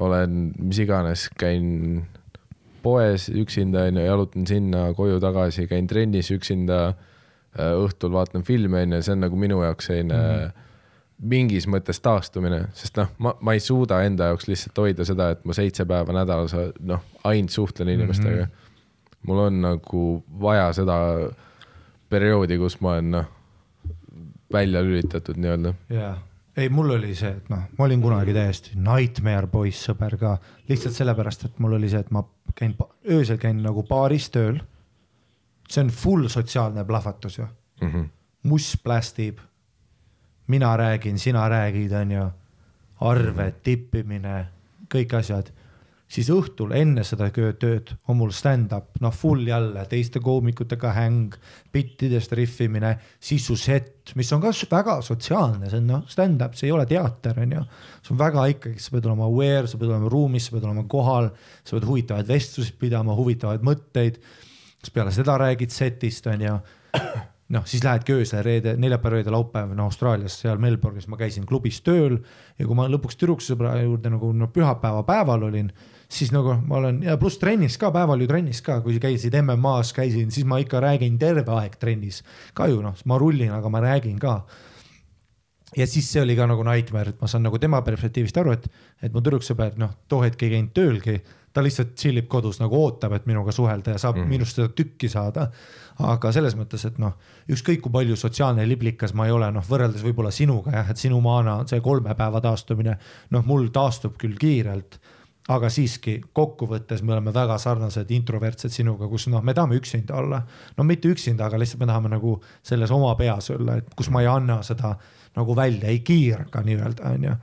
[0.00, 2.04] olen mis iganes, käin
[2.82, 6.94] poes üksinda onju, jalutan sinna koju tagasi, käin trennis üksinda,
[7.56, 10.66] õhtul vaatan filme onju, see on nagu minu jaoks selline mm -hmm.
[11.32, 15.44] mingis mõttes taastumine, sest noh, ma, ma ei suuda enda jaoks lihtsalt hoida seda, et
[15.44, 18.50] ma seitse päeva nädalas noh, ainult suhtlen inimestega mm.
[18.50, 19.20] -hmm.
[19.22, 20.98] mul on nagu vaja seda
[22.08, 23.26] perioodi, kus ma olen noh,
[24.52, 25.74] välja lülitatud nii-öelda.
[25.90, 26.18] jaa,
[26.56, 30.36] ei, mul oli see, et noh, ma olin kunagi täiesti nightmare poiss sõber ka,
[30.68, 32.22] lihtsalt sellepärast, et mul oli see, et ma
[32.56, 32.72] käin,
[33.12, 34.60] öösel käin nagu baaris tööl.
[35.68, 37.46] see on full sotsiaalne plahvatus ju,
[37.80, 38.08] Mm -hmm.
[38.42, 39.38] muss plästib.
[40.46, 42.30] mina räägin, sina räägid, onju,
[43.00, 44.46] arved, tippimine,
[44.94, 45.50] kõik asjad
[46.06, 51.34] siis õhtul enne seda tööd on mul stand-up, noh full jälle teiste koomikutega häng,
[51.74, 56.86] bittidest rihvimine, sisusett, mis on ka väga sotsiaalne, see on noh, stand-up, see ei ole
[56.90, 57.66] teater, on ju.
[58.06, 60.86] see on väga ikkagi, sa pead olema aware, sa pead olema ruumis, sa pead olema
[60.90, 61.30] kohal,
[61.66, 64.20] sa pead huvitavaid vestlusi pidama, huvitavaid mõtteid.
[64.78, 66.58] siis peale seda räägid setist, on ju
[67.54, 71.80] noh, siis lähedki öösel reede, neljapäev, reede, laupäev, no Austraalias, seal Melbourne'is ma käisin klubis
[71.86, 72.18] tööl
[72.58, 75.70] ja kui ma lõpuks tüdruksõbra juurde nagu no pühapäeva päeval olin,
[76.08, 79.92] siis nagu ma olen ja pluss trennis ka, päeval ju trennis ka, kui käisid MM-as
[79.96, 82.22] käisin, siis ma ikka räägin terve aeg trennis
[82.54, 84.40] ka ju noh, ma rullin, aga ma räägin ka
[85.76, 88.68] ja siis see oli ka nagu nightmare, et ma saan nagu tema perspektiivist aru, et,
[89.02, 91.16] et mu tüdruksõber noh, too hetk ei käinud töölgi,
[91.56, 94.28] ta lihtsalt chill ib kodus nagu ootab, et minuga suhelda ja saab mm -hmm.
[94.36, 95.50] minust seda tükki saada.
[95.98, 97.12] aga selles mõttes, et noh,
[97.48, 101.20] ükskõik kui palju sotsiaalne liblikas ma ei ole, noh võrreldes võib-olla sinuga jah, et sinu
[101.20, 102.98] maana on see kolme päeva taastumine,
[103.30, 105.00] noh mul taastub küll kiirelt
[105.52, 110.42] aga siiski kokkuvõttes me oleme väga sarnased introvertsed sinuga, kus noh, me tahame üksinda olla.
[110.76, 114.24] no mitte üksinda, aga lihtsalt me tahame nagu selles oma peas olla, et kus ma
[114.24, 114.96] ei anna seda
[115.36, 117.36] nagu välja, ei kiirga nii-öelda onju.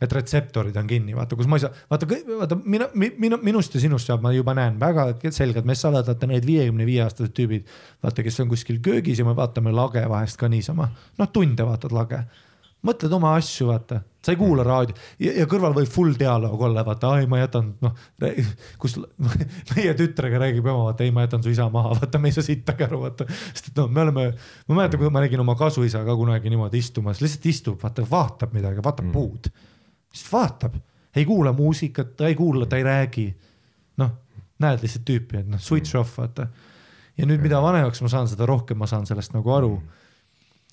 [0.00, 2.06] et retseptorid on kinni, vaata, kus ma ei saa, vaata,
[2.38, 6.28] vaata mina, minu, minust ja sinust saab, ma juba näen väga selgelt, meist saavad vaata
[6.28, 7.64] need viiekümne viie aastased tüübid.
[8.04, 11.96] vaata, kes on kuskil köögis ja me vaatame lage vahest ka niisama, noh tunde vaatad
[11.96, 12.26] lage
[12.86, 16.82] mõtled oma asju, vaata, sa ei kuula raadio ja, ja kõrval võib full dialoog olla,
[16.86, 17.94] vaata, ai, ma jätan, noh,
[18.82, 18.96] kus
[19.74, 22.46] meie tütrega räägib ema, vaata, ei, ma jätan su isa maha, vaata, me ei saa
[22.46, 23.28] sittagi aru, vaata.
[23.46, 24.26] sest et noh, me oleme,
[24.68, 28.54] ma mäletan, kui ma nägin oma kasuisa ka kunagi niimoodi istumas, lihtsalt istub, vaata, vaatab
[28.56, 29.16] midagi, vaatab mm.
[29.16, 29.50] puud.
[30.12, 30.78] lihtsalt vaatab,
[31.16, 33.28] ei kuula muusikat, ta ei kuula, ta ei räägi.
[34.02, 34.16] noh,
[34.62, 36.48] näed lihtsalt tüüpi, et noh, switch off, vaata.
[37.16, 40.02] ja nüüd, mida vanemaks ma saan, seda rohkem ma saan sellest nagu aru mm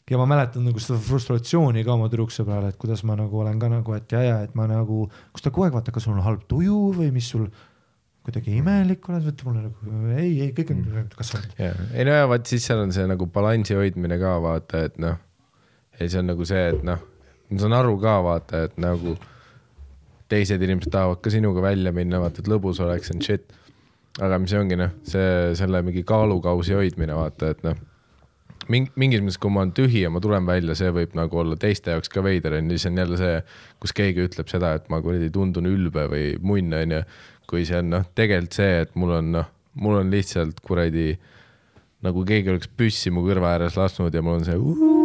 [0.10, 3.70] ja ma mäletan nagu seda frustratsiooni ka oma tüdruksõbrale, et kuidas ma nagu olen ka
[3.72, 5.06] nagu, et ja, ja et ma nagu,
[5.36, 7.48] kus ta kogu aeg vaatab, kas sul on halb tuju või mis sul
[8.24, 11.48] kuidagi imelik oled, ütle mulle nagu ei, ei kõik on mm., kas on.
[11.60, 15.20] ei no ja vaat siis seal on see nagu balansi hoidmine ka vaata, et noh,
[16.00, 17.04] ja see on nagu see, et noh,
[17.52, 19.16] ma saan aru ka vaata, et nagu
[20.32, 23.48] teised inimesed tahavad ka sinuga välja minna, vaata, et lõbus oleks and shit.
[24.24, 27.80] aga mis ongi noh, see selle mingi kaalukausi hoidmine, vaata, et noh
[28.72, 31.58] mingi, mingis mõttes, kui ma olen tühi ja ma tulen välja, see võib nagu olla
[31.60, 33.38] teiste jaoks ka veider onju, siis on jälle see,
[33.84, 37.04] kus keegi ütleb seda, et ma kuradi tundun ülbe või munn onju.
[37.50, 41.18] kui see on noh, tegelikult see, et mul on noh, mul on lihtsalt kuradi
[42.04, 45.04] nagu keegi oleks püssi mu kõrva ääres lasknud ja mul on see uh,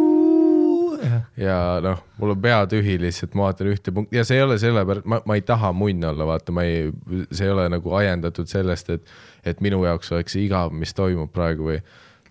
[1.39, 4.59] ja noh, mul on pea tühi lihtsalt, ma vaatan ühte punkti ja see ei ole
[4.61, 6.89] sellepärast, ma, ma ei taha munn olla, vaata, ma ei,
[7.31, 9.15] see ei ole nagu ajendatud sellest, et,
[9.47, 11.81] et minu jaoks oleks igav, mis toimub praegu või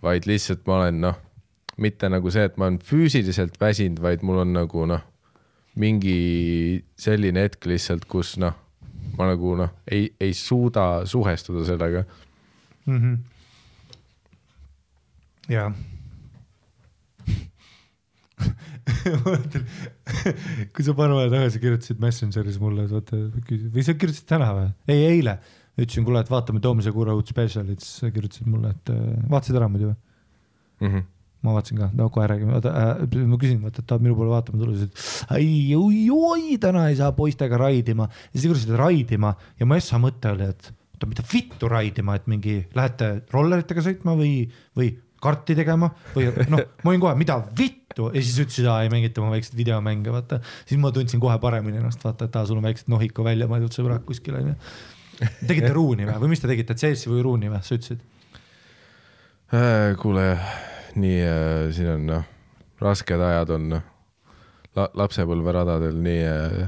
[0.04, 1.18] vaid lihtsalt ma olen noh,
[1.82, 5.04] mitte nagu see, et ma olen füüsiliselt väsinud, vaid mul on nagu noh,
[5.78, 6.18] mingi
[7.00, 8.56] selline hetk lihtsalt, kus noh,
[9.18, 12.04] ma nagu noh, ei, ei suuda suhestuda sellega
[12.86, 12.98] mm.
[12.98, 13.18] -hmm.
[19.26, 19.64] mõtlen,
[20.74, 23.20] kui sa paar päeva tagasi kirjutasid Messengeris mulle, et vaata
[23.74, 24.68] või sa kirjutasid täna või?
[24.94, 25.38] ei, eile
[25.78, 29.60] ütlesin, kuule, et vaatame Toomise Kure uut spetsialit, siis sa kirjutasid mulle, et äh, vaatasid
[29.60, 30.90] ära muidu või mm?
[30.90, 31.14] -hmm
[31.46, 34.32] ma vaatasin ka, no kohe räägime, oota äh,, ma küsin, vaata, et tahad minu poole
[34.34, 38.10] vaatama tulla, siis ütles, ei, oi, oi, täna ei saa poistega raidima.
[38.10, 42.26] ja siis kirjutasid raidima ja mu essa mõte oli, et oota, mida vittu raidima, et
[42.32, 44.34] mingi lähete rolleritega sõitma või,
[44.78, 44.92] või
[45.22, 49.22] karti tegema või noh, ma olin kohe, mida vittu ja siis ütlesid, aa ei mängita
[49.22, 50.42] oma väikseid videomänge, vaata.
[50.66, 53.78] siis ma tundsin kohe paremini ennast, vaata, et aa, sul on väiksed nohiku välja mõeldud
[53.78, 54.58] sõbrad kuskil onju
[55.50, 58.02] tegite ruuni või, või mis te tegite, CS-i või ruuni või, sa ütlesid?
[59.54, 60.32] Äh, kuule,
[60.96, 62.26] nii äh, siin on noh,
[62.84, 63.94] rasked ajad on noh
[64.78, 66.68] La, lapsepõlveradadel nii äh,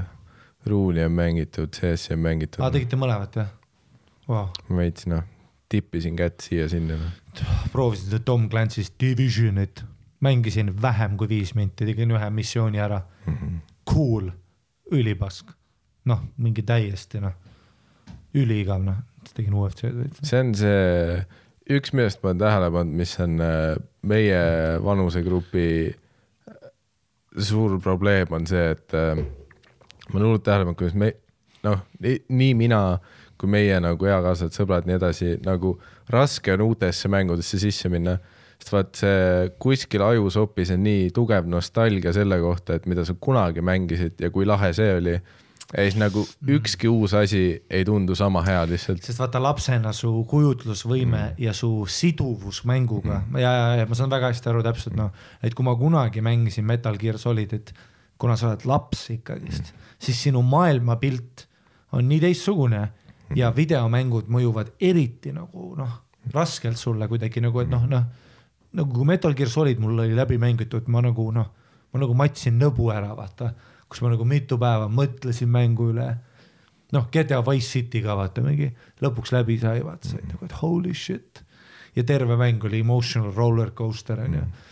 [0.66, 2.62] ruuni on mängitud, CS-i on mängitud.
[2.64, 3.52] aa, tegite mõlemat jah
[4.26, 4.48] wow.?
[4.80, 5.22] veits noh,
[5.70, 7.10] tippisin kätt siia-sinna no..
[7.70, 9.84] proovisin Tom Clancy's Divisionit,
[10.26, 13.36] mängisin vähem kui viis minti, tegin ühe missiooni ära mm.
[13.36, 13.60] -hmm.
[13.90, 14.30] Cool,
[14.90, 15.54] ülipask,
[16.10, 17.38] noh, mingi täiesti noh
[18.36, 19.00] üliigav, noh,
[19.34, 20.08] tegin UFC-d.
[20.22, 21.20] see on see,
[21.70, 23.76] üks, millest ma olen tähele pannud, mis on äh,
[24.10, 24.42] meie
[24.84, 26.68] vanusegrupi äh,
[27.50, 31.12] suur probleem on see, et äh, ma olen hullult tähele pannud, kuidas me,
[31.66, 32.82] noh, nii mina
[33.40, 35.78] kui meie nagu eakaaslased, sõbrad, nii edasi, nagu
[36.12, 38.18] raske on uutesse mängudesse sisse minna
[38.60, 43.64] sest vaat see kuskil ajusopis on nii tugev nostalgia selle kohta, et mida sa kunagi
[43.64, 45.14] mängisid ja kui lahe see oli
[45.76, 46.48] ja siis nagu mm.
[46.56, 49.02] ükski uus asi ei tundu sama hea lihtsalt.
[49.06, 51.36] sest vaata lapsena su kujutlusvõime mm.
[51.38, 53.38] ja su siduvus mänguga mm.
[53.38, 56.66] ja, ja, ja ma saan väga hästi aru täpselt noh, et kui ma kunagi mängisin
[56.66, 57.74] Metal Gear Solidit,
[58.18, 61.46] kuna sa oled laps ikkagist mm., siis sinu maailmapilt
[61.94, 63.38] on nii teistsugune mm.
[63.38, 66.00] ja videomängud mõjuvad eriti nagu noh,
[66.34, 68.10] raskelt sulle kuidagi nagu, et noh, noh
[68.76, 71.50] nagu kui Metal Gear Solid mul oli läbi mängitud, ma nagu noh,
[71.90, 73.52] ma nagu matsin nõbu ära, vaata
[73.90, 76.08] kus ma nagu mitu päeva mõtlesin mängu üle.
[76.94, 78.70] noh, GTA Wise City ka vaata mingi
[79.02, 81.44] lõpuks läbi sai, vaata sai nagu, et holy shit.
[81.96, 84.66] ja terve mäng oli emotional roller coaster onju mm.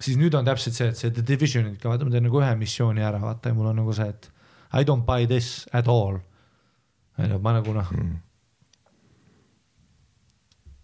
[0.00, 2.54] siis nüüd on täpselt see, et see The Divisionit ka vaata, ma teen nagu ühe
[2.58, 4.30] missiooni ära, vaata ja mul on nagu see, et
[4.74, 6.18] I don't buy this at all.
[7.18, 8.22] onju, ma nagu noh mm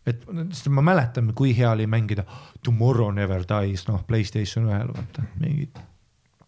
[0.02, 2.24] et sest ma mäletan, kui hea oli mängida
[2.66, 5.78] Tomorrow Never Dies, noh, Playstation ühel, vaata, mingid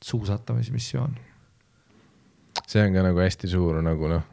[0.04, 1.16] suusatamismissioon.
[2.66, 4.26] see on ka nagu hästi suur nagu noh,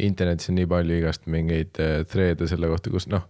[0.00, 3.26] internetis on nii palju igast mingeid äh, thread'e selle kohta, kus noh,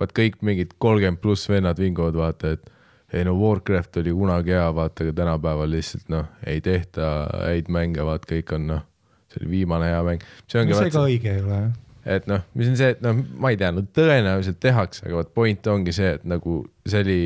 [0.00, 2.72] vaat kõik mingid kolmkümmend pluss vennad vinguvad, vaata, et
[3.12, 7.12] ei no Warcraft oli kunagi hea, vaata, aga tänapäeval lihtsalt noh, ei tehta
[7.42, 8.84] häid mänge, vaat kõik on noh,
[9.32, 10.26] see oli viimane hea mäng.
[10.46, 10.82] see ongi no,.
[10.82, 13.58] see ka õige ei ole jah et noh, mis on see, et noh, ma ei
[13.60, 17.20] tea, no tõenäoliselt tehakse, aga vot point ongi see, et nagu see oli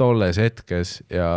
[0.00, 1.28] tolles hetkes ja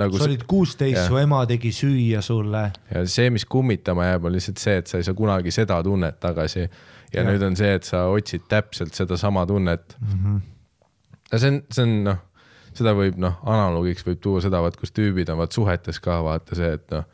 [0.00, 2.64] nagu sa olid kuusteist su ema tegi süüa sulle.
[2.94, 6.20] ja see, mis kummitama jääb, on lihtsalt see, et sa ei saa kunagi seda tunnet
[6.20, 6.68] tagasi.
[7.12, 10.18] ja nüüd on see, et sa otsid täpselt sedasama tunnet mm.
[10.18, 10.40] -hmm.
[11.32, 12.20] ja see on, see on noh,
[12.76, 16.56] seda võib noh, analoogiks võib tuua seda, vaat kus tüübid on vaat suhetes ka vaata
[16.58, 17.08] see, et noh,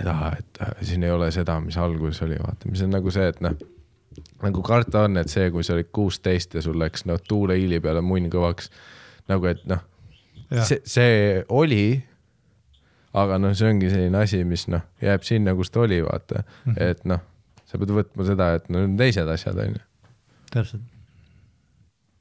[0.00, 3.10] et aa, et äh, siin ei ole seda, mis alguses oli, vaata, mis on nagu
[3.14, 3.54] see, et noh,
[4.42, 8.02] nagu karta on, et see, kui sa olid kuusteist ja sul läks noh, tuuleiili peale
[8.04, 8.72] munn kõvaks,
[9.30, 9.84] nagu et noh.
[10.64, 12.02] see, see oli,
[13.18, 16.44] aga noh, see ongi selline asi, mis noh, jääb sinna, kus ta oli, vaata mm,
[16.64, 16.76] Mhm.
[16.76, 16.90] -hmm.
[16.90, 17.20] et noh,
[17.66, 19.80] sa pead võtma seda, et no on teised asjad, onju.
[20.52, 20.82] täpselt.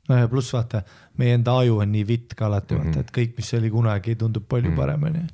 [0.09, 0.81] no ja pluss vaata,
[1.17, 2.85] meie enda aju on nii vitt ka alati mm, -hmm.
[2.85, 4.81] vaata, et kõik, mis oli kunagi, tundub palju mm Mhm.
[4.81, 4.97] -hmm.
[4.99, 5.27] parem, onju.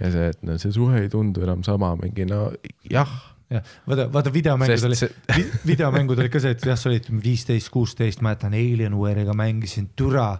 [0.00, 2.52] ja see, et no see suhe ei tundu enam sama, mingi no
[2.90, 3.08] jah,
[3.50, 7.04] jah, vaata, vaata videomängud Sest oli see-, videomängud olid ka see, et jah, sa olid
[7.24, 10.38] viisteist, kuusteist, mäletan Alienware'iga mängisin, türa,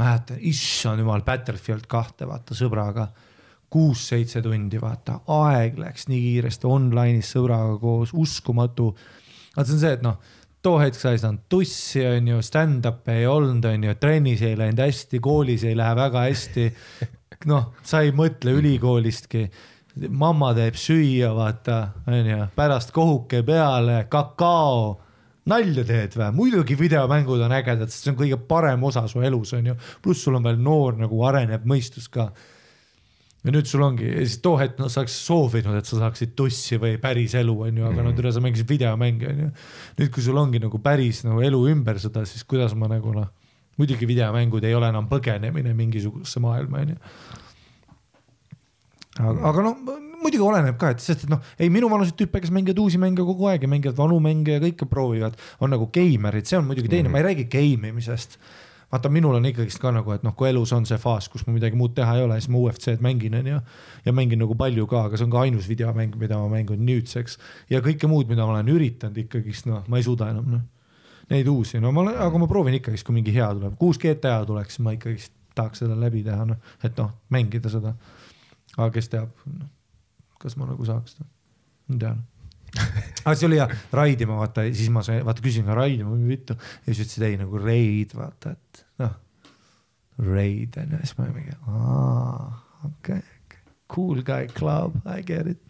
[0.00, 3.08] mäletan, issand jumal, Battlefield kahte, vaata sõbraga,
[3.72, 8.92] kuus-seitse tundi, vaata, aeg läks nii kiiresti online'is sõbraga koos, uskumatu.
[9.56, 10.18] vaata, see on see, et noh,
[10.62, 15.20] too hetk sa ei saanud tussi, onju, stand-up'e ei olnud, onju, trennis ei läinud hästi,
[15.24, 16.66] koolis ei lähe väga hästi.
[17.50, 19.46] noh, sa ei mõtle ülikoolistki
[20.08, 21.78] mamma teeb süüa, vaata,
[22.08, 25.00] onju, pärast kohuke peale, kakao.
[25.50, 26.30] Nalja teed või?
[26.36, 29.76] muidugi videomängud on ägedad, sest see on kõige parem osa su elus, onju.
[30.04, 32.28] pluss sul on veel noor nagu areneb mõistus ka.
[33.42, 36.78] ja nüüd sul ongi, siis too hetk no, sa oleks soovinud, et sa saaksid tussi
[36.82, 39.52] või päris elu, onju, aga no türa, sa mängisid videomänge, onju.
[39.98, 43.30] nüüd, kui sul ongi nagu päris nagu elu ümber seda, siis kuidas ma nagu noh,
[43.80, 47.00] muidugi videomängud ei ole enam põgenemine mingisugusesse maailma, onju
[49.18, 49.76] aga, aga noh,
[50.22, 53.24] muidugi oleneb ka, et sest, et noh, ei minu vanused tüüpe, kes mängivad uusi mänge
[53.26, 56.90] kogu aeg ja mängivad vanu mänge ja kõike proovivad, on nagu geimerid, see on muidugi
[56.90, 57.18] teine mm, -hmm.
[57.18, 58.38] ma ei räägi game imisest.
[58.92, 61.54] vaata, minul on ikkagist ka nagu, et noh, kui elus on see faas, kus mul
[61.56, 63.60] midagi muud teha ei ole, siis ma UFC-d mängin, onju.
[64.04, 67.38] ja mängin nagu palju ka, aga see on ka ainus videomäng, mida ma mänginud nüüdseks
[67.70, 70.60] ja kõike muud, mida ma olen üritanud ikkagist, noh, ma ei suuda enam, noh.
[71.30, 74.44] Neid uusi, no ma olen, aga ma proovin ikkagist, kui mingi hea tuleb, kuus GTA
[74.44, 77.94] tuleks, siis ma ikkagist tahaks seda läbi teha, noh, et noh, mängida seda
[78.76, 79.32] aga kes teab,
[80.42, 81.28] kas ma nagu saaks seda,
[81.88, 82.14] ma ei tea.
[83.24, 86.56] aga see oli hea, raidima vaata, siis ma sain, vaata küsin ka raidima, vittu.
[86.86, 89.14] ja siis ütlesid ei nagu raid, vaata, et noh,
[90.32, 92.46] raid on ju, siis ma mingi, aa,
[92.88, 93.60] okei okay,,
[93.92, 95.60] cool guy club, I get it.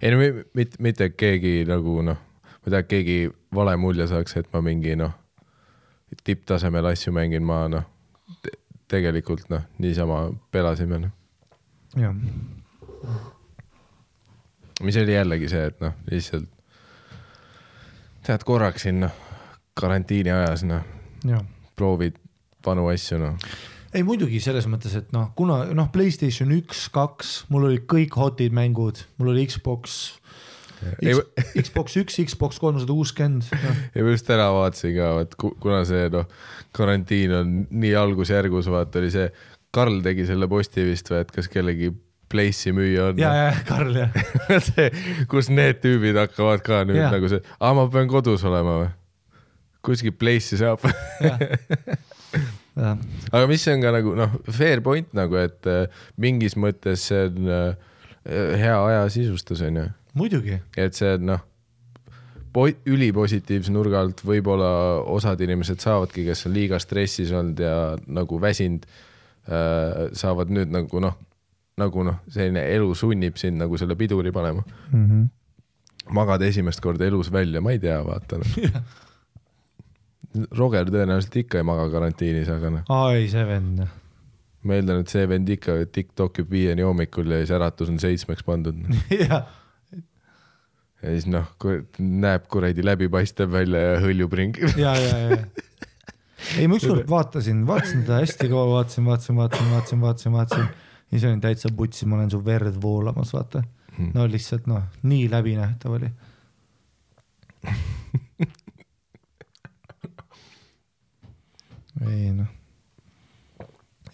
[0.00, 3.18] ei no mi- mitte, mitte keegi nagu noh, ma ei tea, et keegi
[3.56, 5.14] vale mulje saaks, et ma mingi noh,
[6.24, 7.86] tipptasemel asju mängin, ma noh
[8.44, 8.52] te,,
[8.92, 11.16] tegelikult noh, niisama pelasime noh.
[11.96, 12.14] jah,
[14.84, 16.48] mis oli jällegi see, et noh, lihtsalt
[18.26, 19.14] tead korraks siin noh,
[19.78, 20.82] karantiini ajas noh,
[21.76, 22.16] proovid
[22.66, 23.36] vanu asju noh.
[23.94, 28.56] ei muidugi selles mõttes, et noh, kuna noh, Playstation üks, kaks, mul olid kõik hotid
[28.56, 30.16] mängud, mul oli Xbox,
[31.00, 31.14] ei,
[31.64, 33.82] Xbox üks, Xbox kolmsada kuuskümmend, noh.
[33.94, 36.26] Ja ma just ära vaatasin ka, et ku- kuna see noh,
[36.76, 39.30] karantiin on nii algusjärgus, vaata oli see,
[39.76, 41.90] Karl tegi selle posti vist või, et kas kellegi
[42.32, 43.20] Place'i müüa on.
[43.20, 44.12] ja, ja Karl jah
[44.68, 44.90] see,
[45.30, 47.10] kus need tüübid hakkavad ka nüüd ja.
[47.14, 48.92] nagu see, aa ma pean kodus olema või?
[49.86, 50.82] kuskil Place'i saab.
[53.34, 55.86] aga mis on ka nagu noh, fair point nagu, et äh,
[56.20, 57.92] mingis mõttes see on äh,
[58.26, 59.86] hea aja sisustus onju,
[60.18, 61.44] muidugi et see on noh,
[62.88, 64.70] ülipositiivse nurga alt võib-olla
[65.12, 67.76] osad inimesed saavadki, kes on liiga stressis olnud ja
[68.08, 71.18] nagu väsinud äh,, saavad nüüd nagu noh,
[71.76, 74.62] nagu noh, selline elu sunnib sind nagu selle piduri panema.
[74.92, 75.04] mm.
[75.10, 75.26] -hmm.
[76.16, 78.82] magad esimest korda elus välja, ma ei tea, vaata noh.
[80.56, 83.84] Roger tõenäoliselt ikka ei maga karantiinis, aga noh, aa ei, see vend,
[84.62, 88.80] ma eeldan, et see vend ikka Tiktokib viieni hommikul ja siis äratus on seitsmeks pandud.
[89.22, 89.44] jah,
[91.02, 91.52] ja siis noh,
[91.98, 94.72] näeb kuradi läbipaistev välja ja hõljub ringi.
[94.84, 95.38] ja, ja, ja.
[96.56, 100.85] ei, ma ükskord vaatasin, vaatasin teda hästi kaua, vaatasin, vaatasin, vaatasin, vaatasin, vaatasin, vaatasin.
[101.06, 103.62] Ja siis olin täitsa putsi, ma olen su verd voolamas, vaata.
[104.14, 106.10] no lihtsalt noh, nii läbinähtav oli.
[112.10, 112.50] ei noh.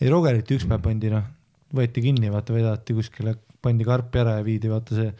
[0.00, 1.24] ei Rogerit üks päev pandi noh,
[1.74, 5.12] võeti kinni, vaata vedati kuskile, pandi karpi ära ja viidi vaata see.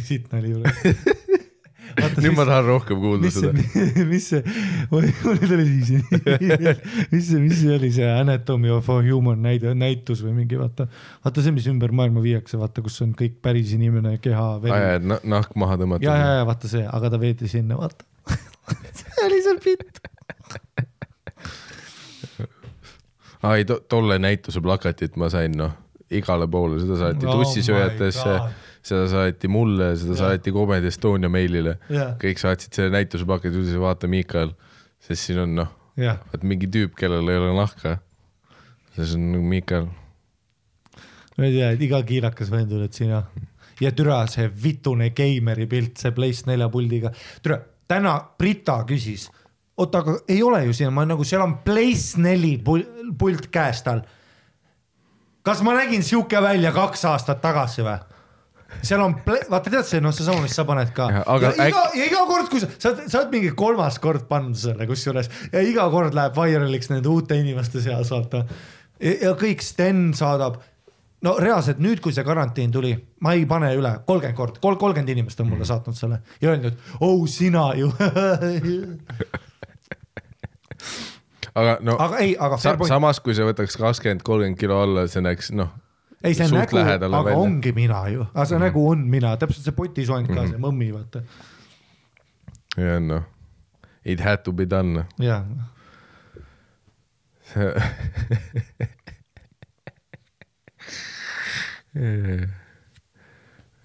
[0.08, 0.76] sitt nali juures.
[1.98, 3.64] nüüd ma tahan rohkem kuulda mis seda.
[4.12, 4.42] mis see,
[4.92, 5.90] mul tuli siis,
[7.12, 10.86] mis see, mis see oli see Anatomy of a Human näide, näitus või mingi vaata,
[11.24, 15.18] vaata see, mis ümber maailma viiakse, vaata, kus on kõik päris inimene, keha, veri.
[15.34, 16.06] nahk maha tõmmata.
[16.06, 18.06] ja, ja, ja vaata see, aga ta veeti sinna, vaata.
[19.00, 20.02] see oli seal pitt.
[23.40, 25.72] aa ei to,, tolle näituse plakatit ma sain noh,
[26.12, 30.20] igale poole, seda saati Oh God., seda saati mulle, seda Jah.
[30.24, 31.76] saati Comedy Estonia meilile
[32.20, 34.54] kõik saatsid selle näituse plakati, ütlesid vaata Miikal,
[35.04, 37.98] sest siin on noh, vaat mingi tüüp, kellel ei ole nahka.
[38.96, 39.88] siis on nagu Miikal,
[41.36, 43.24] ma ei tea, et iga kiilakas vend tuleb sinna
[43.80, 47.12] ja türa see vitune geimeri pilt, see PlayStation nelja puldiga,
[47.42, 49.28] türa täna Brita küsis,
[49.80, 52.86] oota, aga ei ole ju siin, ma nagu seal on PlayStation neli pul-
[53.18, 54.02] pult käes tal.
[55.42, 57.98] kas ma nägin sihuke välja kaks aastat tagasi või?
[58.82, 61.08] Seal on, vaata tead see noh, seesama, mis sa paned ka.
[61.24, 64.58] Aga ja iga ja iga kord, kui sa, sa, sa oled mingi kolmas kord pannud
[64.58, 68.44] selle kusjuures ja iga kord läheb vairaliks nende uute inimeste seas, vaata.
[69.00, 70.60] ja kõik Sten saadab,
[71.26, 72.94] no reaalselt nüüd, kui see karantiin tuli,
[73.24, 76.74] ma ei pane üle, kolmkümmend kolm, kolmkümmend inimest on mulle saatnud selle ja öelnud,
[77.04, 77.92] oh sina ju.
[81.60, 85.22] aga no aga ei, aga sa, samas, kui sa võtaks kakskümmend, kolmkümmend kilo alla, see
[85.24, 85.70] näeks noh,
[86.24, 87.36] ei see nägu, aga välja.
[87.36, 91.22] ongi mina ju, aga see nägu on mina, täpselt see potisoeng ka, see mõmmi, vaata.
[92.76, 93.24] ja noh,
[94.04, 95.06] it had to be done.
[95.20, 95.44] ja,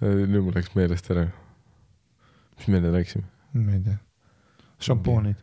[0.03, 1.29] nüüd mul läks meelest ära.
[2.59, 3.25] mis me enne rääkisime?
[3.55, 3.97] ma ei tea,
[4.83, 5.39] šampoonid,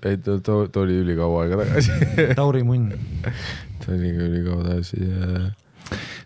[0.00, 1.92] ei, too, too, too oli ülikaua aega tagasi.
[2.40, 2.88] Tauri munn,
[3.84, 5.52] ta oli ka ülikaua tagasi ja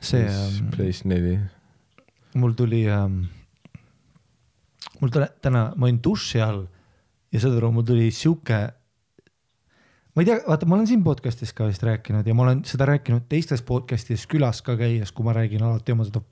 [0.01, 1.39] see ähm, Place neli.
[2.35, 3.23] mul tuli ähm,,
[5.01, 6.67] mul tuli täna, ma olin duši all
[7.33, 8.61] ja saad aru, mul tuli sihuke.
[10.15, 12.89] ma ei tea, vaata, ma olen siin podcast'is ka vist rääkinud ja ma olen seda
[12.91, 16.23] rääkinud teistes podcast'is külas ka käies, kui ma räägin alati oma seda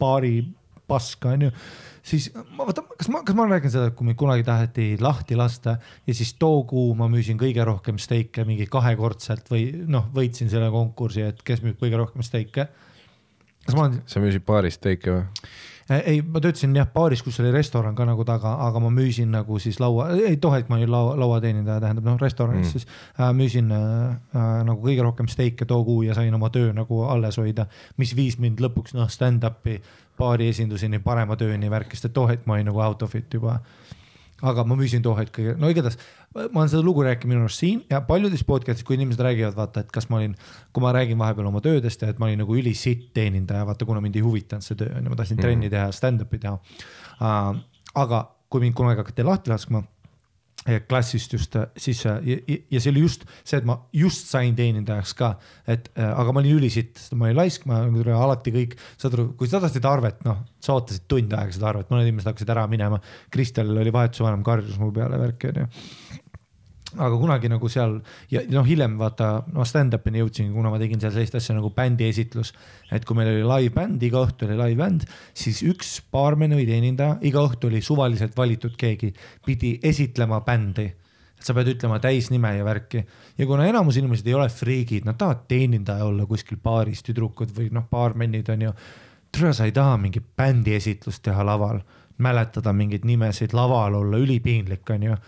[0.00, 0.38] baari
[0.86, 1.50] paska, onju.
[2.06, 5.38] Siis ma vaata, kas ma, kas ma rääkinud seda, et kui mind kunagi taheti lahti
[5.38, 5.76] lasta
[6.06, 10.70] ja siis too kuu ma müüsin kõige rohkem steike mingi kahekordselt või noh, võitsin selle
[10.74, 12.68] konkursi, et kes müüb kõige rohkem steike.
[13.66, 15.24] kas ma olen sa müüsid baaris teike või?
[15.86, 19.30] Äh, ei, ma töötasin jah baaris, kus oli restoran ka nagu taga, aga ma müüsin
[19.30, 22.72] nagu siis laua, ei Tohet ma olin laua, lauateenindaja, tähendab noh, restoranis mm.
[22.72, 22.88] siis
[23.20, 27.04] äh, müüsin äh, äh, nagu kõige rohkem steike too kuu ja sain oma töö nagu
[27.06, 27.68] alles hoida,
[28.02, 29.78] mis viis mind lõpuks noh, stand-up'i
[30.18, 33.60] baari esinduseni, parema tööni värk, sest et Tohet ma olin nagu out of it juba
[34.44, 35.96] aga ma müüsin Tohet kõige, no igatahes
[36.36, 39.84] ma olen seda lugu rääkinud minu arust siin ja paljudes podcast'is, kui inimesed räägivad, vaata,
[39.86, 40.34] et kas ma olin,
[40.74, 44.02] kui ma räägin vahepeal oma töödest ja et ma olin nagu ülisitt teenindaja, vaata, kuna
[44.04, 45.48] mind ei huvitanud see töö, onju, ma tahtsin mm -hmm.
[45.48, 47.56] trenni teha, stand-up'i teha uh,.
[47.94, 49.82] aga kui mind kunagi hakati lahti laskma
[50.88, 55.14] klassist just, siis ja, ja- ja see oli just see, et ma just sain teenindajaks
[55.18, 55.32] ka,
[55.66, 57.84] et äh, aga ma olin ülisitt, ma olin laisk, ma
[58.16, 61.90] alati kõik, saad aru, kui sa tahtsid arvet, noh, sa ootasid tund aega seda arvet,
[61.92, 62.98] mõned inimesed hakkasid ära minema.
[63.30, 65.68] Kristel oli vahetuse vanem, karjus mu peale värki onju
[66.94, 67.96] aga kunagi nagu seal
[68.30, 72.06] ja noh, hiljem vaata, no stand-up'ini jõudsingi, kuna ma tegin seal sellist asja nagu bändi
[72.06, 72.52] esitlus.
[72.92, 76.66] et kui meil oli live bänd, iga õhtu oli live bänd, siis üks baarmen või
[76.68, 79.12] teenindaja, iga õhtu oli suvaliselt valitud keegi,
[79.44, 80.86] pidi esitlema bändi
[81.42, 83.02] sa pead ütlema täisnime ja värki
[83.36, 87.68] ja kuna enamus inimesed ei ole friigid, nad tahavad teenindaja olla kuskil baaris, tüdrukud või
[87.74, 88.72] noh, baarmenid on ju.
[89.36, 91.82] tule, sa ei taha mingi bändi esitlust teha laval,
[92.22, 95.18] mäletada mingeid nimesid laval olla, ülipiinlik on ju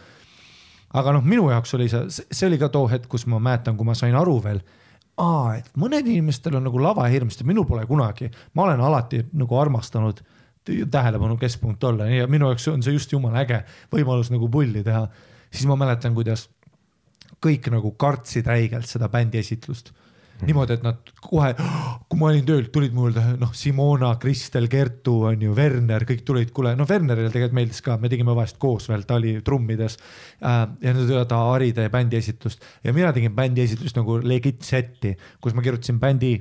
[0.96, 3.86] aga noh, minu jaoks oli see, see oli ka too hetk, kus ma mäletan, kui
[3.88, 4.60] ma sain aru veel.
[5.18, 9.58] aa, et mõned inimestel on nagu lavahirm, sest minul pole kunagi, ma olen alati nagu
[9.58, 10.22] armastanud
[10.90, 13.62] tähelepanu keskpunkt olla ja minu jaoks on see just jumala äge
[13.92, 15.06] võimalus nagu pulli teha.
[15.50, 16.48] siis ma mäletan, kuidas
[17.44, 19.92] kõik nagu kartsid räigelt seda bändi esitlust
[20.46, 21.50] niimoodi, et nad kohe,
[22.08, 26.22] kui ma olin tööl, tulid mu juurde noh, Simona, Kristel, Kertu on ju, Werner, kõik
[26.26, 29.98] tulid, kuule, no Wernerile tegelikult meeldis ka, me tegime vahest koos veel, ta oli trummides
[29.98, 30.60] äh,.
[30.84, 35.16] ja ütlevad, aa Ari teeb bändi esitlust ja mina tegin bändi esitlust nagu legit set'i,
[35.42, 36.36] kus ma kirjutasin bändi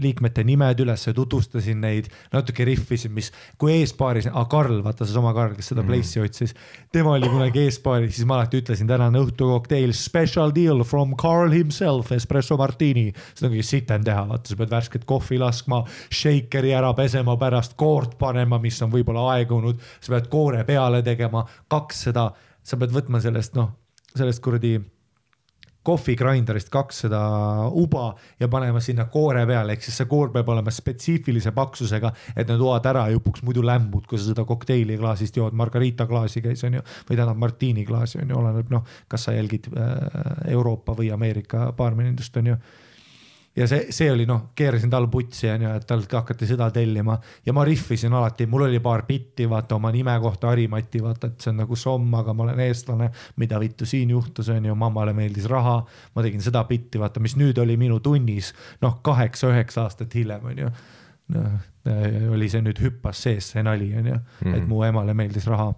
[0.00, 5.54] liikmete nimed üles ja tutvustasin neid, natuke rihvisin, mis, kui eespaaris, Karl, vaata seesama Karl,
[5.56, 6.54] kes seda Place'i otsis,
[6.94, 12.12] tema oli kunagi eespaaris, siis ma alati ütlesin tänane õhtukokteil special deal from Carl himself,
[12.14, 13.08] espresso martini.
[13.34, 17.76] seda on kõige sitem teha, vaata, sa pead värsket kohvi laskma, shaker'i ära pesema pärast,
[17.80, 22.30] koort panema, mis on võib-olla aegunud, sa pead koore peale tegema, kaks seda,
[22.66, 23.72] sa pead võtma sellest noh,
[24.16, 24.76] sellest kuradi
[25.86, 27.20] kohvi grinder'ist kaks seda
[27.78, 28.08] uba
[28.40, 32.64] ja panema sinna koore peale, ehk siis see koor peab olema spetsiifilise paksusega, et need
[32.64, 36.64] oad ära ei upuks, muidu lämbud, kui sa seda kokteili klaasist jood, margarita klaasi käis,
[36.66, 39.94] onju, või tähendab martini klaasi onju, oleneb noh, kas sa jälgid äh,
[40.56, 42.58] Euroopa või Ameerika baarmenindust onju
[43.56, 47.16] ja see, see oli noh, keerasin tal putsi onju, et talt hakati seda tellima.
[47.46, 51.40] Ja ma rihvisin alati, mul oli paar bitti vaata oma nime kohta, Harimati vaata, et
[51.40, 53.10] see on nagu somm, aga ma olen eestlane.
[53.36, 55.78] mida vittu siin juhtus, onju, mammale meeldis raha,
[56.14, 58.52] ma tegin seda bitti, vaata, mis nüüd oli minu tunnis,
[58.82, 60.70] noh, kaheksa-üheksa aastat hiljem onju
[61.34, 61.58] noh,
[62.32, 64.14] oli see nüüd hüppas sees, see nali onju,
[64.46, 64.68] et Mhm.
[64.68, 65.72] mu emale meeldis raha.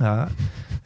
[0.00, 0.28] Äh,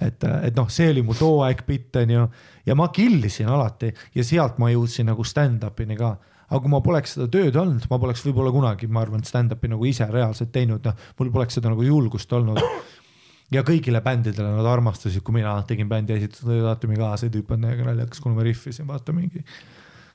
[0.01, 2.27] et, et noh, see oli mu too aeg bitt onju
[2.67, 6.17] ja ma killisin alati ja sealt ma jõudsin nagu stand-up'ini ka.
[6.53, 9.87] aga kui ma poleks seda tööd olnud, ma poleks võib-olla kunagi, ma arvan, stand-up'i nagu
[9.89, 12.61] ise reaalselt teinud, noh, mul poleks seda nagu julgust olnud.
[13.53, 17.69] ja kõigile bändidele nad armastasid, kui mina tegin bändi esituse, vaata mingi, see tüüp on
[17.69, 19.45] täiega naljakas, kuna ma rihvisin, vaata mingi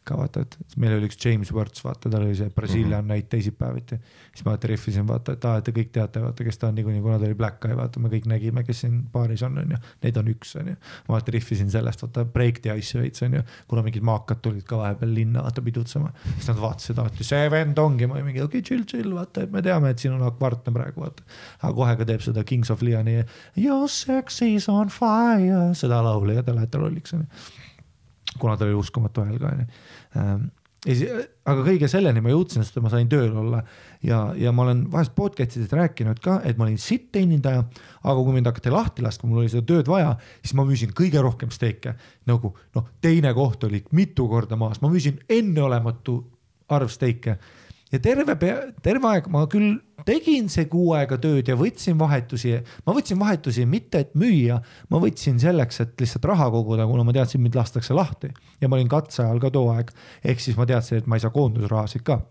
[0.07, 3.13] ka vaata, et meil oli üks James Worts, vaata, tal oli see Brasiilian mm -hmm.
[3.13, 3.99] night teisipäeviti.
[4.33, 6.75] siis ma vaata rihvisin, vaata, et aa, et te kõik teate, vaata, kes ta on
[6.75, 9.77] niikuinii, kuna ta oli Black Eye, vaata, me kõik nägime, kes siin baaris on, onju.
[10.03, 10.75] Neid on üks, onju.
[11.07, 13.43] ma vaata rihvisin sellest, vaata break'i asju veits, onju.
[13.67, 16.11] kuna mingid maakad tulid ka vahepeal linna, vaata pidutsema.
[16.35, 19.43] siis nad vaatasid alati, see vend ongi, ma olin mingi okei okay,, chill, chill, vaata,
[19.43, 21.23] et me teame, et siin on akvartne praegu, vaata.
[21.61, 23.23] aga kohe ka teeb seda Kings of Leoni
[23.57, 27.25] Your sex is on fire, seda laulu ja te lähete lolliks, onju
[28.39, 29.65] kuna ta oli uskumatu hääl ka onju.
[30.85, 31.03] Siis,
[31.47, 33.63] aga kõige selleni ma jõudsin, sest ma sain tööl olla
[34.05, 37.65] ja, ja ma olen vahest podcast idest rääkinud ka, et ma olin sitt teenindaja.
[38.03, 41.21] aga kui mind hakati lahti laskma, mul oli seda tööd vaja, siis ma müüsin kõige
[41.23, 41.95] rohkem steike.
[42.25, 46.19] nagu noh, teine koht oli mitu korda maas, ma müüsin enneolematu
[46.69, 47.37] arv steike
[47.91, 48.35] ja terve
[48.83, 49.77] terve aeg ma küll
[50.07, 52.55] tegin see kuu aega tööd ja võtsin vahetusi,
[52.85, 54.59] ma võtsin vahetusi mitte, et müüa,
[54.91, 58.31] ma võtsin selleks, et lihtsalt raha koguda, kuna ma teadsin, mind lastakse lahti.
[58.61, 59.91] Ja ma olin katse ajal ka too aeg.
[60.23, 62.21] ehk siis ma teadsin, et ma ei saa koondusrahasid ka.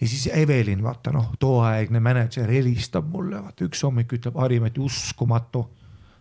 [0.00, 5.66] ja siis Evelin, vaata noh, tooaegne mänedžer helistab mulle, vaata üks hommik ütleb, Harimati uskumatu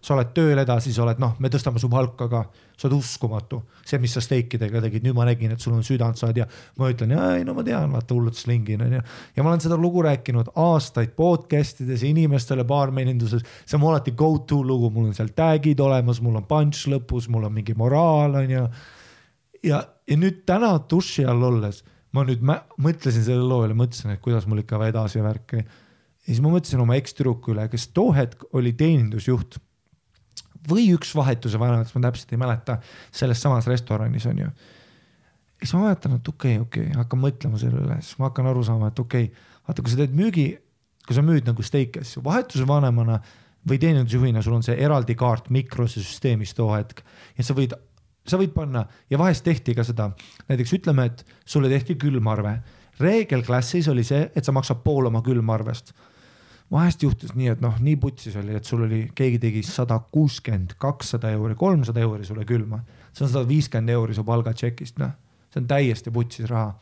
[0.04, 2.42] sa oled tööl edasi, sa oled noh, me tõstame su palka ka,
[2.76, 3.62] sa oled uskumatu.
[3.88, 6.48] see, mis sa steikidega tegid, nüüd ma nägin, et sul on südant, sa oled ja
[6.80, 9.00] ma ütlen, ei no ma tean, vaata hullult slingin onju.
[9.36, 14.16] ja ma olen seda lugu rääkinud aastaid podcast ides, inimestele baarmeninduses, see on mu alati
[14.20, 17.78] go to lugu, mul on seal tag'id olemas, mul on punch lõpus, mul on mingi
[17.80, 18.68] moraal onju.
[19.64, 24.22] ja, ja nüüd täna duši all olles ma nüüd mä, mõtlesin sellele loole, mõtlesin, et
[24.22, 25.64] kuidas mul ikka edasi ja värki.
[25.64, 29.58] ja siis ma mõtlesin oma ekstüdruku üle, kes too hetk oli teenindusjuht
[30.70, 32.78] või üks vahetuse vanem, ma täpselt ei mäleta,
[33.12, 34.50] selles samas restoranis on ju.
[35.62, 38.50] siis ma mäletan, et okei okay,, okei okay,, hakkan mõtlema selle üle, siis ma hakkan
[38.52, 40.48] aru saama, et okei okay,, vaata, kui sa teed müügi,
[41.08, 43.20] kui sa müüd nagu steike asju, vahetuse vanemana
[43.70, 47.04] või teenindusjuhina, ul on see eraldi kaart mikrose süsteemis too hetk
[47.38, 47.76] ja sa võid,
[48.28, 50.10] sa võid panna ja vahest tehti ka seda,
[50.50, 52.58] näiteks ütleme, et sulle tehti külmarve.
[53.00, 55.94] reegel klassis oli see, et sa maksad pool oma külmarvest
[56.72, 60.78] vahest juhtus nii, et noh, nii putsis oli, et sul oli, keegi tegi sada kuuskümmend,
[60.82, 62.84] kakssada euri, kolmsada euri sulle külma.
[63.14, 65.14] see on sada viiskümmend euri su palgatšekist, noh,
[65.54, 66.74] see on täiesti putsis raha.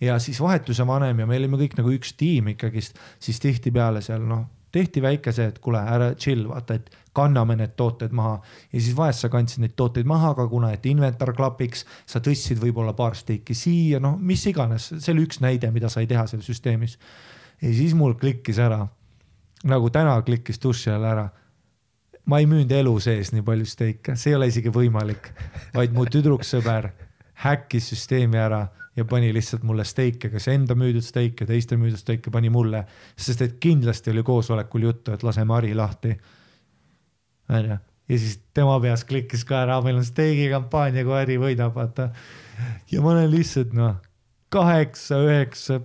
[0.00, 4.24] ja siis vahetuse vanem ja me olime kõik nagu üks tiim ikkagist, siis tihtipeale seal
[4.24, 8.36] noh, tehti väike see, et kuule, ära chill, vaata, et kanname need tooted maha
[8.70, 12.62] ja siis vahest sa kandsid neid tooteid maha, aga kuna, et inventar klapiks, sa tõstsid
[12.62, 16.46] võib-olla paar steiki siia, noh, mis iganes, see oli üks näide, mida sai teha seal
[16.46, 16.96] süsteemis.
[17.60, 18.86] ja siis mul klikkis ära
[19.68, 21.28] nagu täna klikkis duši all ära.
[22.26, 25.32] ma ei müünud elu sees nii palju steike, see ei ole isegi võimalik,
[25.74, 26.90] vaid mu tüdruksõber
[27.42, 28.60] häkkis süsteemi ära
[28.96, 32.84] ja pani lihtsalt mulle steike, kas enda müüdud steike, teiste müüdud steike pani mulle,
[33.18, 36.14] sest et kindlasti oli koosolekul juttu, et laseme Ari lahti.
[37.48, 37.78] onju,
[38.08, 42.10] ja siis tema peas klikkis ka ära, meil on steigikampaania, kui Ari võidab, vaata.
[42.92, 43.96] ja ma olen lihtsalt noh,
[44.50, 45.80] kaheksa, üheksa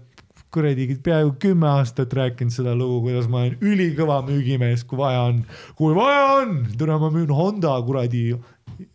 [0.56, 5.44] kuradi peaaegu kümme aastat rääkinud seda lugu, kuidas ma olen ülikõva müügimees, kui vaja on,
[5.77, 8.30] kui vaja on, tule ma müün Honda kuradi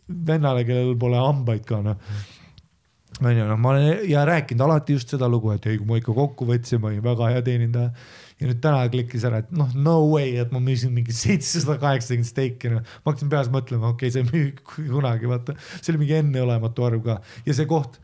[0.07, 2.11] vennale, kellel pole hambaid ka noh.
[3.21, 6.15] onju, noh, ma olen ja rääkinud alati just seda lugu, et ei, kui ma ikka
[6.17, 7.93] kokku võtsin, ma olin väga hea teenindaja.
[8.41, 12.29] ja nüüd täna klikkis ära, et noh, no way, et ma müüsin mingi seitsesada kaheksakümmend
[12.29, 12.85] steiki, noh.
[13.03, 15.57] ma hakkasin peas mõtlema, okei okay,, see ei müü kunagi, vaata.
[15.77, 18.01] see oli mingi enneolematu arv ka ja see koht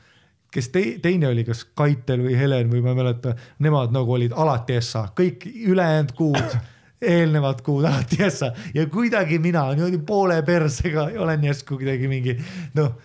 [0.53, 4.36] kes te, teine oli kas Kaitel või Helen või ma ei mäleta, nemad nagu olid
[4.36, 6.57] alati Essa, kõik ülejäänud kuud,
[7.02, 12.38] eelnevad kuud alati Essa ja kuidagi mina niimoodi poole persega olen järsku kuidagi mingi
[12.78, 12.95] noh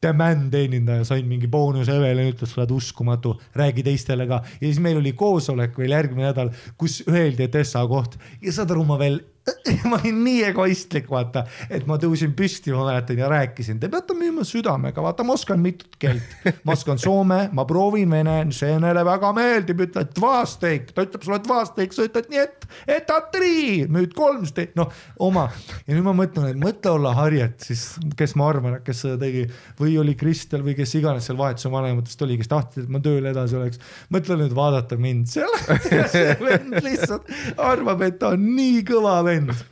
[0.00, 4.42] the man teenindaja, sain mingi boonuse, Evelin ütles, sa oled uskumatu, räägi teistele ka.
[4.60, 8.18] Ja siis meil oli koosolek veel järgmine nädal, kus öeldi, et Essa koht.
[8.42, 9.22] Ja saad aru, ma veel
[9.90, 14.16] ma olin nii egoistlik, vaata, et ma tõusin püsti, ma mäletan ja rääkisin, te peate
[14.18, 16.36] müüma südamega, vaata, ma oskan mitut keelt.
[16.66, 21.40] ma oskan soome, ma proovin vene, see neile väga meeldib, ütled tvasteik, ta ütleb sulle
[21.44, 22.66] tvasteik, sa ütled nii, et,
[22.98, 24.90] et a tri, müüd kolm steik, noh
[25.22, 25.46] oma.
[25.86, 27.86] ja nüüd ma mõtlen, et mõtle olla Harriet siis,
[28.18, 29.46] kes ma arvan, kes seda tegi
[29.80, 33.26] või oli Kristel või kes iganes seal vahetuse vanematest oli, kes tahtis, et ma tööl
[33.30, 33.80] edasi oleks.
[34.12, 35.52] mõtle nüüd vaadata mind seal
[36.12, 37.30] see vend lihtsalt
[37.62, 39.66] arvab, et ta on nii kõva vend.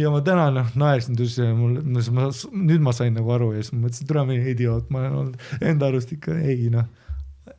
[0.00, 2.28] ja ma täna noh naersin tõesti ja mul, no siis ma,
[2.70, 5.68] nüüd ma sain nagu aru ja siis ma mõtlesin, tule mine idioot, ma olen olnud
[5.72, 6.88] enda arust ikka ei noh.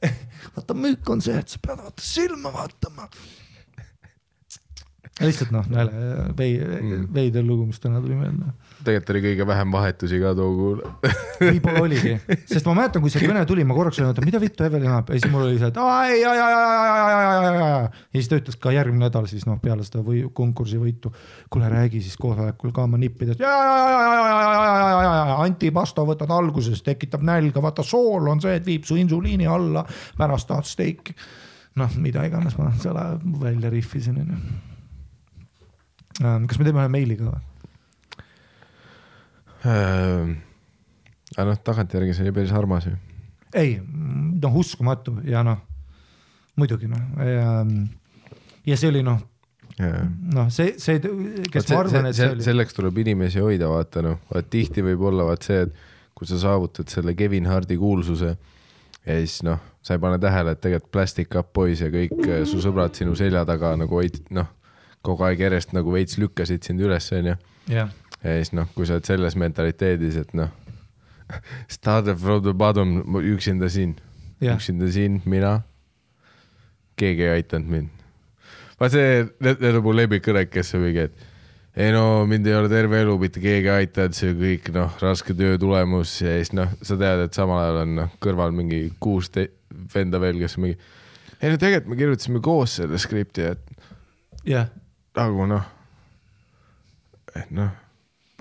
[0.56, 3.10] vaata müük on see, et sa pead vaata silma vaatama.
[5.22, 8.54] lihtsalt noh, nalja, vei-, veider lugu, mis täna tuli meelde
[8.86, 10.80] tegelikult oli kõige vähem vahetusi ka too kuul.
[11.42, 12.14] võib-olla oligi,
[12.50, 15.12] sest ma mäletan, kui see kõne tuli, ma korraks olin, oota, mida vittu Evelin ajab
[15.12, 18.06] ja siis mul oli see, et ai, ai, ai, ai, ai, ai, ai, ai, ai,
[18.12, 21.14] ja siis ta ütles ka järgmine nädal siis noh, peale seda või konkursi võitu.
[21.52, 23.44] kuule, räägi siis koosolekul ka oma nippidest.
[25.46, 29.86] antipasto võtad alguses, tekitab nälga, vaata sool on see, et viib su insuliini alla,
[30.18, 31.16] pärast tahad steiki.
[31.80, 33.06] noh, mida iganes ma selle
[33.40, 34.42] välja rihvisin onju.
[36.20, 37.51] kas me teeme ühe meili ka või?
[39.66, 42.96] Aga noh, tagantjärgi see oli päris armas ju.
[43.54, 43.76] ei,
[44.42, 45.60] noh uskumatu ja noh,
[46.60, 47.62] muidugi noh ja,
[48.68, 49.22] ja see oli noh,
[49.80, 51.00] noh, see, see,
[51.52, 52.46] kes ma arvan, et see oli.
[52.46, 56.40] selleks tuleb inimesi hoida, vaata noh, vaat tihti võib olla vaat see, et kui sa
[56.42, 61.38] saavutad selle Kevin Hardi kuulsuse ja siis noh, sa ei pane tähele, et tegelikult Plastic
[61.40, 64.52] Up Boys ja kõik äh, su sõbrad sinu selja taga nagu hoid-, noh,
[65.06, 67.38] kogu aeg järjest nagu veits lükkasid sind üles, onju.
[67.72, 67.90] jah,
[68.24, 70.52] ja siis noh, kui sa oled selles mentaliteedis, et noh,
[71.72, 73.96] started from the bottom, üksinda siin,
[74.42, 75.60] üksinda siin, mina,
[77.00, 77.90] keegi ei aidanud mind.
[78.80, 81.28] vaat see, need on mu lemmikkõned, kes on mingi, et
[81.82, 85.60] ei no mind ei ole terve elu mitte keegi aidanud, see kõik noh, raske töö
[85.62, 86.18] tulemus.
[86.24, 89.32] Ja siis noh, sa tead, et samal ajal on noh, kõrval mingi kuus
[89.94, 90.80] venda veel, kes mingi,
[91.40, 93.88] ei no tegelikult me kirjutasime koos selle skripti, et
[94.48, 94.68] jah,
[95.18, 95.70] nagu noh,
[97.56, 97.72] noh,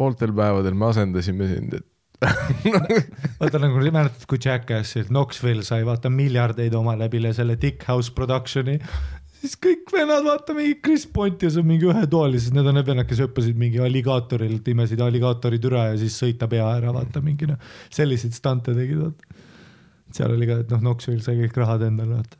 [0.00, 1.86] pooltel päevadel me asendasime sind, et
[3.40, 8.76] vaata nagu mäletad, kui Jackassil Knoxville sai vaata miljardeid omale läbi selle Dick House production'i.
[9.40, 13.22] siis kõik vennad vaata mingi Chris Pontius on mingi ühetoalised, need on need vennad, kes
[13.24, 17.56] hüppasid mingi alligaatorile, imesid alligaatori türa ja siis sõita pea ära, vaata mingi noh,
[17.88, 19.40] selliseid stante tegid vaata.
[20.12, 22.36] seal oli ka, et noh, Knoxville sai kõik rahad endale vaata.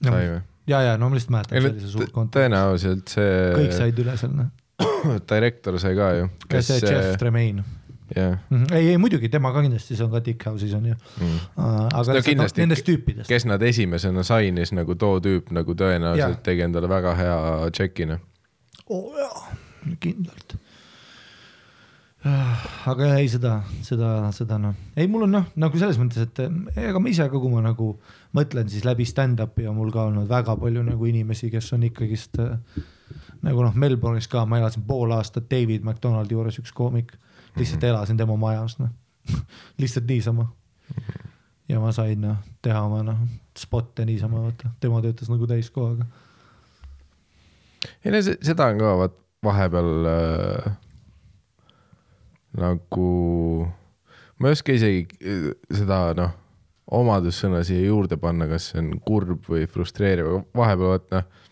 [0.00, 0.40] sai või?
[0.72, 4.32] ja, ja no ma lihtsalt mäletan sellise suurt kontot, tõenäoliselt see kõik said üle seal
[4.38, 4.50] noh.
[5.34, 6.28] direktor sai ka ju.
[6.52, 7.64] ja see Jeff Tremaine.
[8.16, 8.36] jah,
[8.74, 10.96] ei, ei muidugi tema ka kindlasti, see on ka Dick House'is on ju.
[11.56, 13.28] aga No lihtsalt no, kindlasti- nendest tüüpidest.
[13.28, 16.44] kes nad esimesena sainis nagu too tüüp nagu tõenäoliselt Jaa.
[16.50, 17.38] tegi endale väga hea
[17.70, 18.10] tšeki
[18.92, 19.48] oo oh,
[20.00, 20.56] kindlalt.
[22.86, 26.42] aga jah, ei seda, seda, seda noh, ei, mul on noh, nagu selles mõttes, et
[26.44, 27.96] eh, ega ma ise ka, kui ma nagu
[28.36, 32.38] mõtlen siis läbi stand-up'i on mul ka olnud väga palju nagu inimesi, kes on ikkagist
[32.42, 32.54] äh,
[33.42, 37.12] nagu noh, Melbourne'is ka, ma elasin pool aastat David McDonaldi juures, üks koomik,
[37.58, 38.90] lihtsalt elasin tema majas, noh,
[39.82, 40.48] lihtsalt niisama.
[41.68, 43.18] ja ma sain noh, teha oma noh,
[43.58, 46.06] spot'e niisama, vaata, tema töötas nagu täiskohaga.
[48.04, 50.72] ei no se- seda on ka vaat vahepeal äh,
[52.62, 53.08] nagu,
[54.38, 56.34] ma ei oska isegi äh, seda noh,
[56.92, 61.48] omadussõna siia juurde panna, kas see on kurb või frustreeriv, vahepeal vaat noh,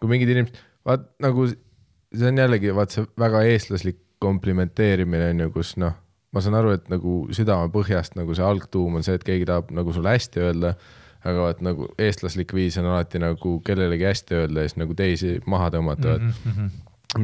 [0.00, 5.50] kui mingid inimesed, vaat nagu see on jällegi vaat see väga eestlaslik komplimenteerimine on ju,
[5.54, 5.94] kus noh,
[6.34, 9.94] ma saan aru, et nagu südamepõhjast nagu see algtuum on see, et keegi tahab nagu
[9.96, 10.74] sulle hästi öelda,
[11.20, 15.34] aga vaat nagu eestlaslik viis on alati nagu kellelegi hästi öelda ja siis nagu teisi
[15.50, 16.70] maha tõmmata mm, -hmm.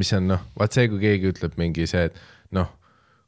[0.00, 2.18] mis on noh, vaat see, kui keegi ütleb mingi see, et
[2.56, 2.72] noh,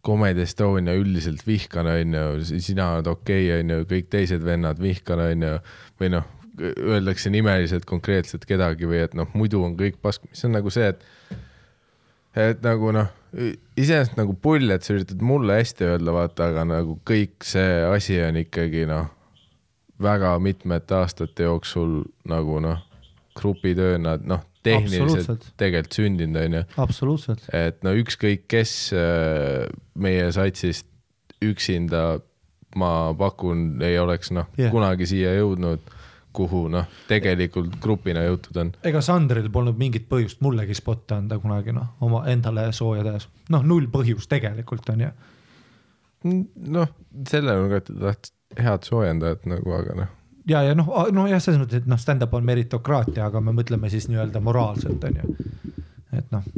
[0.05, 5.57] Comedy Estonia üldiselt vihkan, onju, sina oled okei okay,, onju, kõik teised vennad vihkan, onju,
[6.01, 6.29] või noh,
[6.61, 10.91] öeldakse nimeliselt konkreetselt kedagi või et noh, muidu on kõik pask, mis on nagu see,
[10.93, 11.05] et
[12.39, 13.09] et nagu noh,
[13.79, 18.19] iseenesest nagu pull, et sa üritad mulle hästi öelda, vaata, aga nagu kõik see asi
[18.25, 19.09] on ikkagi noh,
[20.03, 22.85] väga mitmete aastate jooksul nagu noh,
[23.39, 27.45] grupitööna, noh, tehniliselt tegelikult sündinud, onju absoluutselt.
[27.55, 29.69] et no ükskõik, kes äh,
[29.99, 30.89] meie satsist
[31.45, 32.19] üksinda,
[32.79, 34.73] ma pakun, ei oleks noh yeah.
[34.75, 35.85] kunagi siia jõudnud,
[36.39, 38.73] kuhu noh, tegelikult grupina jõutud on.
[38.87, 43.67] ega Sandril polnud mingit põhjust mullegi spotte anda kunagi noh, oma endale sooja tehes, noh
[43.67, 45.11] null põhjust tegelikult on ju.
[46.79, 46.95] noh,
[47.29, 50.15] selle nurga alt ta tahtis head soojendajat nagu, aga noh,
[50.49, 54.09] ja, ja noh, nojah, selles mõttes, et noh, stand-up on meritokraatia, aga me mõtleme siis
[54.11, 55.37] nii-öelda moraalselt on ju,
[56.17, 56.49] et noh.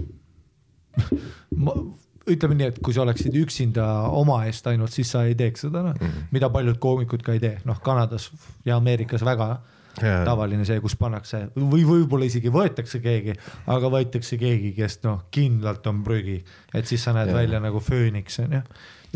[2.35, 3.87] ütleme nii, et kui sa oleksid üksinda
[4.17, 6.07] oma eest ainult, siis sa ei teeks seda noh mm.
[6.07, 8.31] -hmm., mida paljud koomikud ka ei tee, noh Kanadas
[8.65, 9.59] ja Ameerikas väga
[9.99, 10.25] Jaa.
[10.25, 13.35] tavaline see, kus pannakse või võib-olla isegi võetakse keegi,
[13.71, 16.39] aga võetakse keegi, kes noh, kindlalt on prügi,
[16.75, 17.37] et siis sa näed ja.
[17.41, 18.63] välja nagu fööniks on ju.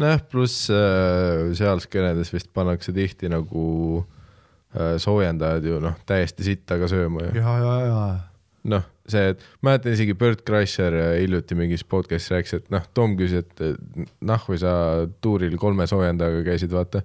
[0.02, 3.66] nojah, pluss äh, seal skeenedes vist pannakse tihti nagu
[4.74, 7.38] äh, soojendajad ju noh, täiesti sitta ka sööma ju.
[7.38, 8.02] ja, ja, ja
[8.74, 13.16] noh, see, et mäletan isegi Bert Kreischer äh, hiljuti mingis podcast'is rääkis, et noh, Tom
[13.18, 14.74] küsis, et nahku sa
[15.24, 17.04] tuuril kolme soojendajaga käisid, vaata.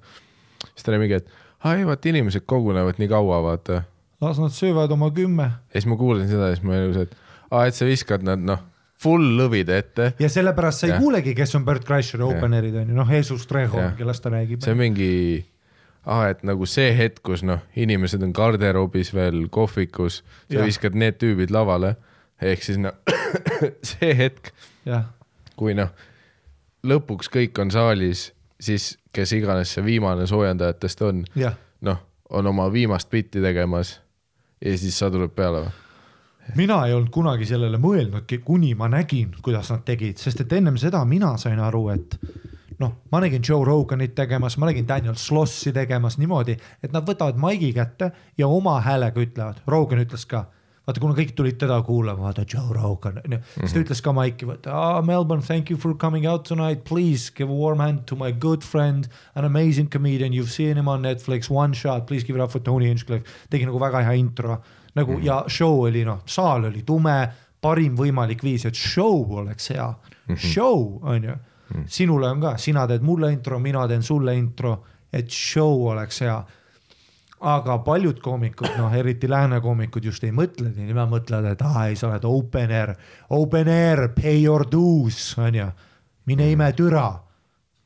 [0.72, 1.30] siis ta oli mingi, et
[1.64, 3.84] aa ei, vaata inimesed kogunevad nii kaua, vaata.
[4.22, 6.98] las nad söövad oma kümme ja siis ma kuulasin seda ja siis ma olin nagu
[6.98, 7.16] see, et
[7.52, 8.64] aa, et sa viskad nad noh,
[9.00, 10.12] full lõvide ette.
[10.20, 11.04] ja sellepärast sa ei Jah.
[11.04, 14.64] kuulegi, kes on Bert Kreischeri openerid on ju, noh, Jesus Trejo kellest ta räägib.
[14.64, 15.12] see on mingi,
[16.06, 20.68] aa, et nagu see hetk, kus noh, inimesed on garderoobis veel kohvikus, sa Jah.
[20.68, 21.96] viskad need tüübid lavale.
[22.42, 22.96] ehk siis noh,
[23.92, 24.54] see hetk,
[25.60, 25.90] kui noh,
[26.88, 31.26] lõpuks kõik on saalis, siis kes iganes see viimane soojendajatest on,
[31.82, 32.00] noh,
[32.30, 34.00] on oma viimast bitti tegemas
[34.62, 35.78] ja siis sa tuled peale või?
[36.56, 40.80] mina ei olnud kunagi sellele mõelnudki, kuni ma nägin, kuidas nad tegid, sest et ennem
[40.82, 42.16] seda mina sain aru, et
[42.80, 47.40] noh, ma nägin Joe Roganit tegemas, ma nägin Daniel Slossi tegemas niimoodi, et nad võtavad
[47.40, 50.46] maigi kätte ja oma häälega ütlevad, Rogan ütles ka
[50.90, 54.48] vaata, kuna kõik tulid teda kuulama, vaata Joe Rogan, onju, siis ta ütles ka maiki,
[54.50, 58.18] vaata ah,, Melbourne, thank you for coming out tonight, please give a warm hand to
[58.18, 62.24] my good friend, an amazing comedian, you have seen him on Netflix, one shot, please
[62.24, 64.58] give it up for Tony Hinchcliffe, tegi nagu väga hea intro.
[64.96, 65.26] Nagu mm -hmm.
[65.26, 67.30] ja show oli noh, saal oli tume,
[67.62, 69.86] parim võimalik viis, et show oleks hea.
[69.86, 70.54] Mm, -hmm.
[70.54, 71.36] show on ju
[71.70, 71.88] mm, -hmm.
[71.88, 74.84] sinule on ka, sina teed mulle intro, mina teen sulle intro,
[75.14, 76.44] et show oleks hea
[77.40, 81.88] aga paljud koomikud, noh eriti lääne koomikud just ei mõtle nii, nemad mõtlevad, et aa
[81.88, 82.94] ei, sa oled open air,
[83.30, 85.68] open air, pay your dues on ju,
[86.28, 87.08] mine ime türa.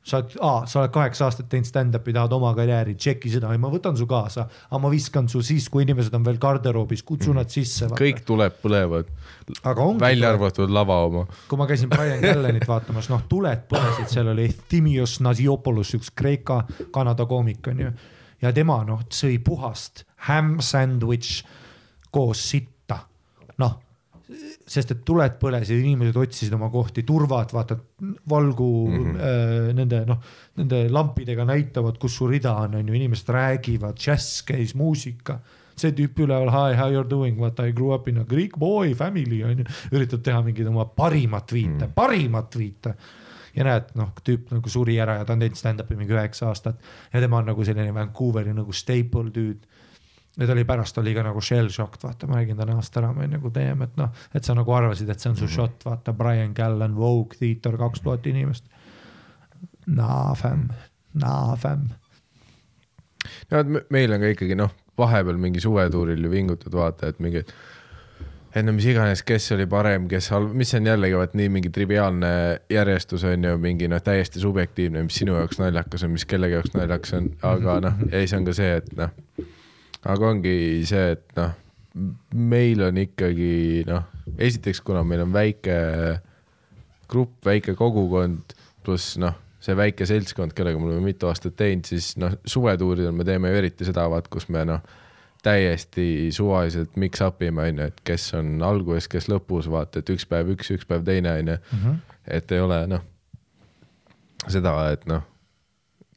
[0.03, 3.69] Sa oled, aa, sa oled kaheksa aastat teinud stand-up'i, tahad oma karjääri, tšeki seda, ma
[3.71, 7.51] võtan su kaasa, aga ma viskan su siis, kui inimesed on veel garderoobis, kutsu nad
[7.53, 7.87] sisse.
[7.99, 9.11] kõik tuleb põlevad,
[10.01, 11.23] välja arvatud lava oma.
[11.47, 16.63] kui ma käisin Brian Callenit vaatamas, noh, tuled põlesid, seal oli Thimios Nasiopoulos, üks Kreeka,
[16.91, 17.93] Kanada koomik on ju.
[18.43, 21.45] ja tema noh, sõi puhast ham sandwich
[22.11, 23.05] koos sitta,
[23.63, 23.79] noh
[24.73, 27.77] sest et tuled põlesid, inimesed otsisid oma kohti, turvad, vaata
[28.29, 29.25] valgu mm -hmm.
[29.29, 30.21] äh, nende noh,
[30.59, 35.39] nende lampidega näitavad, kus su rida on, on ju, inimesed räägivad, džäss käis, muusika
[35.79, 38.57] see tüüp üleval, hi, how you are doing, what I grew up in a Greek
[38.59, 42.95] boy family on ju, üritab teha mingit oma parimat viite mm., parimat viite.
[43.53, 46.79] ja näed, noh, tüüp nagu suri ära ja ta on teinud stand-up'i mingi üheksa aastat
[47.13, 49.67] ja tema on nagu selline Vancouveri nagu staple tüüd
[50.37, 53.11] ja ta oli pärast oli ka nagu shell shocked, vaata, ma räägin ta näost ära,
[53.13, 55.85] ma olin nagu teeme, et noh, et sa nagu arvasid, et see on su shot,
[55.85, 58.65] vaata Brian Callan, Vogue, Theater, kaks tuhat inimest.
[59.87, 60.69] Nah fam,
[61.19, 61.89] nah fam.
[63.51, 67.43] no meil on ka ikkagi noh, vahepeal mingi suvetuuril ju vingutud vaata, et mingi,
[68.53, 71.69] et no mis iganes, kes oli parem, kes halb, mis on jällegi vaat nii mingi
[71.73, 72.33] triviaalne
[72.73, 76.73] järjestus on ju mingi noh, täiesti subjektiivne, mis sinu jaoks naljakas on, mis kellegi jaoks
[76.77, 79.13] naljakas on, aga noh, ja siis on ka see, et noh,
[80.09, 80.55] aga ongi
[80.87, 81.53] see, et noh,
[82.33, 84.07] meil on ikkagi noh,
[84.37, 85.77] esiteks, kuna meil on väike
[87.11, 92.13] grupp, väike kogukond, pluss noh, see väike seltskond, kellega me oleme mitu aastat teinud, siis
[92.19, 94.83] noh, suvetuuridel me teeme ju eriti seda, vaat kus me noh,
[95.43, 100.25] täiesti suvaliselt mix up ime, onju, et kes on alguses, kes lõpus, vaata, et üks
[100.27, 101.57] päev üks, üks päev teine, onju.
[102.31, 103.03] et ei ole noh,
[104.47, 105.23] seda, et noh,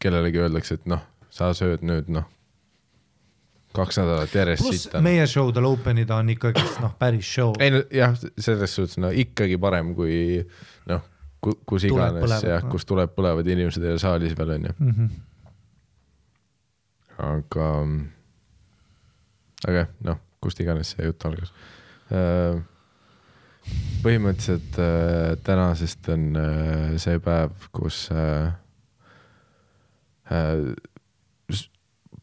[0.02, 2.26] kellelegi öeldakse, et noh, sa sööd nüüd noh,
[3.76, 5.02] kaks nädalat järjest pluss sitta.
[5.04, 7.52] meie show del open'id on ikkagi noh, päris show.
[7.60, 10.16] ei no jah, selles suhtes no ikkagi parem kui
[10.90, 11.04] noh,
[11.68, 12.70] kus iganes jah, noh.
[12.72, 15.10] kus tuleb põlevad inimesed ei ole saalis veel onju, Mhm.
[17.26, 17.68] aga,
[19.66, 21.52] aga jah, noh, kust iganes see jutt algas.
[24.04, 28.52] põhimõtteliselt äh, tänasest on äh, see päev, kus äh,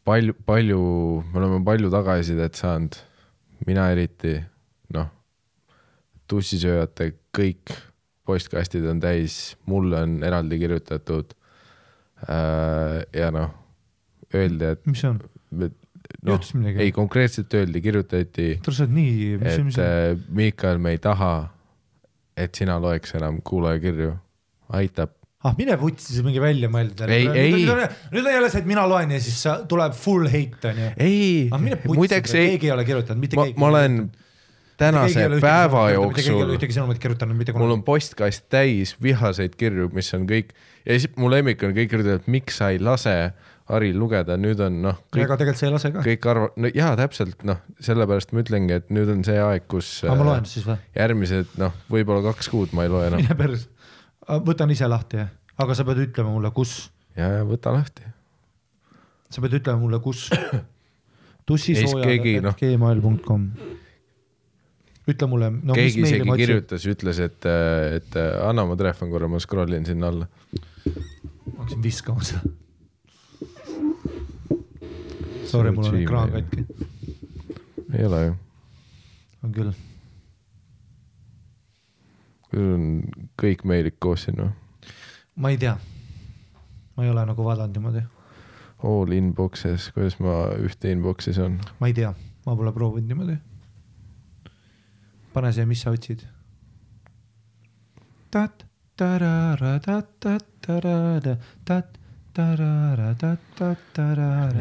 [0.04, 0.80] palju, palju,
[1.32, 2.96] me oleme palju tagasisidet saanud,
[3.68, 4.36] mina eriti,
[4.94, 5.08] noh,
[6.30, 7.72] tussisööjate kõik
[8.24, 11.34] postkastid on täis, mulle on eraldi kirjutatud
[12.28, 13.50] äh, ja noh,
[14.34, 15.20] öeldi, et mis see on?
[16.24, 20.24] noh ei konkreetselt öeldi, kirjutati, tule, sa oled nii, mis see, mis et see, äh,
[20.36, 21.34] Miikal, me ei taha,
[22.36, 24.14] et sina loeks enam kuulajakirju,
[24.80, 25.12] aitab,
[25.44, 26.70] ah mine vutsi, see mingi välja
[27.08, 27.26] ei.
[27.28, 30.90] nüüd on jälle see, et mina loen ja siis tuleb full hate onju.
[30.96, 33.58] ei ah muideks ei, keegi ei ole kirjutanud, mitte keegi.
[33.60, 34.04] ma olen
[34.80, 37.78] tänase päeva jooksul, ühtegi sõnumit kirjutanud mitte mul kunagi.
[37.78, 40.54] on postkast täis vihaseid kirju, mis on kõik
[40.84, 43.18] ja siis mu lemmik on kõik kirjutavad, miks sa ei lase
[43.64, 46.02] Haril lugeda, nüüd on noh, aga tegelikult sa ei lase ka.
[46.04, 50.02] kõik arvavad, no jaa, täpselt noh, sellepärast ma ütlengi, et nüüd on see aeg, kus
[50.04, 50.76] aga ma äh, loen siis või?
[50.98, 53.64] järgmised noh, võib-olla kaks kuud ma ei loe enam mine päris.
[54.28, 55.30] Võtan ise lahti jah,
[55.60, 58.02] aga sa pead ütlema mulle, kus, ja, ja võta lahti.
[59.30, 60.28] sa pead ütlema mulle, kus.
[61.44, 63.42] Keegi, noh- gmail.com.
[65.12, 67.44] ütle mulle, no keegi isegi kirjutas, ütles, et,
[67.98, 70.28] et äh, anna mu telefon korra, ma scroll in sinna alla.
[70.88, 72.40] ma hakkasin viskama seda.
[75.50, 76.64] Sorry, mul on ekraan katki,
[77.92, 78.38] ei ole ju,
[79.44, 79.74] on küll.
[82.54, 82.84] Sul on
[83.40, 84.50] kõik meilid koos siin või?
[85.36, 85.74] ma ei tea,
[86.96, 88.04] ma ei ole nagu vaadanud niimoodi,
[88.84, 91.58] All inbox'es, kuidas ma ühte inbox'i saan?
[91.80, 92.12] ma ei tea,
[92.46, 93.38] ma pole proovinud niimoodi.
[95.34, 96.26] pane see, mis sa otsid.
[98.30, 98.66] tat,
[98.96, 101.98] tarara, tat, tat, tarara, tat,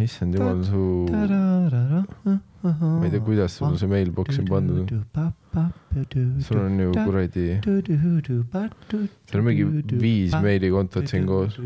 [0.03, 0.81] issand jumal, su,
[2.63, 4.93] ma ei tea, kuidas sul see mailbox on pandud.
[6.41, 7.47] Sul on ju kuradi,
[9.31, 9.65] sul on mingi
[10.01, 11.57] viis meilikontot siin koos.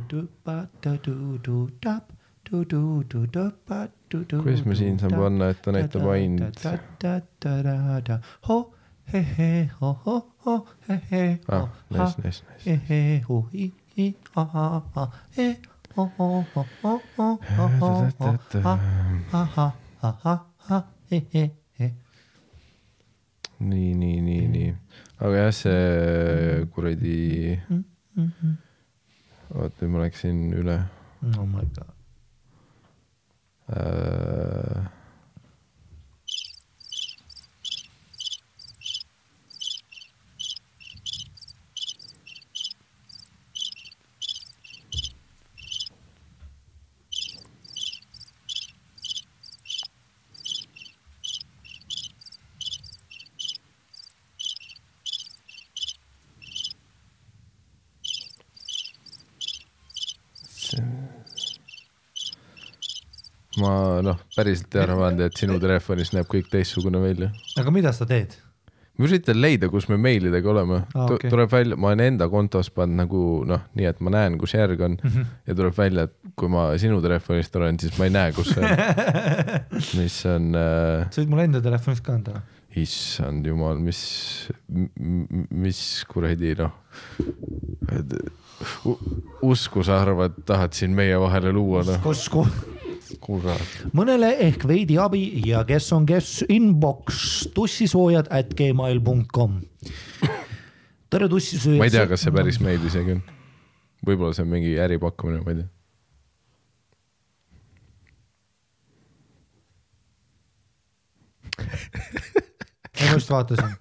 [4.44, 6.60] kuidas ma siin saan panna, et ta näitab ainult,
[11.48, 12.70] ah, nice, nice, nice.
[23.60, 24.74] nii, nii, nii, nii,
[25.20, 27.18] aga jah, see kuradi,
[29.54, 30.78] oota, nüüd ma läksin üle
[31.38, 31.94] oh my god.
[33.74, 34.97] äh,.
[63.62, 67.32] Ma noh, päriselt ei arvanud, et sinu telefonis näeb kõik teistsugune välja.
[67.60, 68.38] aga mida sa teed?
[68.98, 71.06] ma üritan leida, kus me meilidega oleme ah,.
[71.14, 71.30] okei.
[71.32, 74.82] tuleb välja, ma olen enda kontos pannud nagu noh, nii et ma näen, kus järg
[74.82, 75.34] on mm -hmm.
[75.48, 78.64] ja tuleb välja, et kui ma sinu telefonist olen, siis ma ei näe, kus see
[78.64, 78.78] on.
[80.02, 82.42] mis on äh,, sa võid mulle enda telefonist ka anda.
[82.78, 84.02] issand jumal, mis,
[85.50, 85.80] mis
[86.10, 86.74] kuradi noh.
[89.42, 92.46] usku sa arvad, tahad siin meie vahele luua noh, usku.
[93.98, 99.62] Mõnele ehk veidi abi ja kes on kes inbox tussisoojad at gmail.com.
[101.10, 101.80] tere tussisoojad.
[101.80, 103.24] ma ei tea, kas see päris meil isegi on.
[104.08, 105.70] võib-olla see on mingi äripakkumine, ma ei tea.
[113.04, 113.78] ma just vaatasin.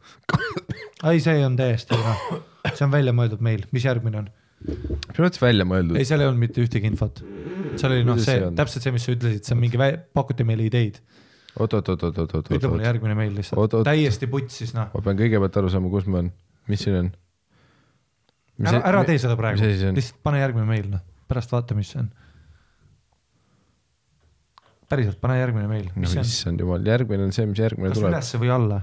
[1.04, 1.94] ei, see on täiesti
[2.74, 4.30] see on väljamõeldud meil, mis järgmine on?
[4.66, 6.08] mis mõttes välja mõeldud ei,?
[6.08, 7.22] seal ei olnud mitte ühtegi infot.
[7.80, 9.80] Seal oli noh, see see täpselt see, mis sa ütlesid, see on mingi,
[10.16, 11.00] pakuti meile ideid.
[11.56, 14.28] oot, oot, oot, oot, oot, oot, ütle mulle oot, järgmine meil Oot, lihtsalt oot., täiesti
[14.32, 14.90] putsis noh.
[14.92, 16.32] ma pean kõigepealt aru saama, kus ma olen,
[16.72, 17.10] mis siin on.
[18.66, 22.10] ära, ära tee seda praegu, lihtsalt pane järgmine meil noh, pärast vaata, mis see on.
[24.90, 28.14] päriselt, pane järgmine meil, no issand jumal, järgmine on see, mis järgmine kas tuleb.
[28.14, 28.82] ülesse või alla?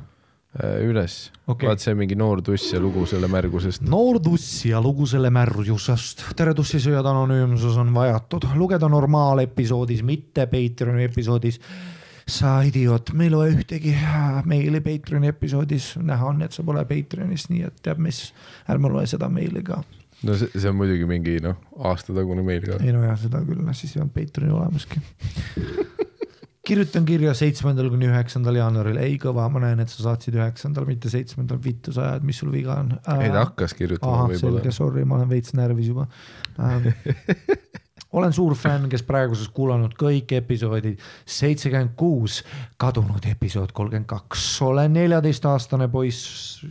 [0.62, 1.66] Üles Okei.
[1.66, 3.82] vaat see mingi noor tuss ja lugu selle märgusest.
[3.90, 6.22] noor tuss ja lugu selle märjusest.
[6.38, 11.60] tere tussisööjad, anonüümsus on vajatud, lugeda normaalepisoodis, mitte Patreoni episoodis.
[12.30, 16.86] sa idioot, me ei loe ühtegi äh, meili Patreoni episoodis, näha on, et sa pole
[16.86, 18.30] Patreonis, nii et teab mis,
[18.70, 19.82] ärme loe seda meili ka.
[20.24, 22.78] no see, see on muidugi mingi noh, aasta tagune meil ka.
[22.78, 25.02] ei nojah, seda küll, siis ei olnud Patreoni olemaski.
[26.68, 31.12] kirjutan kirja seitsmendal kuni üheksandal jaanuaril, ei kõva, ma näen, et sa saatsid üheksandal, mitte
[31.12, 32.96] seitsmendal, vittu sa ajad, mis sul viga on?
[33.18, 34.76] ei ta hakkas kirjutama võib-olla selge,.
[34.76, 36.08] sorry, ma olen veits närvis juba
[36.64, 36.88] ähm.
[38.18, 42.42] olen suur fänn, kes praeguses kuulanud kõik episoodid, seitsekümmend kuus,
[42.80, 46.64] kadunud episood kolmkümmend kaks, olen neljateistaastane poiss.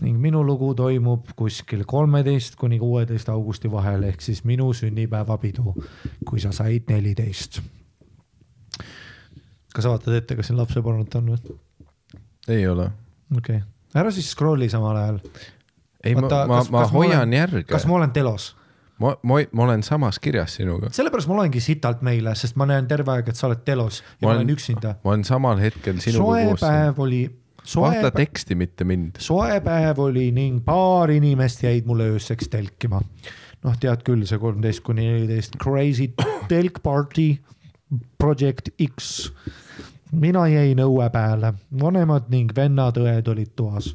[0.00, 5.74] ning minu lugu toimub kuskil kolmeteist kuni kuueteist augusti vahel ehk siis minu sünnipäevapidu,
[6.24, 7.60] kui sa said neliteist.
[9.74, 11.58] Kas vaatad ette, kas siin lapsepornot on või?
[12.48, 12.90] ei ole.
[13.36, 13.66] okei okay.,
[14.00, 15.20] ära siis scroll'i samal ajal
[16.04, 17.86] ei, ma, ma kas-, ma hoian olen- järge kas.
[17.86, 18.54] ma olen telos?
[19.00, 20.90] ma, ma, ma olen samas kirjas sinuga.
[20.94, 24.26] sellepärast ma olengi sitalt meile, sest ma näen terve aeg, et sa oled telos ja
[24.26, 24.96] Ma ma olen- üksinda.
[25.04, 26.60] ma olen samal hetkel sinuga soe koos.
[26.64, 27.20] päev oli,
[27.64, 29.20] soe vaata teksti, mitte mind.
[29.20, 33.00] soe päev oli ning paar inimest jäid mulle ööseks telkima.
[33.64, 36.06] noh, tead küll, see kolmteist kuni neliteist crazy
[36.48, 37.34] telk party
[38.18, 39.32] project X.
[40.12, 43.94] mina jäin õue peale, vanemad ning vennad-õed olid toas.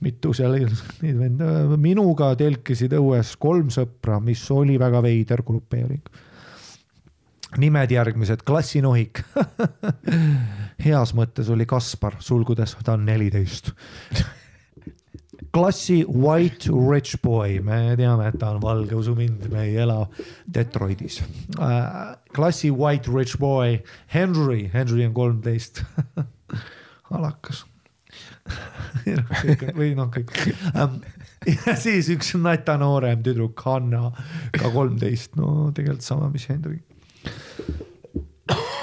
[0.00, 0.54] mitu seal
[1.02, 6.02] neid venda, minuga telkisid õues kolm sõpra, mis oli väga veider grupeering.
[7.58, 9.22] nimed järgmised, klassinohik.
[10.86, 13.74] heas mõttes oli Kaspar, sulgudes ta on neliteist
[15.52, 20.04] klassi White Rich Boy, me teame, et ta on valge, usu mind, me ei ela
[20.46, 21.20] Detroitis
[21.58, 22.14] äh,.
[22.34, 23.80] klassi White Rich Boy
[24.14, 25.84] Henry, Henry on kolmteist.
[27.10, 27.64] alakas.
[29.78, 30.32] või noh, kõik.
[31.66, 34.10] ja siis üks nata noorem tüdruk Hanna,
[34.56, 36.80] ka kolmteist, no tegelikult sama, mis Henry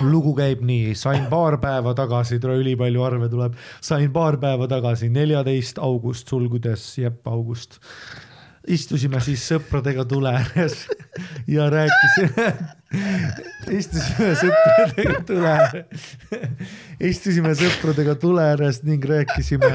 [0.01, 5.09] lugu käib nii, sain paar päeva tagasi, tule ülipalju arve tuleb, sain paar päeva tagasi,
[5.13, 7.79] neljateist august, sulgudes Jepp August.
[8.67, 10.81] istusime siis sõpradega tule ääres
[11.55, 12.47] ja rääkisime,
[13.79, 16.09] istusime sõpradega tule ääres,
[16.99, 19.71] istusime sõpradega tule ääres ning rääkisime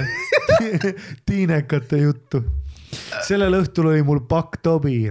[1.29, 2.45] tiinekate juttu.
[3.27, 5.09] sellel õhtul oli mul pakk tobi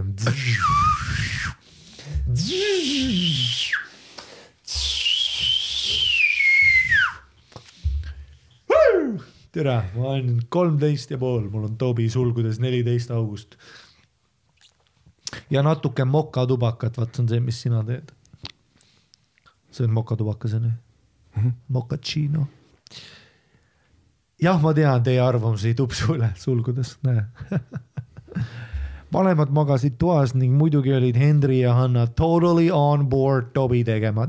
[9.52, 13.58] tere, ma olen kolmteist ja pool, mul on Tobi sulgudes neliteist august.
[15.50, 18.12] ja natuke mokatubakat, vaat see on see, mis sina teed.
[19.72, 21.52] see on mokatubakas on ju?
[21.68, 22.48] Mochaccino.
[24.42, 27.26] jah, ma tean teie arvamusi tupsu üle sulgudes, näe.
[29.14, 34.28] vanemad magasid toas ning muidugi olid Henry ja Hanna totally on board Tobi tegema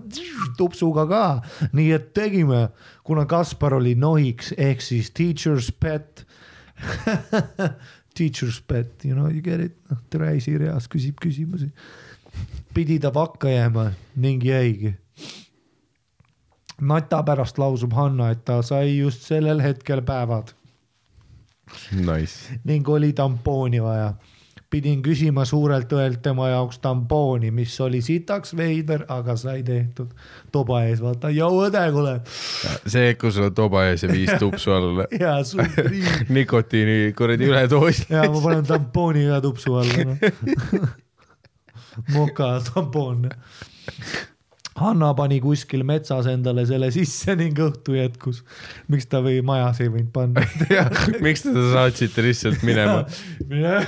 [0.58, 1.24] tupsuga ka,
[1.72, 2.68] nii et tegime,
[3.04, 6.26] kuna Kaspar oli nohiks ehk siis teacher's pet.
[8.18, 11.70] Teacher's pet, you know you get it, noh tere esireas küsib küsimusi.
[12.74, 14.94] pidi ta vakka jääma ning jäigi.
[16.80, 20.52] nata pärast lausub Hanna, et ta sai just sellel hetkel päevad
[21.92, 22.60] Nice.
[22.64, 24.12] ning oli tampooni vaja.
[24.72, 30.12] Pidin küsima suurelt õelt tema jaoks tampooni, mis oli sitaks veider, aga sai tehtud.
[30.52, 32.14] toba ees, vaata, joo õde, kuule.
[32.86, 36.08] see, kus sul on toba ees ja viis tupsu riim.
[36.38, 38.04] nikotiini kuradi üledoos.
[38.14, 40.16] ja ma panen tampooni ka tupsu alla no..
[42.16, 43.28] moka tampoon.
[44.82, 48.42] Hanna pani kuskil metsas endale selle sisse ning õhtu jätkus.
[48.92, 50.44] miks ta või majas ei võinud panna?
[51.26, 53.02] miks te ta saatsite lihtsalt minema?
[53.50, 53.80] mine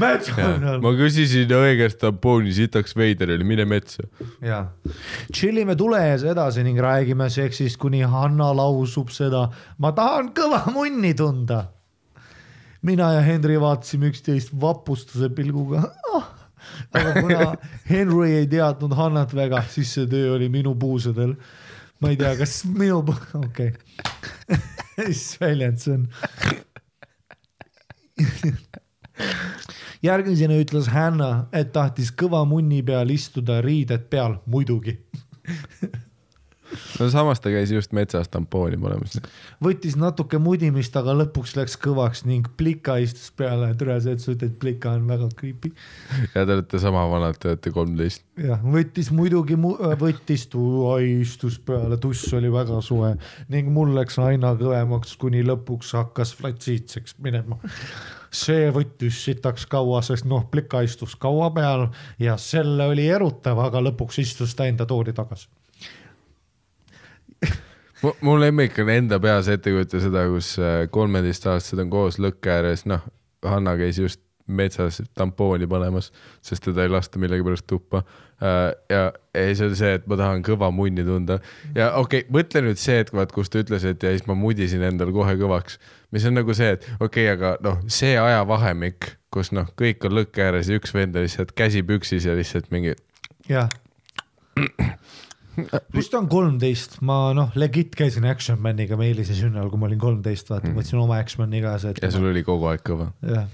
[0.00, 0.50] metsa.
[0.82, 4.06] ma küsisin õe käest tampooni, sitaks veider oli, mine metsa.
[4.44, 4.64] ja
[5.32, 9.46] tšillime tule ees edasi ning räägime seksist, kuni Hanna lausub seda.
[9.78, 11.66] ma tahan kõva munni tunda.
[12.86, 16.35] mina ja Henry vaatasime üksteist vapustuse pilguga oh..
[16.92, 17.56] Aga kuna
[17.90, 21.36] Henry ei teadnud Hannat väga, siis see töö oli minu puusadel.
[22.00, 22.98] ma ei tea, kas minu,
[23.46, 24.58] okei okay.
[25.06, 26.08] mis väljend see on?
[30.06, 34.96] järgmisena ütles Hanna, et tahtis kõva munni peal istuda riided peal, muidugi.
[37.00, 39.18] No samas ta käis just metsas tampooni panemas.
[39.62, 43.72] võttis natuke mudimist, aga lõpuks läks kõvaks ning plika istus peale.
[43.78, 45.72] tere, see, et sa ütled, plika on väga creepy.
[46.34, 48.24] ja te olete sama vanad, te olete kolmteist.
[48.40, 49.58] jah, võttis muidugi,
[50.00, 50.48] võttis,
[51.16, 53.14] istus peale, tuss oli väga soe
[53.52, 57.58] ning mul läks aina kõvemaks, kuni lõpuks hakkas flatsiitseks minema.
[58.36, 61.86] see võttis sitaks kaua, sest noh, plika istus kaua peal
[62.20, 65.48] ja selle oli erutav, aga lõpuks istus ta enda tooli tagasi.
[68.02, 72.86] Mu lemmik on enda peas ette kujutada seda, kus äh, kolmeteistaastased on koos lõkke ääres,
[72.90, 73.04] noh,
[73.46, 76.12] Hanna käis just metsas tampooni panemas,
[76.44, 78.02] sest teda ei lasta millegipärast tuppa.
[78.90, 81.38] ja ei, see oli see, et ma tahan kõva munni tunda
[81.74, 84.36] ja okei okay,, mõtle nüüd see, et vaat, kus ta ütles, et ja siis ma
[84.36, 85.78] mudisin endal kohe kõvaks,
[86.12, 90.18] mis on nagu see, et okei okay,, aga noh, see ajavahemik, kus noh, kõik on
[90.20, 92.92] lõkke ääres ja üks vend on lihtsalt käsi püksis ja lihtsalt mingi
[93.48, 93.72] jah.
[95.92, 100.00] Pluss ta on kolmteist, ma noh, legit käisin Action Maniga Meelise sünnal, kui ma olin
[100.00, 103.10] kolmteist, vaata, võtsin oma Action Mani kaasa, et ja sul oli kogu aeg kõva.
[103.26, 103.48] jah.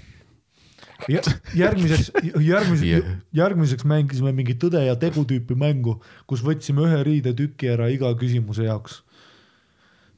[1.57, 5.97] järgmiseks, järgmiseks Yeah., järgmiseks mängisime mingi tõde ja tegu tüüpi mängu,
[6.29, 9.01] kus võtsime ühe riidetüki ära iga küsimuse jaoks.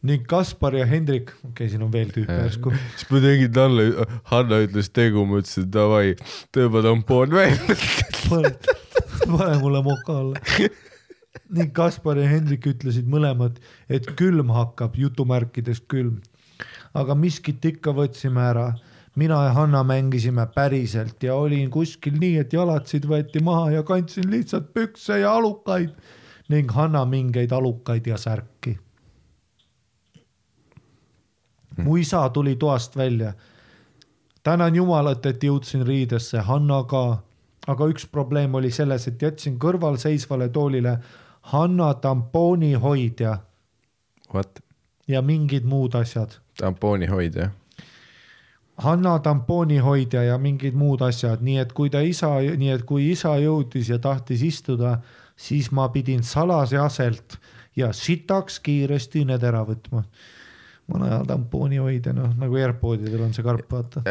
[0.05, 3.87] ning Kaspar ja Hendrik, okei okay,, siin on veel tüüpe järsku, siis ma tegin talle,
[4.29, 6.13] Hanna ütles tegu, ma ütlesin davai,
[6.53, 7.79] tõmba tampoon välja.
[9.25, 10.41] pane mulle moka alla.
[11.49, 13.59] Ning Kaspar ja Hendrik ütlesid mõlemad,
[13.89, 16.21] et külm hakkab, jutumärkides külm.
[16.93, 18.69] aga miskit ikka võtsime ära
[19.15, 24.29] mina ja Hanna mängisime päriselt ja olin kuskil nii, et jalatsid võeti maha ja kandsin
[24.31, 25.91] lihtsalt pükse ja alukaid
[26.49, 28.77] ning Hanna mingeid alukaid ja särki.
[31.77, 33.33] mu isa tuli toast välja.
[34.43, 37.23] tänan jumalat, et jõudsin riidesse, Hanna ka.
[37.67, 40.99] aga üks probleem oli selles, et jätsin kõrval seisvale toolile
[41.51, 43.37] Hanna tampooni hoidja
[44.33, 44.63] What?
[45.07, 47.49] ja mingid muud asjad tampooni hoidja.
[48.77, 53.09] Hanna tampooni hoidja ja mingid muud asjad, nii et kui ta isa, nii et kui
[53.11, 54.97] isa jõudis ja tahtis istuda,
[55.35, 57.37] siis ma pidin salajaselt
[57.75, 60.03] ja sitaks kiiresti need ära võtma.
[60.91, 64.03] vana tampooni hoidja, noh nagu AirPodidel on see karp, vaata.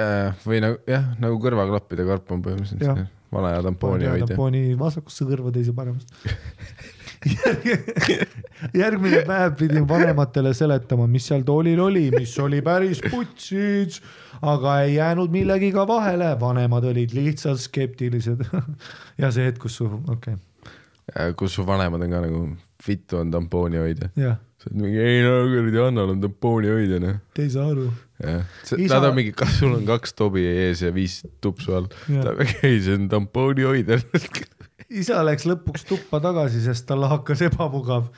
[0.47, 3.12] või nagu jah, nagu kõrvaklappide karp on põhimõtteliselt.
[3.32, 4.27] vana hea tampooni hoidja.
[4.27, 6.09] tampooni vasakusse kõrva, teise paremasse.
[8.81, 14.01] järgmine päev pidin vanematele seletama, mis seal toolil oli, mis oli päris putsis,
[14.43, 18.45] aga ei jäänud millegiga vahele, vanemad olid lihtsalt skeptilised.
[19.23, 22.47] ja see hetk, kus su, okei okay., kus su vanemad on ka nagu,
[22.87, 24.11] vittu on tampooni hoidja.
[24.17, 27.21] jah, sa oled mingi, ei no kuradi Annal on tampooni hoidja noh.
[27.37, 27.91] te ei saa aru.
[28.25, 28.45] jah,
[28.89, 31.89] nad on mingi, kas sul on kaks tobi ees ja viis tupsu all.
[32.09, 34.01] Mingi, ei see on tampooni hoidja.
[34.90, 38.11] isa läks lõpuks tuppa tagasi, sest talle hakkas ebamugav.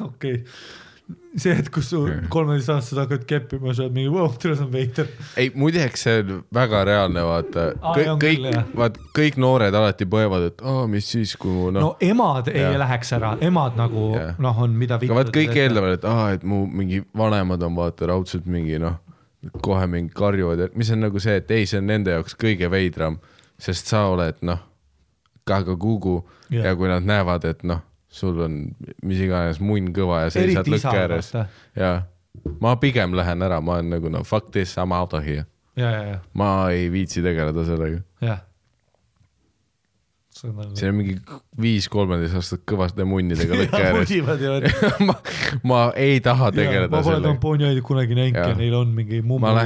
[0.00, 0.42] okei okay.,
[1.38, 2.00] see hetk, kus su
[2.32, 5.10] kolmeteistaastased hakkavad keppima, sa oled mingi, vau, tere, see on veider.
[5.38, 8.46] ei muideks see on väga reaalne, vaata Aa, kõik
[8.80, 11.96] vaat kõik noored alati põevad, et aa, mis siis, kui mu no noh.
[12.02, 12.78] emad ei Jah.
[12.82, 16.64] läheks ära, emad nagu noh, on mida aga vaat kõik eeldavad, et aa, et mu
[16.66, 18.98] mingi vanemad on vaata raudselt mingi noh,
[19.62, 23.20] kohe mingi karjuvad, mis on nagu see, et ei, see on nende jaoks kõige veidram,
[23.62, 24.64] sest sa oled noh,
[25.46, 26.16] kagagugu
[26.50, 26.64] Jah.
[26.66, 28.58] ja kui nad näevad, et noh, sul on
[29.06, 31.32] mis iganes munn kõva ja seisad lõkke ääres
[31.76, 31.92] ja
[32.62, 35.46] ma pigem lähen ära, ma olen nagu no fuck this, I m out of here,
[36.34, 38.02] ma ei viitsi tegeleda sellega.
[38.20, 38.42] jah.
[38.42, 38.55] nagu.
[40.36, 41.14] See on mingi
[41.60, 44.12] viis kolmeteist aastat kõvaste munnidega lõkke ääres.
[44.12, 44.90] ja.
[45.08, 45.14] ma,
[45.64, 47.28] ma ei taha ma tegeleda pole sellega.
[47.30, 48.58] tampoonihoidjat kunagi näinud ja Jaa.
[48.60, 49.46] neil on mingi mummi.
[49.46, 49.64] Ma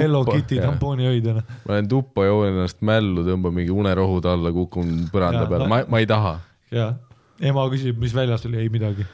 [0.00, 1.42] Hello Kitty tampoonihoidjana.
[1.66, 5.74] ma lähen tuppa, joon ennast mällu, tõmban mingi unerohud alla, kukun põranda Jaa, peale, no-
[5.74, 6.38] ma, ma ei taha.
[6.72, 6.94] ja
[7.40, 9.04] ema küsib, mis väljas oli, ei midagi.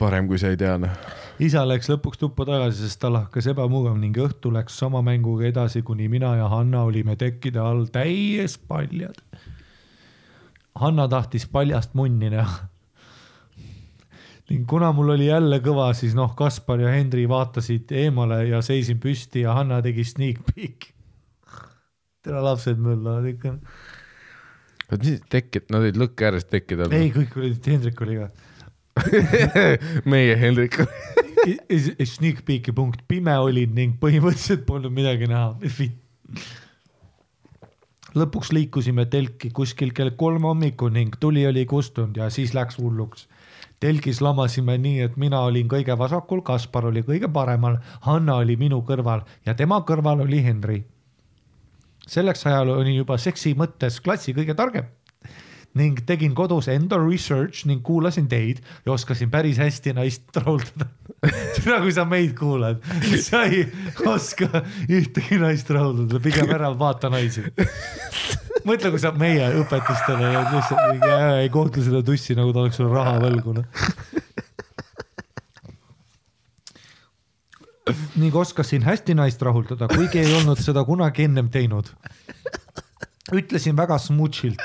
[0.00, 0.90] parem, kui sa ei tea, noh.
[1.38, 5.84] isa läks lõpuks tuppa tagasi, sest tal hakkas ebamugav ning õhtu läks sama mänguga edasi,
[5.86, 9.20] kuni mina ja Hanna olime tekkide all täies paljad.
[10.78, 12.68] Hanna tahtis paljast munni näha.
[14.50, 18.98] ning kuna mul oli jälle kõva, siis noh, Kaspar ja Hendri vaatasid eemale ja seisin
[18.98, 20.92] püsti ja Hanna tegi sneak peek'i.
[22.22, 23.56] tere lapsed möllavad ikka.
[24.90, 26.96] vot mis tekkid, nad olid lõkke ääres tekkide all.
[26.98, 28.30] ei, kõik olid, Hendrik oli ka.
[30.12, 30.80] meie Hendrik.
[32.04, 35.54] Sneak peek'i punkt, pime olin ning põhimõtteliselt polnud midagi näha.
[38.14, 43.28] Lõpuks liikusime telki kuskil kell kolm hommikul ning tuli oli kustunud ja siis läks hulluks.
[43.80, 48.82] telgis lamasime nii, et mina olin kõige vasakul, Kaspar oli kõige paremal, Hanna oli minu
[48.82, 50.84] kõrval ja tema kõrval oli Henri.
[52.06, 54.84] selleks ajal olin juba seksi mõttes klassi kõige targem
[55.78, 60.88] ning tegin kodus enda research ning kuulasin teid ja oskasin päris hästi naist rahuldada.
[61.66, 62.82] nagu sa meid kuulad,
[63.22, 63.66] sa ei
[64.06, 67.44] oska ühtegi naist rahuldada, pigem ära vaata naisi.
[68.66, 72.64] mõtle, kui sa meie õpetustele ja lihtsalt mingi äh, ei kohtle seda tussi, nagu ta
[72.64, 73.68] oleks sulle raha võlgu noh.
[78.20, 81.90] ning oskasin hästi naist rahuldada, kuigi ei olnud seda kunagi ennem teinud.
[83.30, 84.62] ütlesin väga smooth'ilt,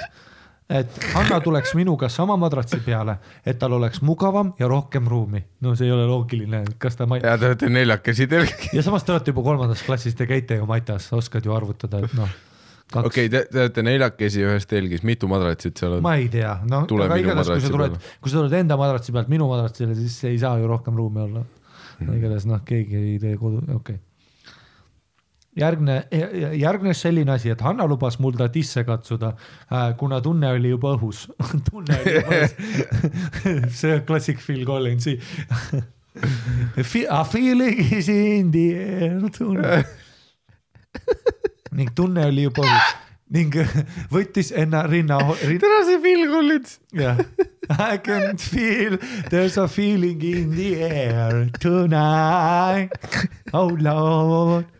[0.69, 5.43] et Hanna tuleks minuga sama madratsi peale, et tal oleks mugavam ja rohkem ruumi.
[5.61, 7.19] no see ei ole loogiline, kas ta ma....
[7.21, 8.71] ja te olete neljakesi telki.
[8.73, 12.15] ja samas te olete juba kolmandas klassis, te käite ju matas, oskad ju arvutada, et
[12.17, 12.31] noh.
[12.95, 16.05] okei okay,, te, te olete neljakesi ühes telgis, mitu madratsit seal on?
[16.05, 19.29] ma ei tea, noh, aga igatahes, kui sa tuled kui sa tuled enda madratsi pealt
[19.29, 21.45] minu madratsile, siis ei saa ju rohkem ruumi olla
[21.99, 22.09] Mhm.
[22.09, 22.17] mm..
[22.19, 23.99] igatahes noh, keegi ei tee kodu, okei okay..
[25.55, 26.03] järgne,
[26.59, 29.33] järgnes selline asi, et Hanna lubas mul ta tisse katsuda,
[29.99, 31.25] kuna tunne oli juba õhus.
[31.69, 32.55] tunne oli juba õhus.
[33.79, 35.19] see on klassik Phil Collinsi.
[37.11, 39.81] A feeling is in the air tunne.
[41.75, 42.93] ning tunne oli juba õhus
[43.35, 43.55] ning
[44.13, 46.77] võttis enna rinna, rinna, täna see Phil Collins.
[46.93, 47.19] jah,
[47.73, 48.95] I can feel
[49.31, 52.93] there's a feeling in the air tonight.
[53.51, 54.74] Oh lord.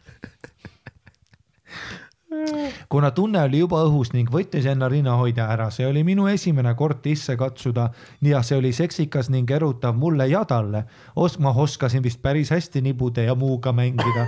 [2.90, 7.02] Kuna tunne oli juba õhus ning võttis enne rinnahoidja ära, see oli minu esimene kord
[7.04, 7.90] tisse katsuda
[8.26, 10.86] ja see oli seksikas ning erutav mulle ja talle.
[11.16, 14.28] Os-, ma oskasin vist päris hästi nibude ja muuga mängida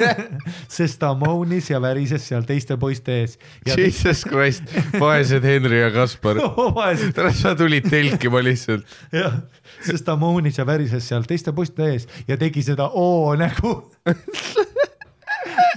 [0.76, 3.38] sest ta moonis ja värises seal teiste poiste ees.
[3.66, 6.40] Jesus Christ, vaesed Henri ja Kaspar.
[6.78, 8.86] vaesed täna sa tulid telkima lihtsalt.
[9.12, 9.40] jah,
[9.86, 13.76] sest ta moonis ja värises seal teiste poiste ees ja tegi seda oo nägu.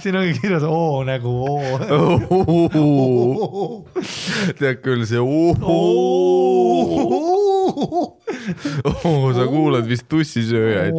[0.02, 1.78] siin ongi kirjas oo nägu, oo.
[4.58, 5.72] tead küll, see ohoo,
[9.36, 10.94] sa kuulad vist tussisööjaid.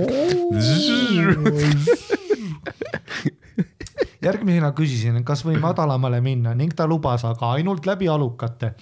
[4.25, 8.73] järgmisena küsisin, kas võin madalamale minna ning ta lubas, aga ainult läbi alukate.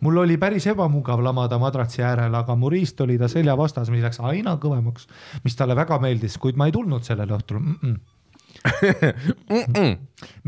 [0.00, 4.02] mul oli päris ebamugav lamada madratsi äärel, aga mu riist oli ta selja vastas, mis
[4.04, 5.06] läks aina kõvemaks,
[5.44, 7.78] mis talle väga meeldis, kuid ma ei tulnud sellel õhtul mm.
[7.82, 7.96] -mm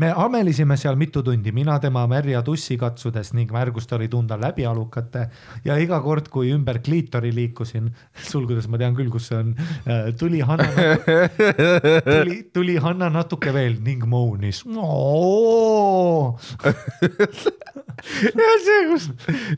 [0.01, 4.65] me amelisime seal mitu tundi, mina tema märja tussi katsudes ning märgust oli tunda läbi
[4.65, 5.27] alukate.
[5.65, 7.91] Ja iga kord, kui ümber kliitori liikusin,
[8.29, 9.55] sulgudes ma tean küll, kus see on,
[10.17, 10.65] tuli Hanna,
[12.07, 14.63] tuli, tuli Hanna natuke veel ning moonis.
[18.41, 19.03] ja see, kus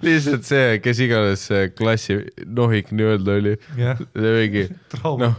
[0.03, 2.13] lihtsalt see, kes iganes see klassi
[2.45, 3.53] nohik nii-öelda oli,
[4.19, 4.63] mingi
[5.03, 5.33] noh,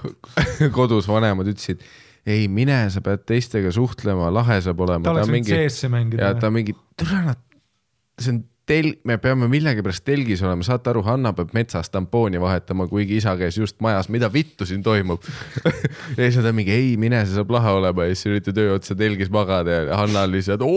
[0.77, 1.79] kodus vanemad ütlesid,
[2.27, 5.05] ei mine, sa pead teistega suhtlema, lahe saab olema.
[5.07, 6.33] ta oleks võinud CS-e ja mängida.
[6.41, 7.41] ta mingi, tule nad,
[8.21, 12.87] see on tel-, me peame millegipärast telgis olema, saate aru, Hanna peab metsas tampooni vahetama,
[12.91, 15.25] kuigi isa käis just majas, mida vittu siin toimub
[16.19, 18.95] ja siis ta mingi, ei mine, see saab lahe olema ja siis üritad öö otsa
[18.99, 20.63] telgis magada ja Hanna lihtsalt.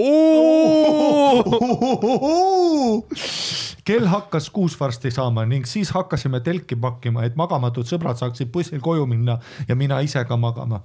[3.87, 8.81] kell hakkas kuus varsti saama ning siis hakkasime telki pakkima, et magamatud sõbrad saaksid bussil
[8.83, 10.83] koju minna ja mina ise ka magama.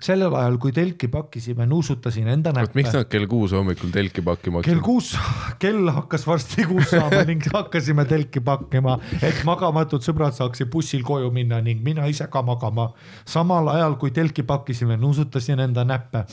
[0.00, 3.02] Sellel ajal, kui telki pakkisime, nuusutasin enda vot miks näppe.
[3.02, 4.86] nad kell kuus hommikul telki pakkima kell hakkasid?
[4.86, 11.04] kuus, kell hakkas varsti kuus saama ning hakkasime telki pakkima, et magamatud sõbrad saaksid bussil
[11.06, 12.90] koju minna ning mina ise ka magama.
[13.28, 16.24] samal ajal, kui telki pakkisime, nuusutasin enda näppe.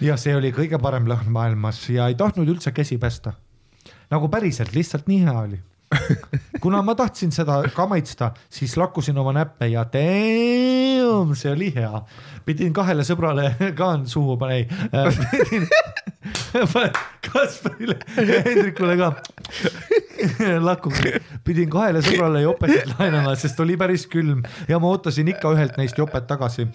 [0.00, 3.32] ja see oli kõige parem lõhn maailmas ja ei tahtnud üldse käsi pesta.
[4.10, 5.60] nagu päriselt, lihtsalt nii hea oli.
[6.62, 12.02] kuna ma tahtsin seda ka maitsta, siis lakkusin oma näppe ja damn, see oli hea.
[12.44, 15.08] pidin kahele sõbrale ka suhu panema, äh,
[17.28, 19.12] Kasparile ja Hendrikule ka
[20.68, 25.78] lakkuga, pidin kahele sõbrale jopet laenama, sest oli päris külm ja ma ootasin ikka ühelt
[25.80, 26.68] neist jopet tagasi.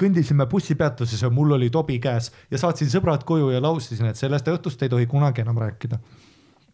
[0.00, 4.48] kõndisime bussipeatuses ja mul oli tobi käes ja saatsin sõbrad koju ja lausisin, et sellest
[4.48, 6.00] õhtust ei tohi kunagi enam rääkida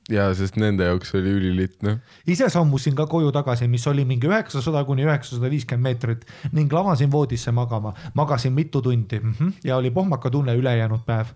[0.09, 1.99] ja sest nende jaoks oli ülilitt noh.
[2.27, 7.13] ise sammusin ka koju tagasi, mis oli mingi üheksasada kuni üheksasada viiskümmend meetrit ning lamasin
[7.13, 9.53] voodisse magama, magasin mitu tundi -hmm.
[9.65, 11.27] ja oli pohmaka tunne ülejäänud päev.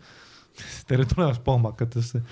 [0.89, 2.23] tere tulemast pohmakatesse,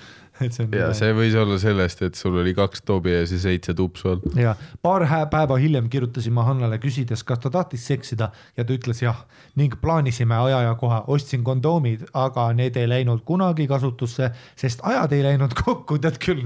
[0.45, 0.73] et see on.
[0.75, 4.23] ja see võis olla sellest, et sul oli kaks tobi ja siis seitse tupsu all.
[4.39, 8.31] ja paar päeva hiljem kirjutasin ma Hannale küsides, kas ta tahtis seksida?
[8.57, 9.23] Ja ta ütles jah.
[9.59, 15.15] Ning plaanisime aja ja koha, ostsin kondoomid, aga need ei läinud kunagi kasutusse, sest ajad
[15.15, 16.45] ei läinud kokku, tead küll,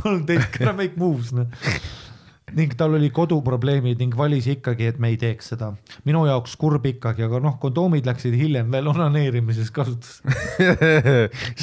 [0.00, 1.52] kolmteist gotta make moves noh
[2.54, 5.72] ning tal oli koduprobleemid ning valis ikkagi, et me ei teeks seda.
[6.06, 10.22] minu jaoks kurb ikkagi, aga noh, kondoomid läksid hiljem veel onaneerimises kasutusse.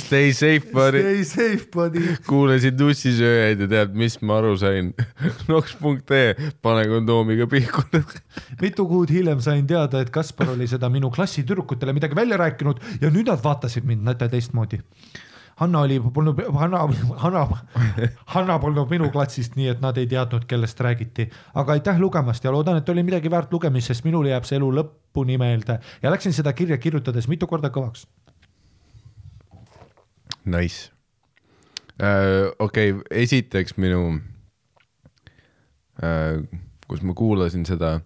[0.04, 1.00] Stay safe, buddy.
[1.00, 2.04] Stay safe buddy.
[2.28, 4.92] kuulasin tussisööjaid ja tead, mis ma aru sain?
[5.50, 7.88] Nox.ee, pane kondoomiga pihku.
[8.64, 13.14] mitu kuud hiljem sain teada, et Kaspar oli seda minu klassitüdrukutele midagi välja rääkinud ja
[13.14, 14.84] nüüd nad vaatasid mind näete teistmoodi.
[15.56, 16.80] Hanna oli, polnud, Hanna,
[17.18, 17.48] Hanna,
[18.26, 21.30] Hanna polnud minu klassist, nii et nad ei teadnud, kellest räägiti.
[21.54, 24.72] aga aitäh lugemast ja loodan, et oli midagi väärt lugemist, sest minul jääb see elu
[24.80, 28.08] lõpuni meelde ja läksin seda kirja kirjutades mitu korda kõvaks.
[30.46, 30.90] Nice
[32.02, 32.52] uh,.
[32.60, 34.02] okei okay,, esiteks minu
[36.02, 36.44] uh,,
[36.88, 38.00] kus ma kuulasin seda,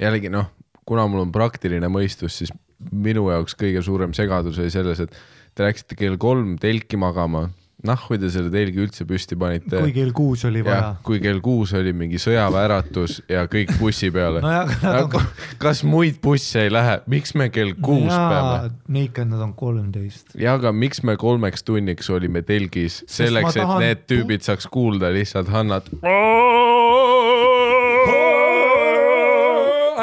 [0.00, 0.46] jällegi noh,
[0.88, 2.52] kuna mul on praktiline mõistus, siis
[2.90, 5.16] minu jaoks kõige suurem segadus oli selles, et
[5.54, 7.48] te läksite kell kolm telki magama,
[7.86, 9.92] nahku te selle telgi üldse püsti panite kui.
[9.96, 14.74] kell kuus oli vaja kui kell kuus oli mingi sõjaväeratus ja kõik bussi peale Nojah,
[14.90, 15.22] aga
[15.62, 18.74] kas muid busse ei lähe, miks me kell kuus peame?
[18.90, 20.36] Meikad, nad on kolmteist.
[20.36, 25.12] ja aga miks me kolmeks tunniks olime telgis, selleks, et tahan need tüübid saaks kuulda
[25.14, 25.88] lihtsalt Hannat.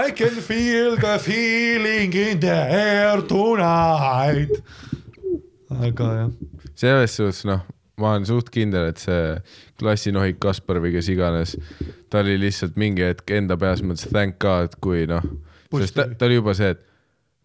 [0.08, 4.64] I can feel the feeling in the air tonight.
[5.74, 6.32] Aga jah,
[6.76, 7.66] selles suhtes noh,
[7.98, 9.22] ma olen suht kindel, et see
[9.82, 11.56] klassinohik Kaspar või kes iganes,
[12.12, 15.26] ta oli lihtsalt mingi hetk enda peas mõtles thank god, kui noh,
[15.74, 16.84] sest ta, ta oli juba see, et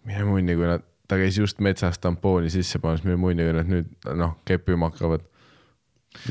[0.09, 3.70] mine munni, kui nad, ta käis just metsas tampooni sisse panemas, mine munni, kui nad
[3.70, 5.24] nüüd noh, keppima hakkavad.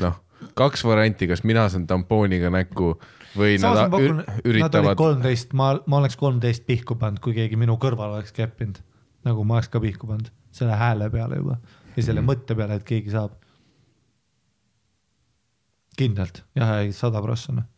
[0.04, 0.22] noh,
[0.58, 2.94] kaks varianti, kas mina saan tampooniga näkku
[3.34, 7.58] või samas ma nad pakun, üritavad, kolmteist, ma, ma oleks kolmteist pihku pannud, kui keegi
[7.58, 8.78] minu kõrval oleks keppinud.
[9.26, 11.58] nagu ma oleks ka pihku pannud, selle hääle peale juba
[11.96, 12.28] ja selle mm.
[12.28, 13.36] mõtte peale, et keegi saab.
[15.98, 17.68] kindlalt, jah, ei sada prossa noh.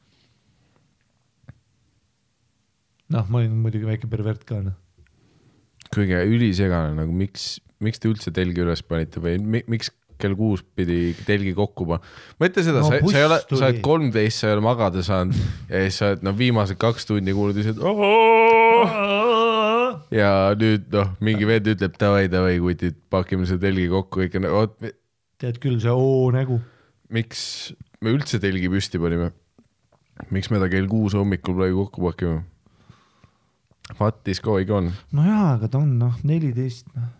[3.14, 4.78] noh, ma olin muidugi väike pervert ka noh.
[5.94, 10.62] kõige ülisegane nagu miks, miks te üldse telgi üles panite või mi, miks kell kuus
[10.76, 12.14] pidi telgi kokku panema.
[12.42, 15.02] mõtle seda No no,, sa, sa ei ole, sa oled kolmteist, sa ei ole magada
[15.04, 15.38] saanud
[15.68, 17.82] ja siis sa oled noh, viimased kaks tundi kuulad lihtsalt.
[20.14, 24.48] Ja nüüd noh, mingi vend ütleb davai, davai kutid, pakime selle telgi kokku, kõik on,
[24.60, 24.76] oot,
[25.42, 26.60] tead küll, see oo nägu.
[27.14, 27.74] miks
[28.04, 29.32] me üldse telgi püsti panime?
[30.34, 32.42] miks me ta kell kuus hommikul praegu kokku pakime?
[33.98, 34.92] What is going on?
[35.12, 37.10] no jaa, aga ta on noh, neliteist noh.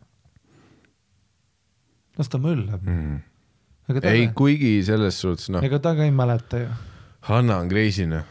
[2.19, 3.19] las ta möllab mm..
[4.07, 6.73] ei, kuigi selles suhtes noh, ega ta ka ei mäleta ju.
[7.25, 8.25] Hanna on crazy noh.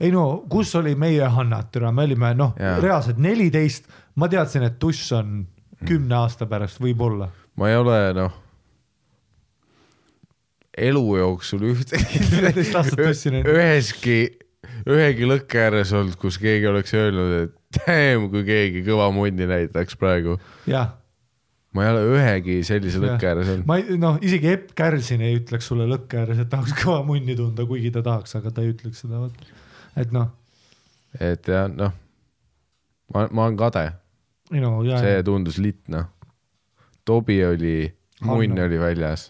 [0.00, 4.78] Ei no kus oli meie Hannat, türa, me olime noh reaalselt neliteist, ma teadsin, et
[4.78, 5.44] tuss on
[5.84, 7.30] kümne aasta pärast võib-olla.
[7.56, 8.32] ma ei ole noh,
[10.76, 13.52] elu jooksul ühtegi 14 aastat tussi näinud.
[13.54, 14.18] üheski,
[14.90, 19.98] ühegi lõkke ääres olnud, kus keegi oleks öelnud, et damn, kui keegi kõva mundi näitaks
[20.00, 20.38] praegu.
[20.70, 20.94] jah,
[21.74, 23.66] ma ei ole ühegi sellise lõkke ääres olnud.
[23.70, 27.36] ma ei noh, isegi Epp Kärsin ei ütleks sulle lõkke ääres, et tahaks kõva munni
[27.38, 29.54] tunda, kuigi ta tahaks, aga ta ei ütleks seda, vot.
[29.96, 30.30] Et noh,
[31.20, 31.92] et jah, noh,
[33.14, 33.84] ma, ma olen kade,
[34.58, 36.10] no ja, see tundus litt noh.
[37.04, 37.84] Tobi oli,
[38.24, 39.26] munn oli väljas.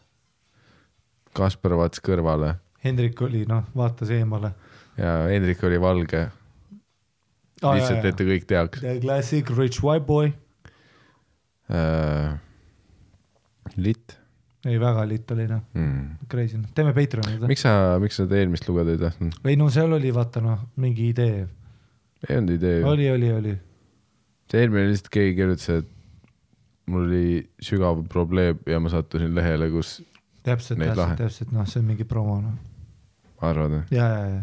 [1.35, 2.53] Kaspar vaatas kõrvale
[2.85, 4.53] Hendrik oli noh, vaatas eemale.
[4.97, 6.27] ja Hendrik oli valge,
[7.65, 10.33] lihtsalt, et te kõik teaks The classic rich white boy.
[11.73, 12.37] äh,.
[13.77, 14.19] litt
[14.65, 16.29] ei, väga litt oli noh, mm..
[16.31, 17.37] crazy, teeme Patreon'i.
[17.51, 19.37] miks sa, miks sa seda eelmist lugeda ei tahtnud?
[19.51, 21.45] ei no seal oli vaata noh, mingi idee,
[22.29, 22.89] ei olnud idee ju.
[22.93, 23.59] oli, oli, oli.
[24.51, 25.93] see eelmine lihtsalt keegi kirjutas, et
[26.93, 27.29] mul oli
[27.65, 29.99] sügav probleem ja ma sattusin lehele, kus,
[30.47, 32.59] täpselt, täpselt täpselt noh, see on mingi promo noh,
[33.45, 33.87] arvad või?
[33.95, 34.43] ja, ja, ja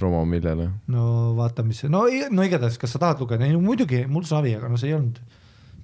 [0.00, 0.70] promo millele?
[0.88, 1.04] no
[1.36, 4.70] vaata, mis, no, no igatahes, kas sa tahad lugeda, ei no muidugi mul savi, aga
[4.72, 5.20] no see ei olnud,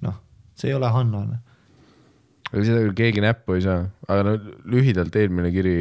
[0.05, 0.17] noh,
[0.57, 1.41] see ei ole Hannane.
[2.53, 4.35] Ega seda keegi näppu ei saa, aga no
[4.71, 5.75] lühidalt eelmine kiri,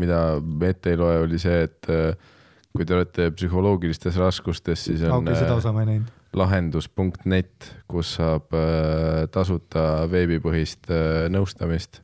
[0.00, 2.34] mida me ette ei loe, oli see, et äh,
[2.74, 5.94] kui te olete psühholoogilistes raskustes, siis on seda äh,
[6.38, 10.92] lahendus.net, kus saab äh, tasuta veebipõhist
[11.34, 12.02] nõustamist.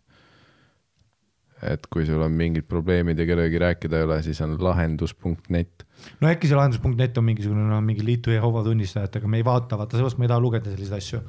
[1.65, 5.85] et kui sul on mingid probleemid ja kellelegi rääkida ei ole, siis on lahendus.net.
[6.21, 9.97] no äkki see lahendus.net on mingisugune noh, mingi liitu Jehoova tunnistajatega, me ei vaata, vaata
[9.97, 11.23] seepärast ma ei taha lugeda selliseid asju.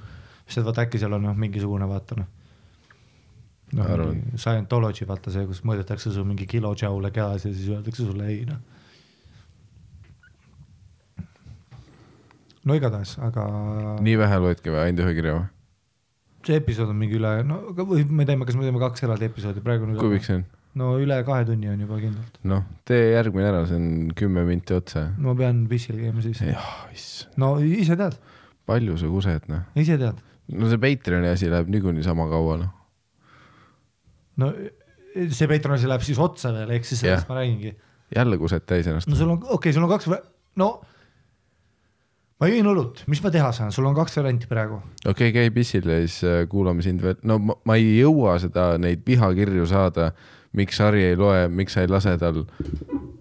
[0.46, 2.34] sest vaata äkki seal on noh, mingisugune vaata noh.
[3.76, 8.30] Noh Arvan., Scientology vaata see, kus mõõdetakse su mingi kilodžaule kehas ja siis öeldakse sulle
[8.32, 8.62] ei noh.
[12.66, 13.46] no igatahes, aga
[14.06, 15.50] nii vähe loedki või, ainult ühe kirja või?
[16.46, 19.64] see episood on mingi üle, no või me teeme, kas me teeme kaks eraldi episoodi
[19.66, 20.46] praegu kui pikk see on?
[20.80, 22.40] no üle kahe tunni on juba kindlalt.
[22.48, 25.08] noh, tee järgmine ära, see on kümme minti otsa.
[25.18, 26.42] ma pean pissil käima siis.
[26.46, 28.18] jah, issand, no ise tead,
[28.70, 29.68] palju sa kused, noh.
[29.80, 30.22] ise tead.
[30.54, 32.74] no see Patreoni asi läheb niikuinii sama kaua, noh.
[34.42, 34.52] No
[35.16, 37.76] see Patreon asi läheb siis otsa veel, ehk siis sellest ma räägingi.
[38.16, 39.16] jälle kused täis ennast no.
[39.16, 40.10] sul on, okei okay,, sul on kaks,
[40.62, 40.70] no
[42.42, 44.82] ma jõin õlut, mis ma teha saan, sul on kaks varianti praegu.
[45.06, 48.36] okei okay,, käi pissil ja siis äh, kuulame sind veel, no ma, ma ei jõua
[48.44, 50.12] seda, neid vihakirju saada,
[50.56, 52.44] miks Harri ei loe, miks sa ei lase tal.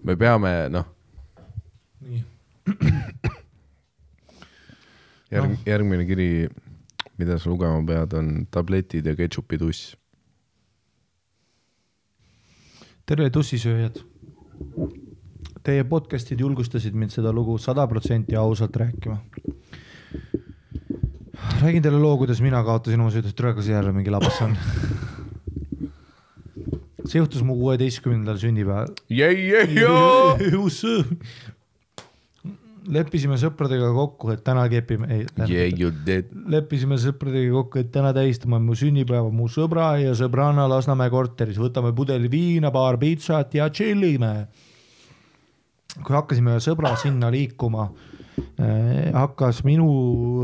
[0.03, 0.87] me peame, noh,
[2.05, 2.23] nii,
[5.31, 6.29] järg- no., järgmine kiri,
[7.19, 9.95] mida sa lugema pead, on tabletid ja ketšupi tuss.
[13.05, 13.99] Tere tussisööjad.
[15.65, 19.19] Teie podcast'id julgustasid mind seda lugu sada protsenti ausalt rääkima.
[21.61, 24.57] räägin teile loo, kuidas mina kaotasin oma tule, kas jälle mingi labas on.
[27.05, 28.87] see juhtus mu kuueteistkümnendal sünnipäeval.
[32.91, 38.75] leppisime sõpradega kokku, et täna kepime, ei Yeah leppisime sõpradega kokku, et täna tähistame mu
[38.77, 44.33] sünnipäeva mu sõbra ja sõbranna Lasnamäe korteris, võtame pudeli viina, paar pitsat ja tšillime.
[45.95, 49.87] kui hakkasime sõbra sinna liikuma äh, hakkas minu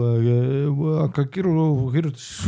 [0.07, 0.69] äh,,
[1.01, 2.47] hakka kiru-, kirjutas,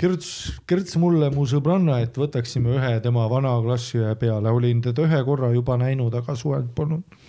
[0.00, 0.32] kirjutas,
[0.66, 5.52] kirjutas mulle mu sõbranna, et võtaksime ühe tema vana klassiõe peale, olin teda ühe korra
[5.52, 7.27] juba näinud, aga suhelnud polnud.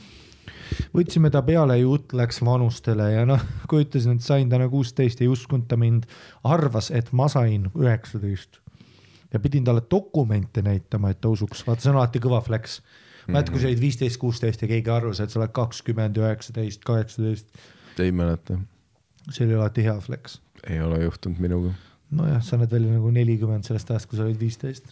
[0.96, 5.30] Võtsime ta peale, jutt läks vanustele ja noh, kui ütlesin, et sain täna kuusteist, ei
[5.32, 6.08] uskunud ta mind,
[6.44, 8.62] arvas, et ma sain üheksateist
[9.34, 12.80] ja pidin talle dokumente näitama, et ta usuks, vaata see on alati kõva flex.
[13.28, 17.52] mäletad, kui sa olid viisteist, kuusteist ja keegi arvas, et sa oled kakskümmend, üheksateist, kaheksateist,
[18.00, 18.58] ei mäleta,
[19.30, 20.40] see oli alati hea flex.
[20.68, 21.74] ei ole juhtunud minuga.
[22.12, 24.90] nojah, sa näed välja nagu nelikümmend sellest ajast, kui sa olid viisteist.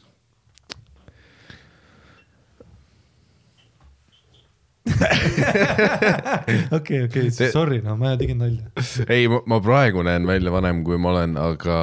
[6.78, 8.70] okei, okei, sorry, no ma tegin nalja.
[9.14, 11.78] ei, ma praegu näen välja vanem, kui ma olen, aga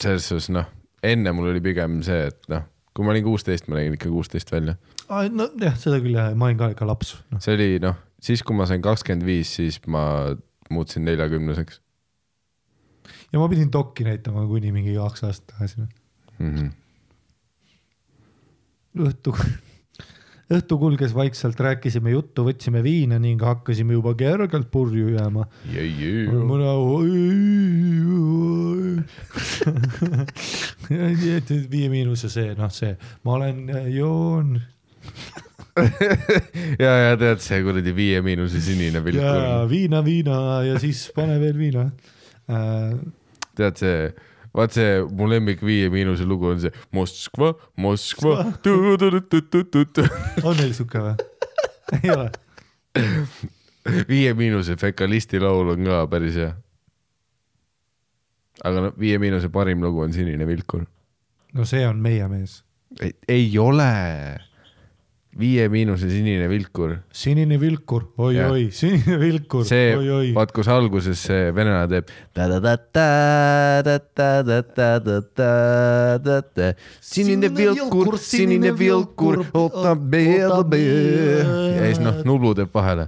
[0.00, 0.68] selles suhtes noh,
[1.02, 2.66] enne mul oli pigem see, et noh,
[2.96, 4.76] kui ma olin kuusteist, ma nägin ikka kuusteist välja.
[5.08, 7.42] nojah, seda küll jah, ma olin ka ikka laps no..
[7.42, 10.02] see oli noh, siis kui ma sain kakskümmend viis, siis ma
[10.70, 11.80] muutusin neljakümneseks
[13.32, 15.80] ja ma pidin dokki näitama kuni mingi kaks aastat tagasi.
[16.38, 16.54] mm.
[16.54, 16.70] -hmm.
[19.06, 19.34] õhtu,
[20.50, 25.46] õhtu kulges vaikselt, rääkisime juttu, võtsime viina ning hakkasime juba kergelt purju jääma.
[25.70, 26.32] Yeah, yeah.
[26.50, 26.66] mõne
[31.70, 33.64] Viie Miinuse see, noh, see, ma olen,
[33.94, 34.56] joon
[36.84, 39.22] ja, ja tead see kuradi Viie Miinuse sinine ja pilk,
[39.70, 41.86] viina, viina ja siis pane veel viina
[42.50, 42.98] äh,.
[43.58, 44.10] tead see,
[44.56, 48.46] vaat see mu lemmik Viie Miinuse lugu on see Moskva, Moskva,
[50.46, 51.14] on neil siuke või?
[52.00, 52.28] ei ole?
[54.08, 56.52] Viie Miinuse Fekalisti laul on ka päris hea.
[58.66, 60.84] aga noh, Viie Miinuse parim lugu on Sinine vilkur.
[61.54, 62.62] no see on meie mees.
[63.00, 63.90] ei, ei ole.
[65.38, 66.96] Viie Miinuse Sinine vilkur.
[67.12, 70.32] sinine vilkur oi,, oi-oi, sinine vilkur see oi,, oi.
[70.34, 72.10] vaat kus alguses see venelane teeb.
[77.12, 80.82] sinine vilkur, sinine vilkur, ootab meelde.
[80.82, 83.06] ja siis noh, nullu teeb vahele.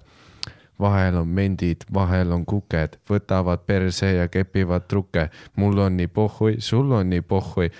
[0.79, 5.27] vahel on mendid, vahel on kuked, võtavad perse ja kepivad trukke.
[5.59, 7.73] mul on nii pohhui, sul on nii pohhui,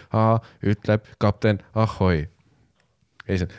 [0.67, 2.27] ütleb kapten ahhoi.
[3.33, 3.55] Ja siis on.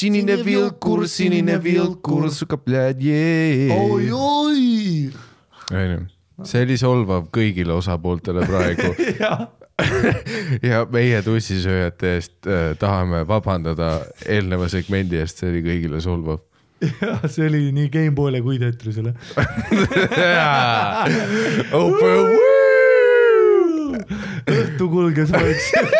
[0.00, 3.70] sinine vilkur, sinine vilkur, suka pljadje.
[3.76, 5.10] oi-oi.
[5.72, 5.98] onju,
[6.44, 8.88] see oli solvav kõigile osapooltele praegu
[10.70, 16.38] ja meie tussisööjate eest äh, tahame vabandada eelneva segmendi eest, see oli kõigile solvav.
[16.82, 19.14] jah, see oli nii Gameboy'le kui Tetrisele.
[25.02, 25.94] Kulges vaikselt.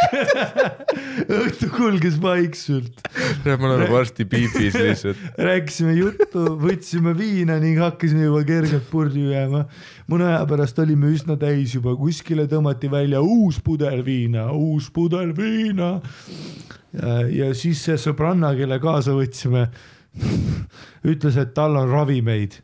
[1.43, 3.01] õhtu kulges vaikselt.
[3.45, 5.23] me oleme varsti beef'is lihtsalt.
[5.39, 9.65] rääkisime juttu, võtsime viina ning hakkasime juba kergelt purju jääma.
[10.11, 15.35] mõne aja pärast olime üsna täis juba, kuskile tõmmati välja uus pudel viina, uus pudel
[15.37, 15.95] viina.
[17.33, 19.69] ja siis see sõbranna, kelle kaasa võtsime,
[21.09, 22.61] ütles, et tal on ravimeid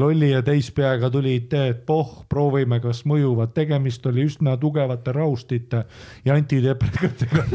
[0.00, 5.84] lolli ja täispeaga tuli idee, et poh, proovime, kas mõjuvad, tegemist oli üsna tugevate raustite
[6.24, 7.46] ja antideprekatega.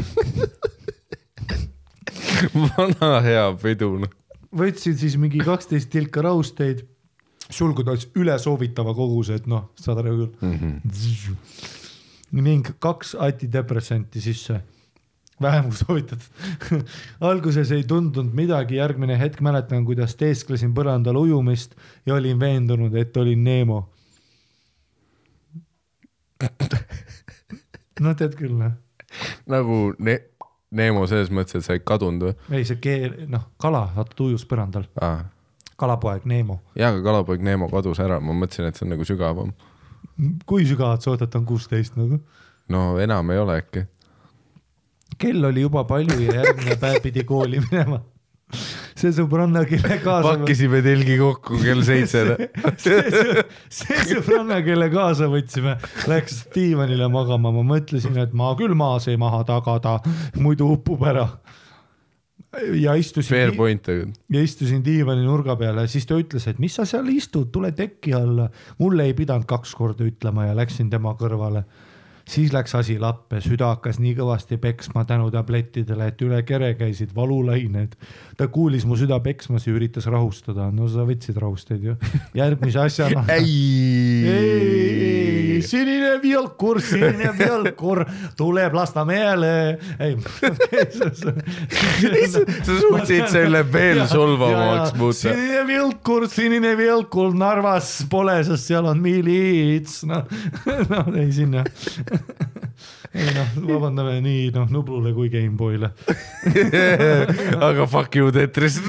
[2.76, 4.12] vana hea pidu, noh.
[4.56, 6.78] võtsin siis mingi kaksteist tilka rausteid,
[7.46, 10.32] sulgudes üle soovitava koguse, et noh, saad aru küll.
[12.36, 14.58] ning kaks antidepressanti sisse,
[15.42, 16.26] vähem kui soovitatud.
[17.30, 21.76] alguses ei tundunud midagi, järgmine hetk mäletan, kuidas teesklesin põrandal ujumist
[22.06, 23.82] ja olin veendunud, et olin Neemo.
[28.04, 28.74] no tead küll noh,
[29.48, 30.22] nagu ne-,
[30.76, 34.26] Neemo selles mõttes, et sa ei kadunud või ei see keel, noh kala, vaata ta
[34.26, 35.22] ujus põrandal, ah.?
[35.80, 36.58] kalapoeg Neemo.
[36.76, 39.54] jaa, aga kalapoeg Neemo kadus ära, ma mõtlesin, et see on nagu sügavam.
[40.44, 42.20] kui sügavalt sa ootad, ta on kuusteist nagu
[42.68, 43.86] no enam ei ole äkki.
[45.18, 48.00] Kell oli juba palju ja järgmine päev pidi kooli minema.
[48.96, 50.36] see sõbranna, kelle kaasa.
[50.36, 52.22] pakkisime telgi kokku kell seitse.
[52.84, 55.74] see, sõbranna, kelle kaasa võtsime,
[56.08, 59.98] läks diivanile magama, ma mõtlesin, et ma küll maas ei maha tagada,
[60.38, 61.26] muidu upub ära.
[62.78, 63.58] ja istusin,
[64.32, 68.14] ja istusin diivani nurga peale, siis ta ütles, et mis sa seal istud, tule teki
[68.16, 68.48] alla.
[68.78, 71.66] mulle ei pidanud kaks korda ütlema ja läksin tema kõrvale
[72.28, 77.14] siis läks asi lappe, süda hakkas nii kõvasti peksma tänu tablettidele, et üle kere käisid
[77.14, 77.94] valulained.
[78.36, 81.94] ta kuulis mu süda peksmas ja üritas rahustada, no sa võtsid rahusteid ju.
[82.34, 83.22] järgmise asjana.
[83.38, 88.02] ei, ei, sinine vilkur, sinine vilkur
[88.36, 89.78] tuleb Lasnamäele.
[90.00, 90.18] ei,
[92.26, 95.18] sa suutsid selle veel solvavamaks muuta.
[95.30, 100.26] sinine vilkur, sinine vilkur Narvas pole, sest seal on miilits, noh,
[100.90, 101.62] noh ei sinna.
[103.16, 105.88] Ei noh, vabandame nii noh Nublule kui Gameboyle.
[107.68, 108.76] aga fuck you Tetris.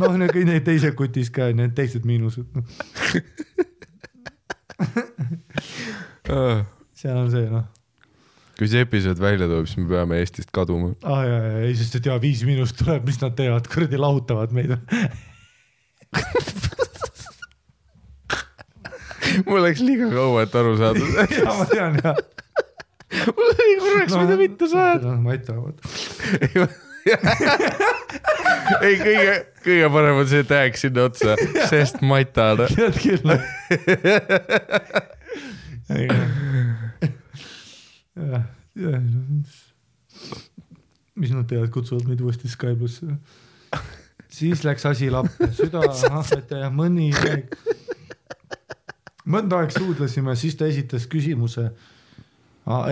[0.00, 2.64] noh, need kõik need teised kutis ka, need teised miinused, noh,
[6.94, 7.64] seal on see noh.
[8.58, 10.88] kui see episood välja tuleb, siis me peame Eestist kaduma.
[11.00, 13.96] aa ah, jaa, jaa, ei sest et jaa, Viis Miinust tuleb, mis nad teevad, kuradi
[14.00, 14.72] lahutavad meid.
[19.46, 21.08] mul läks liiga kaua, et aru saada.
[21.38, 22.14] jaa, ma tean jaa.
[23.32, 25.16] mul oli korraks no,, mida mitte saada.
[25.18, 26.78] ma ei tea, vot.
[28.84, 29.34] ei, kõige,
[29.64, 31.36] kõige parem on see tag sinna otsa,
[31.70, 32.66] sest matad.
[32.76, 33.22] tead küll.
[33.24, 33.40] noh.
[38.20, 38.44] jah,
[38.76, 39.00] jah.
[41.20, 43.08] mis nad teevad, kutsuvad meid uuesti Sky plussi.
[44.30, 45.80] siis läks asi lappe, süda,
[46.10, 47.48] ahvet ja mõni aeg.
[49.26, 51.70] Mõnda aega suudlesime, siis ta esitas küsimuse.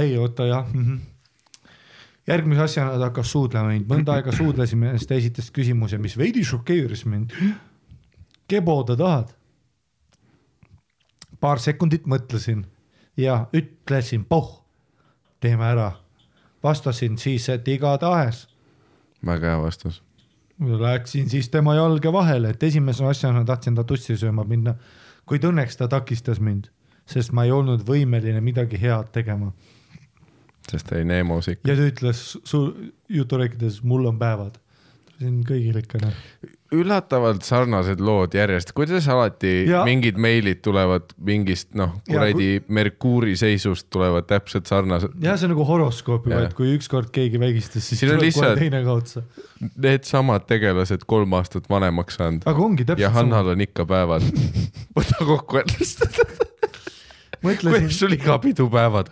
[0.01, 0.85] ei, oota jah mm.
[0.85, 0.99] -hmm
[2.29, 6.45] järgmise asjana ta hakkas suudlema mind, mõnda aega suudlesime, siis ta esitas küsimuse, mis veidi
[6.45, 7.33] šokeeris mind.
[8.49, 9.39] Kebo ta tahad?
[11.41, 12.65] paar sekundit mõtlesin
[13.17, 14.65] ja ütlesin poh,
[15.41, 15.93] teeme ära.
[16.63, 18.49] vastasin siis, et igatahes.
[19.27, 20.03] väga hea vastus.
[20.59, 24.75] Läksin siis tema jalge vahele, et esimese asjana tahtsin ta tussi sööma minna,
[25.29, 26.71] kuid õnneks ta takistas mind,
[27.09, 29.53] sest ma ei olnud võimeline midagi head tegema
[30.71, 31.69] sest ta oli Neemos ikka.
[31.71, 32.63] ja ta ütles su
[33.09, 34.59] jutu rääkides, mul on päevad.
[35.19, 36.19] siin kõigil ikka noh.
[36.75, 39.85] Üllatavalt sarnased lood järjest, kuidas alati Ja- ja.
[39.89, 45.15] mingid meilid tulevad mingist noh, Ja kuradi Merkuuri seisust tulevad täpselt sarnased.
[45.23, 48.83] jah, see on nagu horoskoop juba, et kui ükskord keegi vägistas, siis tuleb kohe teine
[48.85, 49.23] ka otsa.
[49.77, 53.57] Needsamad tegelased kolm aastat vanemaks saanud aga ongi ja täpselt Hannal sama.
[53.57, 54.29] on ikka päevad.
[54.99, 56.05] võta kokku ennast.
[57.43, 59.11] kuidas, sul iga pidu päevad?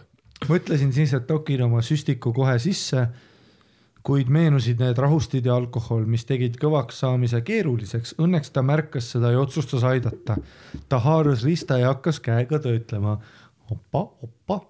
[0.51, 3.07] mõtlesin siis, et tokin oma süstiku kohe sisse,
[4.07, 8.15] kuid meenusid need rahustid ja alkohol, mis tegid kõvaks saamise keeruliseks.
[8.23, 10.39] Õnneks ta märkas seda ja otsustas aidata.
[10.89, 13.19] ta haaras rista ja hakkas käega töötlema.
[13.71, 14.61] opa, opa.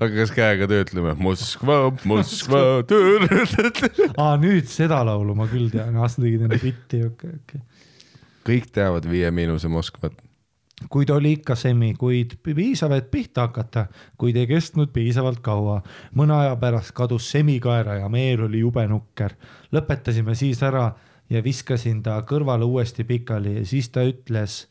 [0.00, 3.20] hakkas käega töötlema Moskva, Moskva, töö.
[4.16, 7.62] aa, nüüd seda laulu ma küll tean, aasta tegid enne bitti, okei, okei.
[8.48, 10.16] kõik teavad Viie Miinuse Moskvat.
[10.90, 13.86] Kuid oli ikka semi, kuid piisav, et pihta hakata,
[14.18, 15.82] kuid ei kestnud piisavalt kaua.
[16.14, 19.34] mõne aja pärast kadus semi kaera ja meel oli jube nukker.
[19.72, 20.92] lõpetasime siis ära
[21.30, 24.66] ja viskasin ta kõrvale uuesti pikali ja siis ta ütles,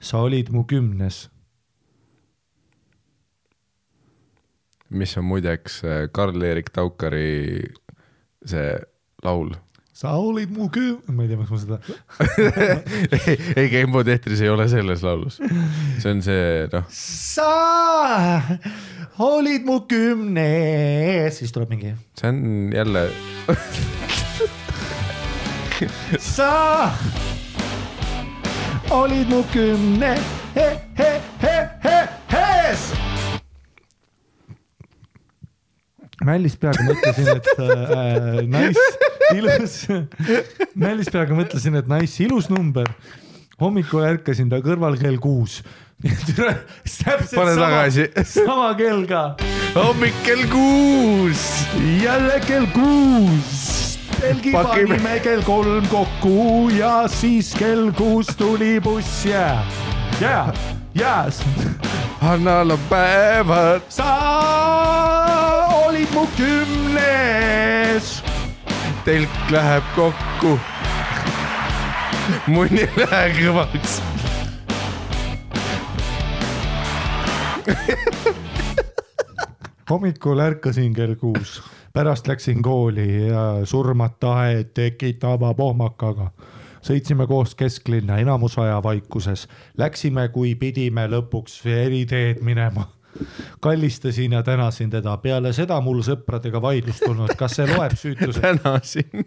[0.00, 1.28] sa olid mu kümnes.
[4.90, 7.60] mis on muideks äh, Karl-Erik Taukari
[8.46, 8.70] see
[9.22, 9.50] laul
[9.98, 11.78] sa olid mu küm-, ma ei tea, miks ma seda,
[13.18, 15.40] ei, ei Gamebo tehtris ei ole selles laulus.
[15.98, 17.48] see on see noh, sa
[19.26, 23.08] olid mu kümnes, siis tuleb mingi see on jälle,
[26.22, 26.52] sa
[28.94, 30.14] olid mu kümne.
[30.54, 31.17] He, he,
[36.24, 38.86] mällis peaga mõtlesin, et äh, nice,
[39.36, 39.76] ilus,
[40.74, 42.88] mällis peaga mõtlesin, et nice, ilus number.
[43.58, 45.62] hommikul ärkasin ta kõrval kell kuus.
[47.34, 48.08] pane tagasi.
[48.24, 49.36] sama kell ka,
[49.74, 51.44] hommik kell kuus.
[52.02, 53.98] jälle kell kuus.
[54.18, 59.62] telgi panime kell kolm kokku ja siis kell kuus tuli buss ja,
[60.20, 60.52] ja,
[60.94, 61.30] ja
[62.18, 63.86] Hannal on päevad.
[63.88, 65.57] sa
[65.98, 68.22] olid mu kümnes.
[69.04, 70.58] telk läheb kokku.
[72.46, 74.02] munn ei lähe kõvaks.
[79.90, 81.62] hommikul ärkasin kell kuus,
[81.92, 86.30] pärast läksin kooli ja surmata aed tekitava pohmakaga.
[86.82, 92.97] sõitsime koos kesklinna enamus aja vaikuses, läksime, kui pidime lõpuks eriteed minema
[93.60, 98.40] kallistasin ja tänasin teda, peale seda mul sõpradega vaidlus tulnud, kas see loeb süütuseks.
[98.46, 99.24] tänasin.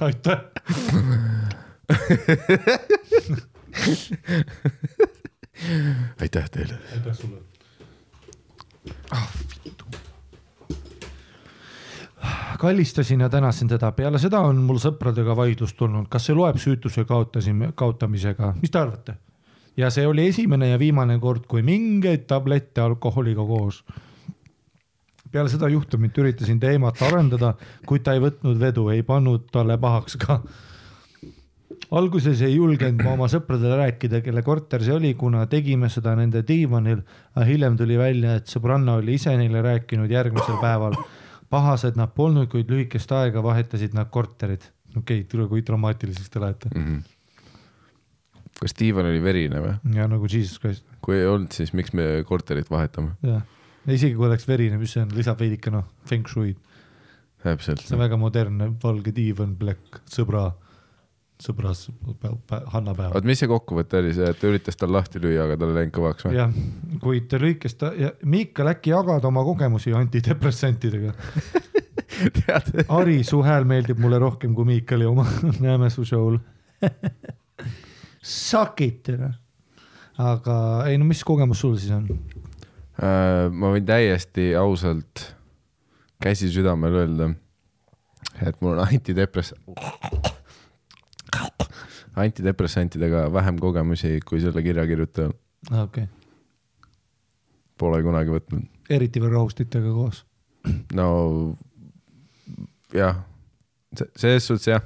[0.00, 0.38] aitäh.
[6.20, 6.78] aitäh teile.
[6.92, 7.40] aitäh sulle.
[12.58, 17.04] kallistasin ja tänasin teda, peale seda on mul sõpradega vaidlus tulnud, kas see loeb süütuse
[17.04, 19.14] kaotasime, kaotamisega, mis te arvate?
[19.78, 23.84] Ja see oli esimene ja viimane kord, kui mingeid tablette alkoholiga koos.
[25.30, 27.52] peale seda juhtumit üritasin teemat arendada,
[27.86, 30.40] kuid ta ei võtnud vedu, ei pannud talle pahaks ka
[31.90, 36.42] alguses ei julgenud ma oma sõpradele rääkida, kelle korter see oli, kuna tegime seda nende
[36.48, 37.02] diivanil,
[37.34, 40.98] aga hiljem tuli välja, et sõbranna oli ise neile rääkinud järgmisel päeval.
[41.48, 44.64] pahased nad polnud, kuid lühikest aega vahetasid nad korterid.
[44.96, 46.84] okei okay,, tule, kui dramaatiliseks te lähete mm.
[46.84, 47.17] -hmm.
[48.58, 49.74] Kas diivan oli verine või?
[49.96, 53.14] ja nagu Jesus Christ, kui ei olnud, siis miks me korterit vahetame?
[53.26, 53.44] jah.
[53.86, 56.54] isegi kui oleks verine, mis see on, lisab veidike noh, feng shui,
[57.44, 58.02] täpselt see on.
[58.04, 60.48] väga modernne valge diivan, black, sõbra,
[61.42, 61.86] sõbras,
[62.74, 63.14] Hannapäev.
[63.14, 65.80] oot, mis see kokkuvõte oli, see, et ta üritas tal lahti lüüa, aga tal ei
[65.82, 66.38] läinud kõvaks või?
[66.40, 66.54] jah,
[67.04, 67.86] kuid lühikest,
[68.26, 71.14] Miikal äkki jagad oma kogemusi antidepressantidega?
[72.98, 75.26] Ari, su hääl meeldib mulle rohkem kui Miikali oma,
[75.64, 76.40] näeme su show'l.
[78.28, 79.08] Suck it,
[80.20, 80.54] aga
[80.90, 82.08] ei no mis kogemus sul siis on?
[83.00, 85.22] Äh, ma võin täiesti ausalt
[86.20, 87.28] käsi südamel öelda,
[88.42, 89.54] et mul on antidepress-,
[92.18, 95.32] antidepressantidega vähem kogemusi kui selle kirja kirjutajal.
[95.70, 96.06] okei okay.,
[97.78, 98.66] Pole kunagi võtnud.
[98.90, 100.24] eriti veel roastitega koos.
[100.98, 101.08] no
[102.92, 103.22] jah,
[104.18, 104.84] selles suhtes jah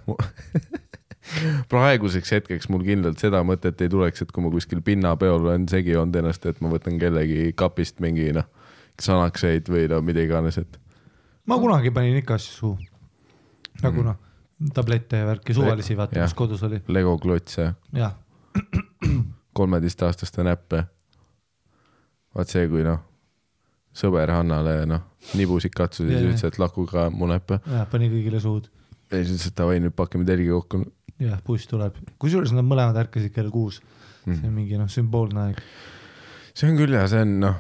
[1.73, 5.95] praeguseks hetkeks mul kindlalt seda mõtet ei tuleks, et kui ma kuskil pinnapeol olen segi
[5.95, 8.49] joonud ennast, et ma võtan kellegi kapist mingi noh,
[9.01, 10.79] sanakseid või no mida iganes, et
[11.47, 12.79] ma kunagi panin ikka asju suhu.
[13.83, 14.19] nagu noh,
[14.75, 18.19] tablette ja värki, suvalisi vaata, mis kodus oli, Lego klotse, jah.
[19.59, 20.85] kolmeteistaastaste näppe.
[22.35, 23.01] vaat see, kui noh,
[23.97, 25.05] sõber Hannale noh,
[25.37, 27.61] nibusid katsus ja ütles, et laku ka mu näppe.
[27.67, 28.71] jah, pani kõigile suud.
[29.11, 30.85] ja siis ütles, et davai, nüüd pakime telgi kokku.
[31.21, 34.31] jah, buss tuleb, kusjuures nad mõlemad ärkasid kell kuus mm..
[34.31, 34.39] Mhm.
[34.39, 35.63] see on mingi noh, sümboolne aeg.
[36.55, 37.59] see on küll ja see on noh,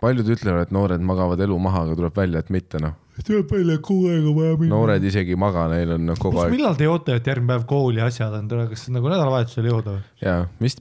[0.00, 2.96] paljud ütlevad, et noored magavad elu maha, aga tuleb välja, et mitte noh.
[3.26, 4.72] Tuleb välja, et kogu aeg on vaja minna.
[4.74, 7.66] noored isegi ei maga, neil on kogu kus, aeg millal te joote, et järgmine päev
[7.70, 10.02] kooli asjad on, kas nagu nädalavahetusel ei jooda või?
[10.24, 10.78] ja mis,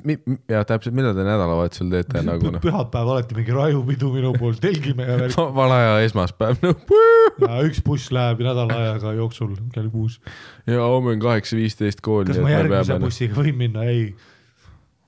[0.52, 5.08] ja täpselt, mida te nädalavahetusel teete nagu noh, pühapäev alati mingi rajupidu minu poolt, telgime
[5.10, 5.38] ja värk.
[5.60, 6.98] vale aja esmaspäev, noh.
[7.46, 10.20] ja üks buss läheb nädala ajaga jooksul kell kuus.
[10.70, 12.32] ja homme on kaheksa viisteist kooli.
[12.32, 13.88] kas ma järgmise bussiga võin minna?
[13.90, 14.12] ei,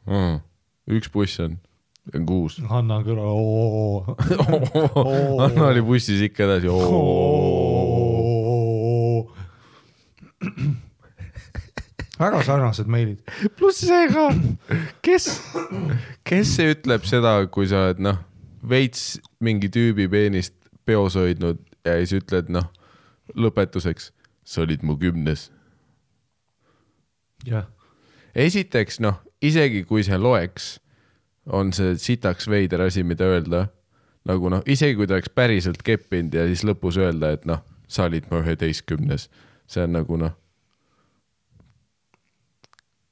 [0.09, 0.39] mm.?
[0.99, 1.59] üks buss on
[2.25, 2.59] kuus.
[2.69, 4.15] Hanna on kõrval.
[5.45, 6.67] Anna oli bussis ikka edasi.
[12.21, 13.21] väga sarnased meilid.
[13.57, 14.27] pluss see ka,
[15.05, 15.27] kes,
[16.27, 18.19] kes see ütleb seda, kui sa oled noh,
[18.61, 20.53] veits mingi tüübi peenist
[20.85, 22.67] peos hoidnud ja siis ütled noh,
[23.33, 24.11] lõpetuseks,
[24.45, 25.49] sa olid mu kümnes.
[27.47, 27.65] jah,
[28.37, 30.75] esiteks noh, isegi kui see loeks,
[31.49, 33.67] on see sitaks veider asi, mida öelda.
[34.25, 38.05] nagu noh, isegi kui ta oleks päriselt keppinud ja siis lõpus öelda, et noh, sa
[38.05, 39.29] olid mu üheteistkümnes,
[39.65, 40.35] see on nagu noh,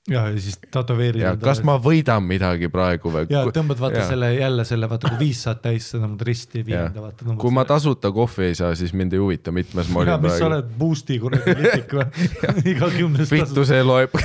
[0.10, 1.22] ja, ja siis tätoveerid.
[1.22, 3.28] ja kas ma võidan midagi praegu või?
[3.32, 4.08] ja tõmbad vaata jaa.
[4.12, 7.36] selle jälle selle vaata, kui viis saad täis, sa tõmbad risti viienda vaata.
[7.42, 10.36] kui ma tasuta kohvi ei saa, siis mind ei huvita, mitmes ma ja olin mis
[10.36, 10.56] sa praegu.
[10.56, 12.08] oled boost'i kuradi litik või?
[12.74, 14.18] iga kümnes vittu, see loeb.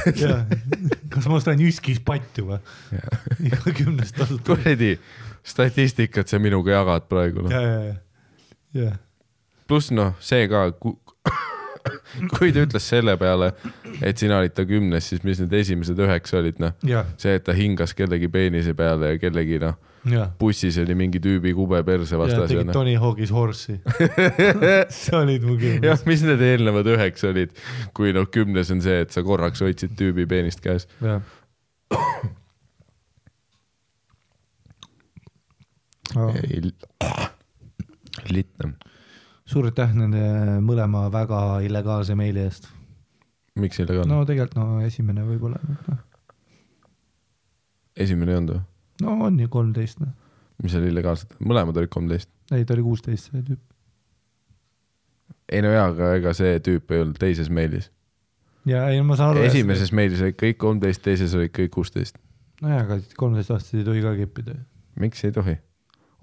[1.14, 2.60] kas ma ostan Jyskis patju või?
[3.50, 4.42] iga kümnes tasub.
[4.46, 4.96] kuradi
[5.44, 7.52] statistikat sa minuga jagad praegu noh.
[7.52, 7.96] ja, ja, ja,
[8.84, 8.92] ja,
[9.68, 10.66] pluss noh, see ka,
[12.34, 13.50] kui ta ütles selle peale,
[14.00, 16.76] et sina olid ta kümnes, siis mis need esimesed üheksa olid noh,
[17.20, 19.76] see, et ta hingas kellegi peenise peale ja kellegi noh,
[20.40, 22.76] bussis oli mingi tüübi kube perse vastas tegid noh.
[22.76, 23.78] Tony Hawk'is Horse'i.
[25.04, 27.54] sa olid mu jah kümnes., mis need eelnevad üheksa olid,
[27.96, 30.88] kui noh, kümnes on see, et sa korraks hoidsid tüübi peenist käes.
[31.04, 31.22] jah.
[38.30, 38.74] lihtne.
[39.48, 40.24] Suur aitäh nende
[40.64, 42.68] mõlema väga illegaalse meili eest.
[43.60, 44.28] miks illegaalne no no.?
[44.28, 45.98] tegelikult no esimene võib-olla, noh,
[47.97, 48.64] esimene ei olnud või?
[49.05, 50.14] no on ju kolmteist, noh.
[50.62, 52.31] mis oli illegaalselt, mõlemad olid kolmteist.
[52.52, 53.60] ei, ta oli kuusteist, see tüüp.
[55.52, 57.90] ei no jaa, aga ega see tüüp ei olnud teises meilis.
[58.68, 59.44] ja ei, ma saan aru.
[59.50, 62.16] esimeses meilis olid kõik kolmteist, teises olid kõik kuusteist.
[62.64, 64.56] nojah, aga kolmeteistaastased ei tohi ka keppida.
[65.05, 65.58] miks ei tohi?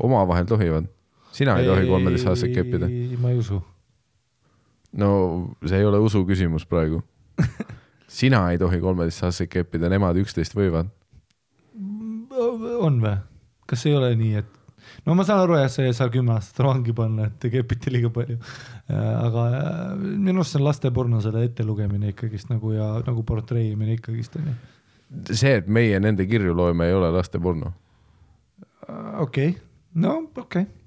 [0.02, 0.90] omavahel tohivad.
[1.32, 2.90] Sina ei, ei tohi kolmeteistaastaselt keppida.
[3.22, 3.62] ma ei usu.
[4.94, 5.12] no
[5.66, 7.02] see ei ole usu küsimus praegu.
[8.22, 10.92] sina ei tohi kolmeteistaastaselt keppida, nemad üksteist võivad.
[12.80, 13.18] on või?
[13.72, 14.62] kas ei ole nii, et
[15.06, 17.94] no ma saan aru jah, see ei saa kümme aastat vangi panna, et te kepite
[17.94, 18.38] liiga palju.
[18.92, 24.36] aga äh, minu arust see on lasteporno selle ettelugemine ikkagist nagu ja nagu portreeimine ikkagist
[24.42, 24.58] onju.
[25.32, 27.72] see, et meie nende kirju loeme, ei ole lasteporno.
[29.24, 29.56] okei,
[29.96, 30.81] no okei okay.,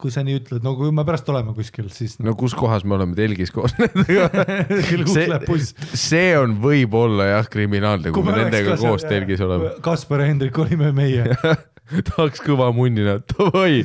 [0.00, 2.96] kui sa nii ütled, no kui me pärast oleme kuskil, siis no kus kohas me
[2.96, 5.74] oleme telgis koos nendega buss.
[5.92, 9.74] see on võib-olla jah kriminaalne, kui me nendega koos telgis oleme.
[9.84, 11.28] Kaspar ja Hendrik olime meie.
[12.10, 13.84] tahaks kõva munnina, davai.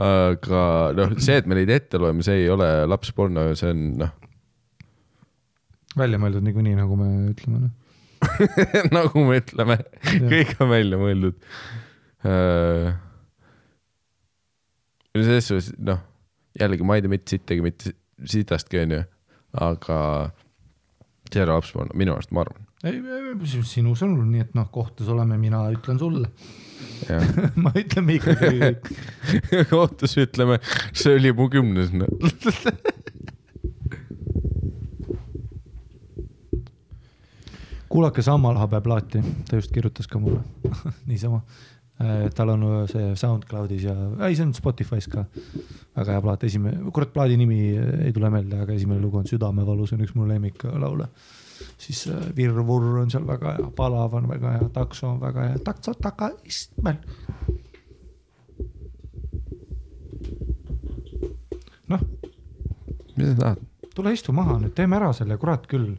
[0.00, 0.64] aga
[0.98, 4.12] noh, see, et me neid ette loeme, see ei ole lapsporno, see on noh,
[5.98, 7.72] välja mõeldud niikuinii, nagu me ütleme noh.
[8.96, 11.36] nagu me ütleme, kõik on välja mõeldud.
[15.22, 16.00] Selles suhtes noh,
[16.60, 17.94] jällegi ma ei tea mitte sittagi, mitte
[18.30, 19.00] sitastki onju,
[19.64, 19.98] aga
[21.30, 22.66] see ei ole lapsporno, minu arust, ma arvan.
[22.84, 23.00] ei,
[23.68, 26.28] sinu sõnul, nii et noh, kohtus oleme, mina ütlen sulle.
[27.64, 28.80] ma ütlen Mihkel.
[29.72, 30.60] kohtus ütleme,
[30.92, 32.10] see oli mu kümnes no.
[37.94, 40.40] kuulake Sammal habeplaati, ta just kirjutas ka mulle
[41.06, 41.44] niisama.
[42.34, 43.94] Tal on see SoundCloudis ja,
[44.26, 45.24] ei see on Spotify's ka.
[45.94, 49.86] väga hea plaat, esimene, kurat plaadi nimi ei tule meelde, aga esimene lugu on Südamevalu,
[49.86, 51.06] see on üks mu lemmiklaule.
[51.78, 55.60] siis äh, Virr-Vurr on seal väga hea, Palav on väga hea, Takso on väga hea,
[55.64, 56.98] Takso taga istmel.
[61.88, 62.02] noh,
[63.16, 63.62] mida sa tahad?
[63.94, 65.92] tule istu maha nüüd, teeme ära selle, kurat küll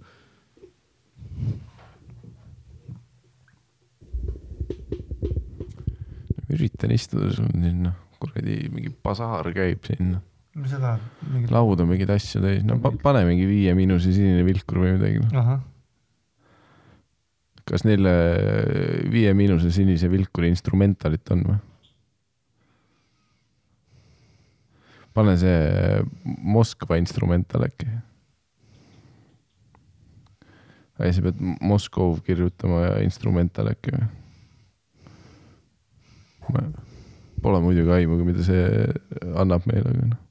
[6.53, 10.15] üritan istuda, sul on siin noh, kuradi mingi basaar käib siin.
[10.55, 11.51] mis sa tahad?
[11.51, 15.23] laud on mingeid asju täis, no pa, pane mingi Viie Miinuse sinine vilkur või midagi
[15.35, 15.63] ahah,
[17.67, 18.07] kas neil
[19.11, 21.61] Viie Miinuse sinise vilkuri instrumentalit on või?
[25.15, 26.03] pane see
[26.43, 27.87] Moskva instrumental äkki.
[30.99, 34.07] ei, sa pead Moskov kirjutama ja instrumental äkki või?
[37.45, 38.87] Pole muidugi aimugi, mida see
[39.35, 40.21] annab meile, aga noh.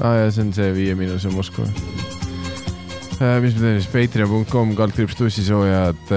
[0.00, 1.68] aa jaa, see on see Viie Miinuse Moskva
[3.22, 6.08] Äh, mis me teeme siis, patreon.com, kaldkriips tussisoojad,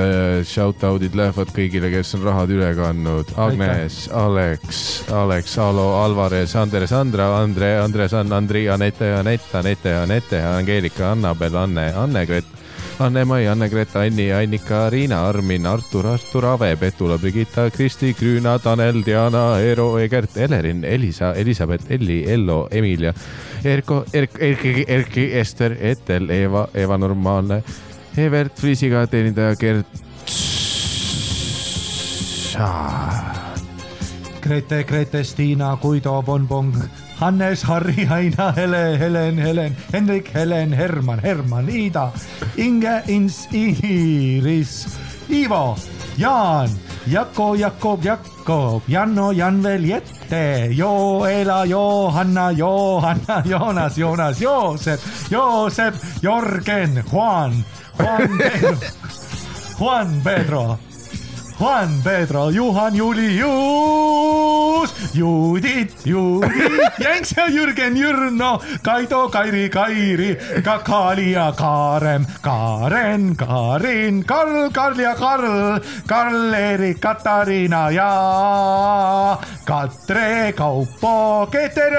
[0.49, 3.29] shout-out'id lähevad kõigile, kes on rahad üle kandnud.
[3.37, 4.79] Agnes, Alex,
[5.13, 11.91] Alex, Alo, Alvarez, Andres, Andra, Andre, Andres, Andri, Anette, Anett, Anette, Anette, Angeelika, Annabel, Anne,
[11.93, 12.64] Anne-Gret,
[12.97, 19.59] Anne-Mai, Anne-Greta, Anni, Annika, Riina, Armin, Artur, Artur Ave, Petula, Brigitta, Kristi, Grüüna, Tanel, Diana,
[19.59, 23.13] Eero, Egert, Elerin, Elisa, Elizabeth, Elli, Ello, Emilia,
[23.63, 27.63] Erko, Erk-, Erki, Erki, Ester, Etel, Eeva, Eva Normaalne,
[28.17, 29.87] Evert, Friisiga teenindaja Gert.
[34.41, 36.71] Grete, Grete, Stiina, Guido, Bonbon,
[37.19, 42.11] Hannes, Harri, Aina, Hele, Helen, Helen, Hendrik, Helen, Herman, Herman, Ida,
[42.57, 44.87] Inge, Ins, Iiris,
[45.29, 45.75] Ivo,
[46.17, 46.69] Jaan,
[47.07, 57.63] Jako, Jakob, Jakob, Janno, Janvel, Jette, Joela, Johanna, Johanna, Joonas, Joonas, Joosep, Joosep, Jorgen, Juan,
[57.97, 58.77] Juan Pedro,
[59.79, 60.79] Juan Pedro
[61.57, 63.45] Juan Pedro, Juhan, Julius,
[65.13, 66.51] Judit, Judit,
[66.99, 75.15] Jänks ja Jürgen, Jürno, Kaido, Kairi, Kairi, Kakali ja Kaarem, Kaaren, Karin, Karl, Karl ja
[75.15, 81.95] Karl, Karl-Erik, Katariina ja Katre, Kaupo, Keter,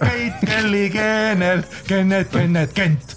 [0.00, 3.16] Keit, Kelly, Keenelt, Kennet, Kennet, Kent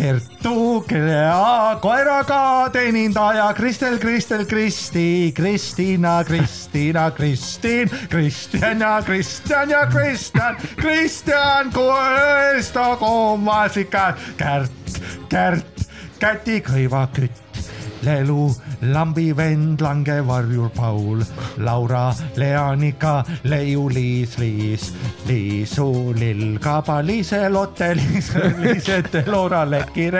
[0.00, 10.56] Kertu, Klea, koeraga teenindaja Kristel, Kristel, Kristi, Kristina, Kristina, Kristin, Kristjan ja Kristjan ja Kristjan,
[10.76, 15.84] Kristjan, Kuesta, Koomasika, Kärt, Kärt,
[16.18, 17.60] Käti, Kõivakütt,
[18.02, 21.22] Lelu, lambi vend, langevarjur Paul,
[21.58, 24.92] Laura, Leanika, Leiu, Liis, Liis,
[25.26, 30.10] Liisu, Lill, Kaba, Liise-Lotte, Liisete, Loora, Leki,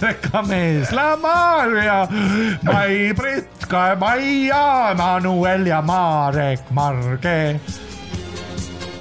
[0.00, 2.08] Rekamees, La Maria,
[2.62, 7.60] Mai-Britt, Maia, Manuel ja Marek, Marge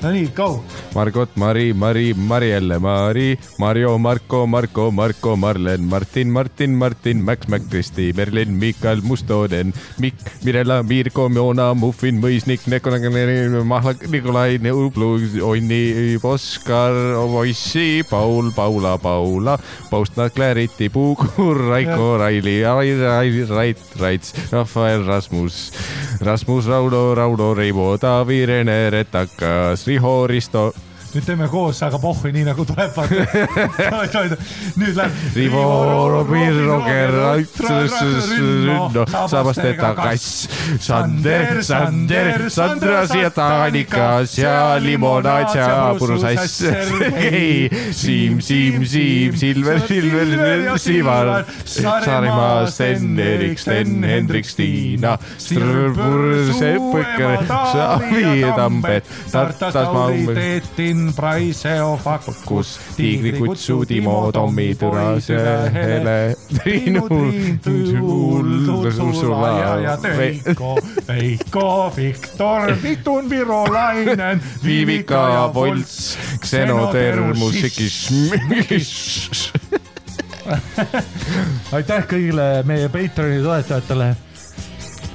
[0.02, 0.64] no nii, go.
[0.95, 7.61] Margot, Mari, Mari, Marielle, Mari, Mario, Marko, Marko, Marko, Marlen, Martin, Martin, Martin, Max, Mac,
[7.69, 12.66] Kristi, Merlin, Mikael, Mustonen, Mikk, Mirela, Mirko, Moona, Muffin, Mõisnik,
[13.66, 16.94] Mahla, Nikolai, Neublu, Onni, Oskar,
[17.28, 25.72] Moissi, Paul, Paula, Paula, Paustna, Clarity, Puukur, Raiko, Raili, Rait, Rait, Raits, Rafael, Rasmus,
[26.22, 30.72] Rasmus, Raudo, Raudo, Reivo, Taavi, Rene, Retakas, Vi har Risto
[31.14, 32.98] nüüd teeme koos, aga pohhui, nii nagu tuleb.
[34.80, 35.12] nüüd läheb.
[35.36, 35.64] Rivo,
[36.14, 37.16] Robin, Roger,
[38.30, 40.48] Rünno, Sabasteta, Kass,
[40.80, 46.60] Sander, Sander, Sandras ja Taanikas ja limonaad ja purusass.
[48.00, 57.46] Siim, Siim, Siim, Silver, Silver, Siivar, Saarimaa, Sten, Erik, Sten, Hendrik, Stiina, Strõbur, Sepp Põkker,
[57.74, 65.38] Savi, Tambet, Tartas, Maum, Teetin, Praiseo, Fakus kus, Tiigri kutsu, Timo, Tommi, Türase,
[65.74, 67.03] Hele, Triinu,
[69.06, 69.52] Ursula
[69.84, 78.10] ja Veiko, Veiko, Viktor, Vitun, Virolainen, Viivika ja Volts, Xenoter, Musikis.
[81.72, 84.11] aitäh kõigile meie Patreoni toetajatele.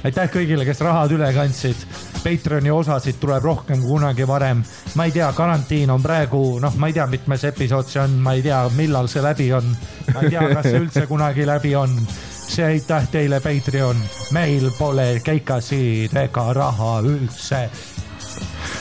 [0.03, 1.87] aitäh kõigile, kes rahad üle kandsid.
[2.25, 4.63] Patreoni osasid tuleb rohkem kui kunagi varem.
[4.95, 8.33] ma ei tea, karantiin on praegu, noh, ma ei tea, mitmes episood see on, ma
[8.33, 9.67] ei tea, millal see läbi on.
[10.13, 11.93] ma ei tea, kas see üldse kunagi läbi on.
[12.45, 14.01] see aitäh teile, Patreon.
[14.33, 17.69] meil pole keikasid ega raha üldse.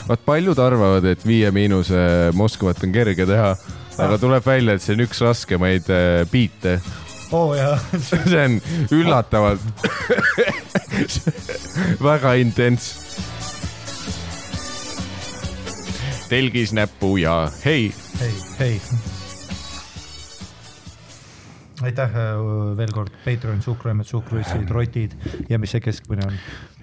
[0.09, 3.55] vaat paljud arvavad, et Viie Miinuse Moskvat on kerge teha,
[3.99, 6.79] aga tuleb välja, et see on üks raskemaid äh, biite.
[7.31, 7.77] oo oh, jaa,
[8.09, 8.61] see on
[9.03, 9.61] üllatavalt
[12.09, 13.04] väga intens.
[16.35, 18.81] Telgis näppu ja hei, hei, hei.
[21.83, 22.41] aitäh äh,
[22.77, 25.15] veel kord, Patreon, suhkruemmed, suhkruissid, rotid
[25.51, 26.35] ja mis see keskmine on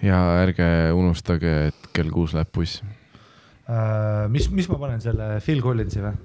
[0.05, 2.79] ja ärge unustage, et kell kuus läheb buss.
[3.67, 4.29] äh,?
[4.31, 6.15] mis, mis ma panen selle Phil Collinsi või,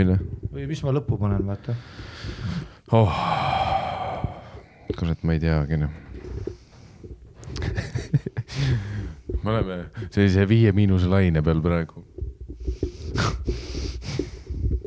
[0.00, 0.16] mille?
[0.54, 1.76] või mis ma lõppu panen, vaata.
[2.96, 3.20] oh,
[4.96, 5.92] kurat, ma ei teagi noh.
[9.42, 9.76] me oleme
[10.10, 12.04] sellise Viie Miinuse laine peal praegu.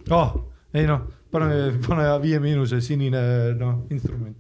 [0.10, 0.34] ah,
[0.74, 1.02] ei noh,
[1.32, 3.24] pane, pane Viie Miinuse sinine
[3.60, 4.38] noh, instrument.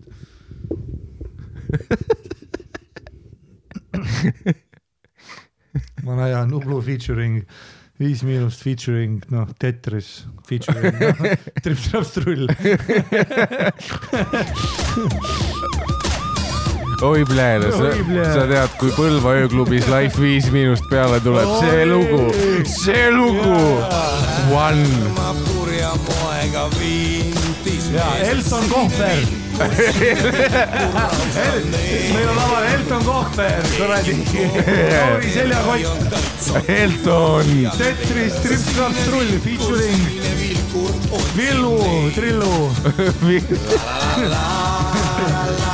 [6.04, 7.46] vana hea Nublu featuring,
[8.00, 11.14] Viis Miinust featuring noh, Tetris featuring no,
[11.64, 12.48] Trips-Traps-Trull.
[12.54, 12.62] oi
[15.04, 15.93] plee, sa,
[17.02, 17.60] Oi, plee.
[18.34, 22.20] sa tead, kui Põlva ööklubis Life Viis Miinust peale tuleb see lugu,
[22.70, 23.56] see lugu,
[24.54, 24.86] One.
[25.48, 27.90] purja moega vintis.
[27.94, 29.20] ja Elton Kohver.
[32.14, 34.16] meil on laval Elton Kohver, kuradi,
[34.94, 35.86] Lauri seljakott,
[36.68, 40.02] Elton, Tetris, Trips-Traps-Trull featuring
[41.36, 41.78] Villu,
[42.16, 42.72] Trillu.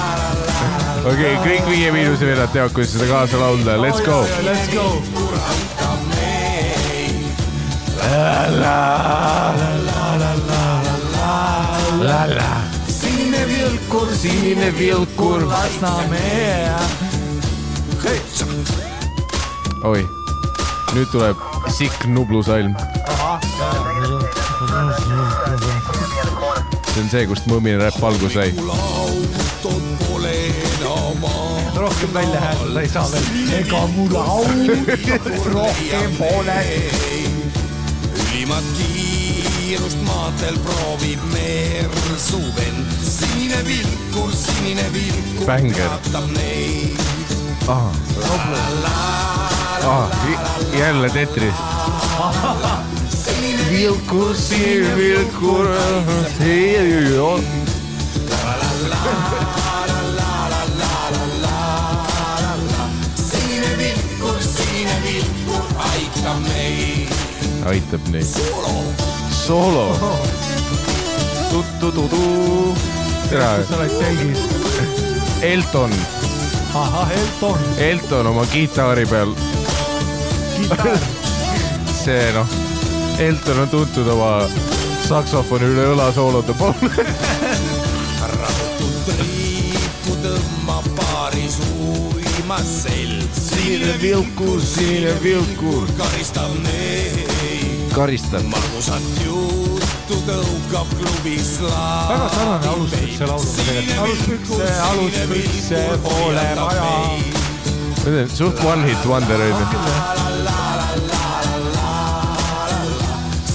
[1.05, 4.21] okei, kõik Viie Miinuse vennad teavad, kuidas seda kaasa laulda, let's go.
[4.43, 4.87] Let's go.
[12.87, 16.69] sinine vilkur, sinine vilkur, Lasnamäe.
[19.83, 20.01] oi,
[20.95, 21.37] nüüd tuleb
[21.75, 22.75] sikk Nublu salm,
[26.93, 28.98] see on see, kust Mõmmine räpp alguse sai.
[31.79, 33.23] Rohkem välja hääldada ei saa veel.
[33.59, 36.65] ega mul autot rohkem pole.
[38.19, 42.85] ülimat kiirust maanteel proovib mersu vend.
[43.03, 46.99] sinine vilkur, sinine vilkur teatab neid.
[47.67, 47.91] ah,.
[49.83, 50.09] Ah,
[50.79, 51.53] jälle Tetris.
[53.71, 55.67] vilkur, sinine vilkur,
[56.37, 57.69] sinine
[67.65, 68.25] aitab neid.
[69.31, 69.85] soolo.
[73.29, 74.39] tere, sa oled telgis.
[75.41, 75.93] Elton,
[76.73, 79.33] ahah, Elton, Elton oma kitarri peal,
[82.03, 82.57] see noh,
[83.19, 84.31] Elton on tuntud oma
[85.07, 86.93] saksofoni üle õla soolode poole.
[88.39, 91.59] rahutult triipu tõmbab paaris
[92.49, 93.29] olemas selg.
[93.33, 95.87] sinine vilkur, sinine vilkur.
[95.97, 97.27] karistab neid,
[97.93, 98.43] karistab.
[98.43, 102.09] magusat juttu tõukab klubis laag.
[102.09, 104.01] väga sarnane aluspükse lauluga tegelikult.
[104.01, 106.89] aluspükse, aluspükse pole vaja.
[108.03, 109.65] see on suht one hit wonder onju.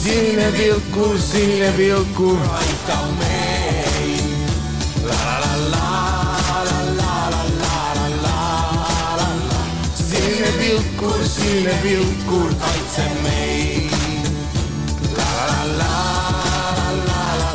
[0.03, 2.39] sinine vilkur, sinine vilkur.
[11.05, 13.93] kursile vilkur kaitseb meid.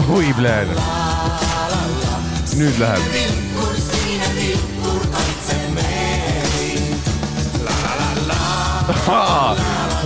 [0.10, 0.78] oi, pläänel.
[2.58, 3.02] nüüd läheb.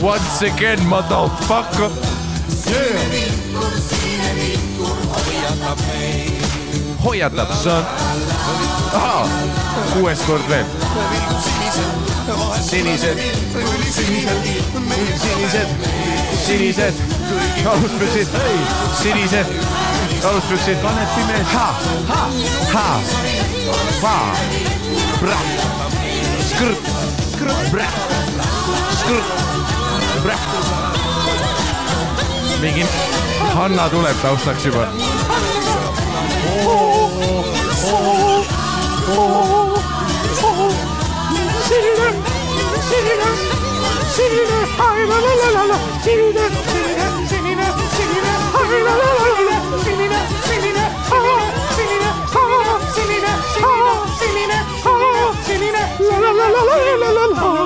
[0.04, 1.90] Once again, motherfucker
[2.68, 3.04] yeah..
[7.04, 9.30] hoiatab, see on.
[9.94, 10.66] kuues kord veel
[12.62, 13.20] sinised,
[15.20, 15.68] sinised,
[16.46, 16.94] sinised,
[17.66, 18.28] aluspüksid,
[19.02, 19.46] sinised,
[20.24, 21.68] aluspüksid, kanepi mees, ha,
[22.08, 22.30] ha,
[22.74, 23.02] ha,
[24.02, 24.18] pa,
[25.20, 25.38] pra,
[26.50, 26.78] skrrt,
[27.36, 27.88] skrrt, pra,
[29.00, 29.26] skrrt,
[30.24, 30.38] pra.
[32.62, 32.86] mingi
[33.54, 34.88] Hanna tuleb taustaks juba.
[36.66, 37.12] oo,
[37.94, 38.46] oo,
[39.18, 39.73] oo, oo.
[42.90, 43.30] seninle
[44.16, 49.26] seninle Ay la la la la la seninle seninle seninle seninle Ay la la la
[49.34, 50.86] la la seninle seninle
[51.18, 51.46] Aa
[51.76, 52.10] seninle
[52.42, 53.32] Aa seninle
[53.70, 54.60] Aa seninle
[54.92, 57.63] Aa seninle La la la la la la la la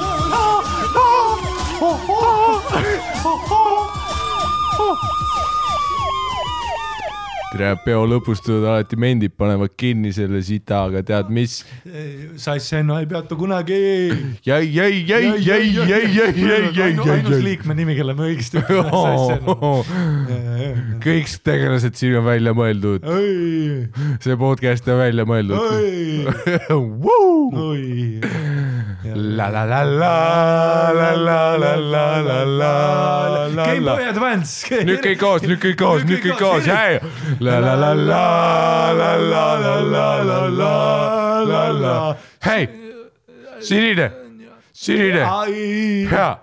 [7.57, 11.53] tere, peo lõpus tulevad alati mendid panevad kinni selle sita, aga tead mis?
[12.39, 13.73] Sasseno ei peatu kunagi.
[14.45, 16.31] jäi, jäi, jäi, jäi, jäi, jäi, jäi,
[16.77, 18.89] jäi, ainus jäi, liikme nimi, kelle me õigesti ütleme.
[21.07, 23.01] kõik tegelased siin on välja mõeldud,
[24.23, 25.57] see podcast on välja mõeldud.
[29.15, 34.69] la la la la la la la la la la la Gameboy Advance.
[34.85, 36.99] nüüd kõik koos, nüüd kõik koos, nüüd kõik koos, jäi.
[37.39, 40.73] la la la la la la la la la la
[41.47, 42.15] la la.
[42.45, 42.67] hei,
[43.59, 44.11] sinine,
[44.73, 45.25] sinine,
[46.11, 46.39] hea.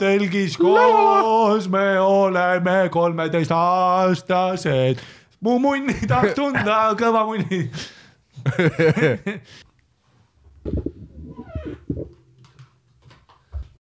[0.00, 4.98] telgis koos me oleme kolmeteistaastased.
[5.40, 7.70] mu munni tahaks tunda, kõva munni.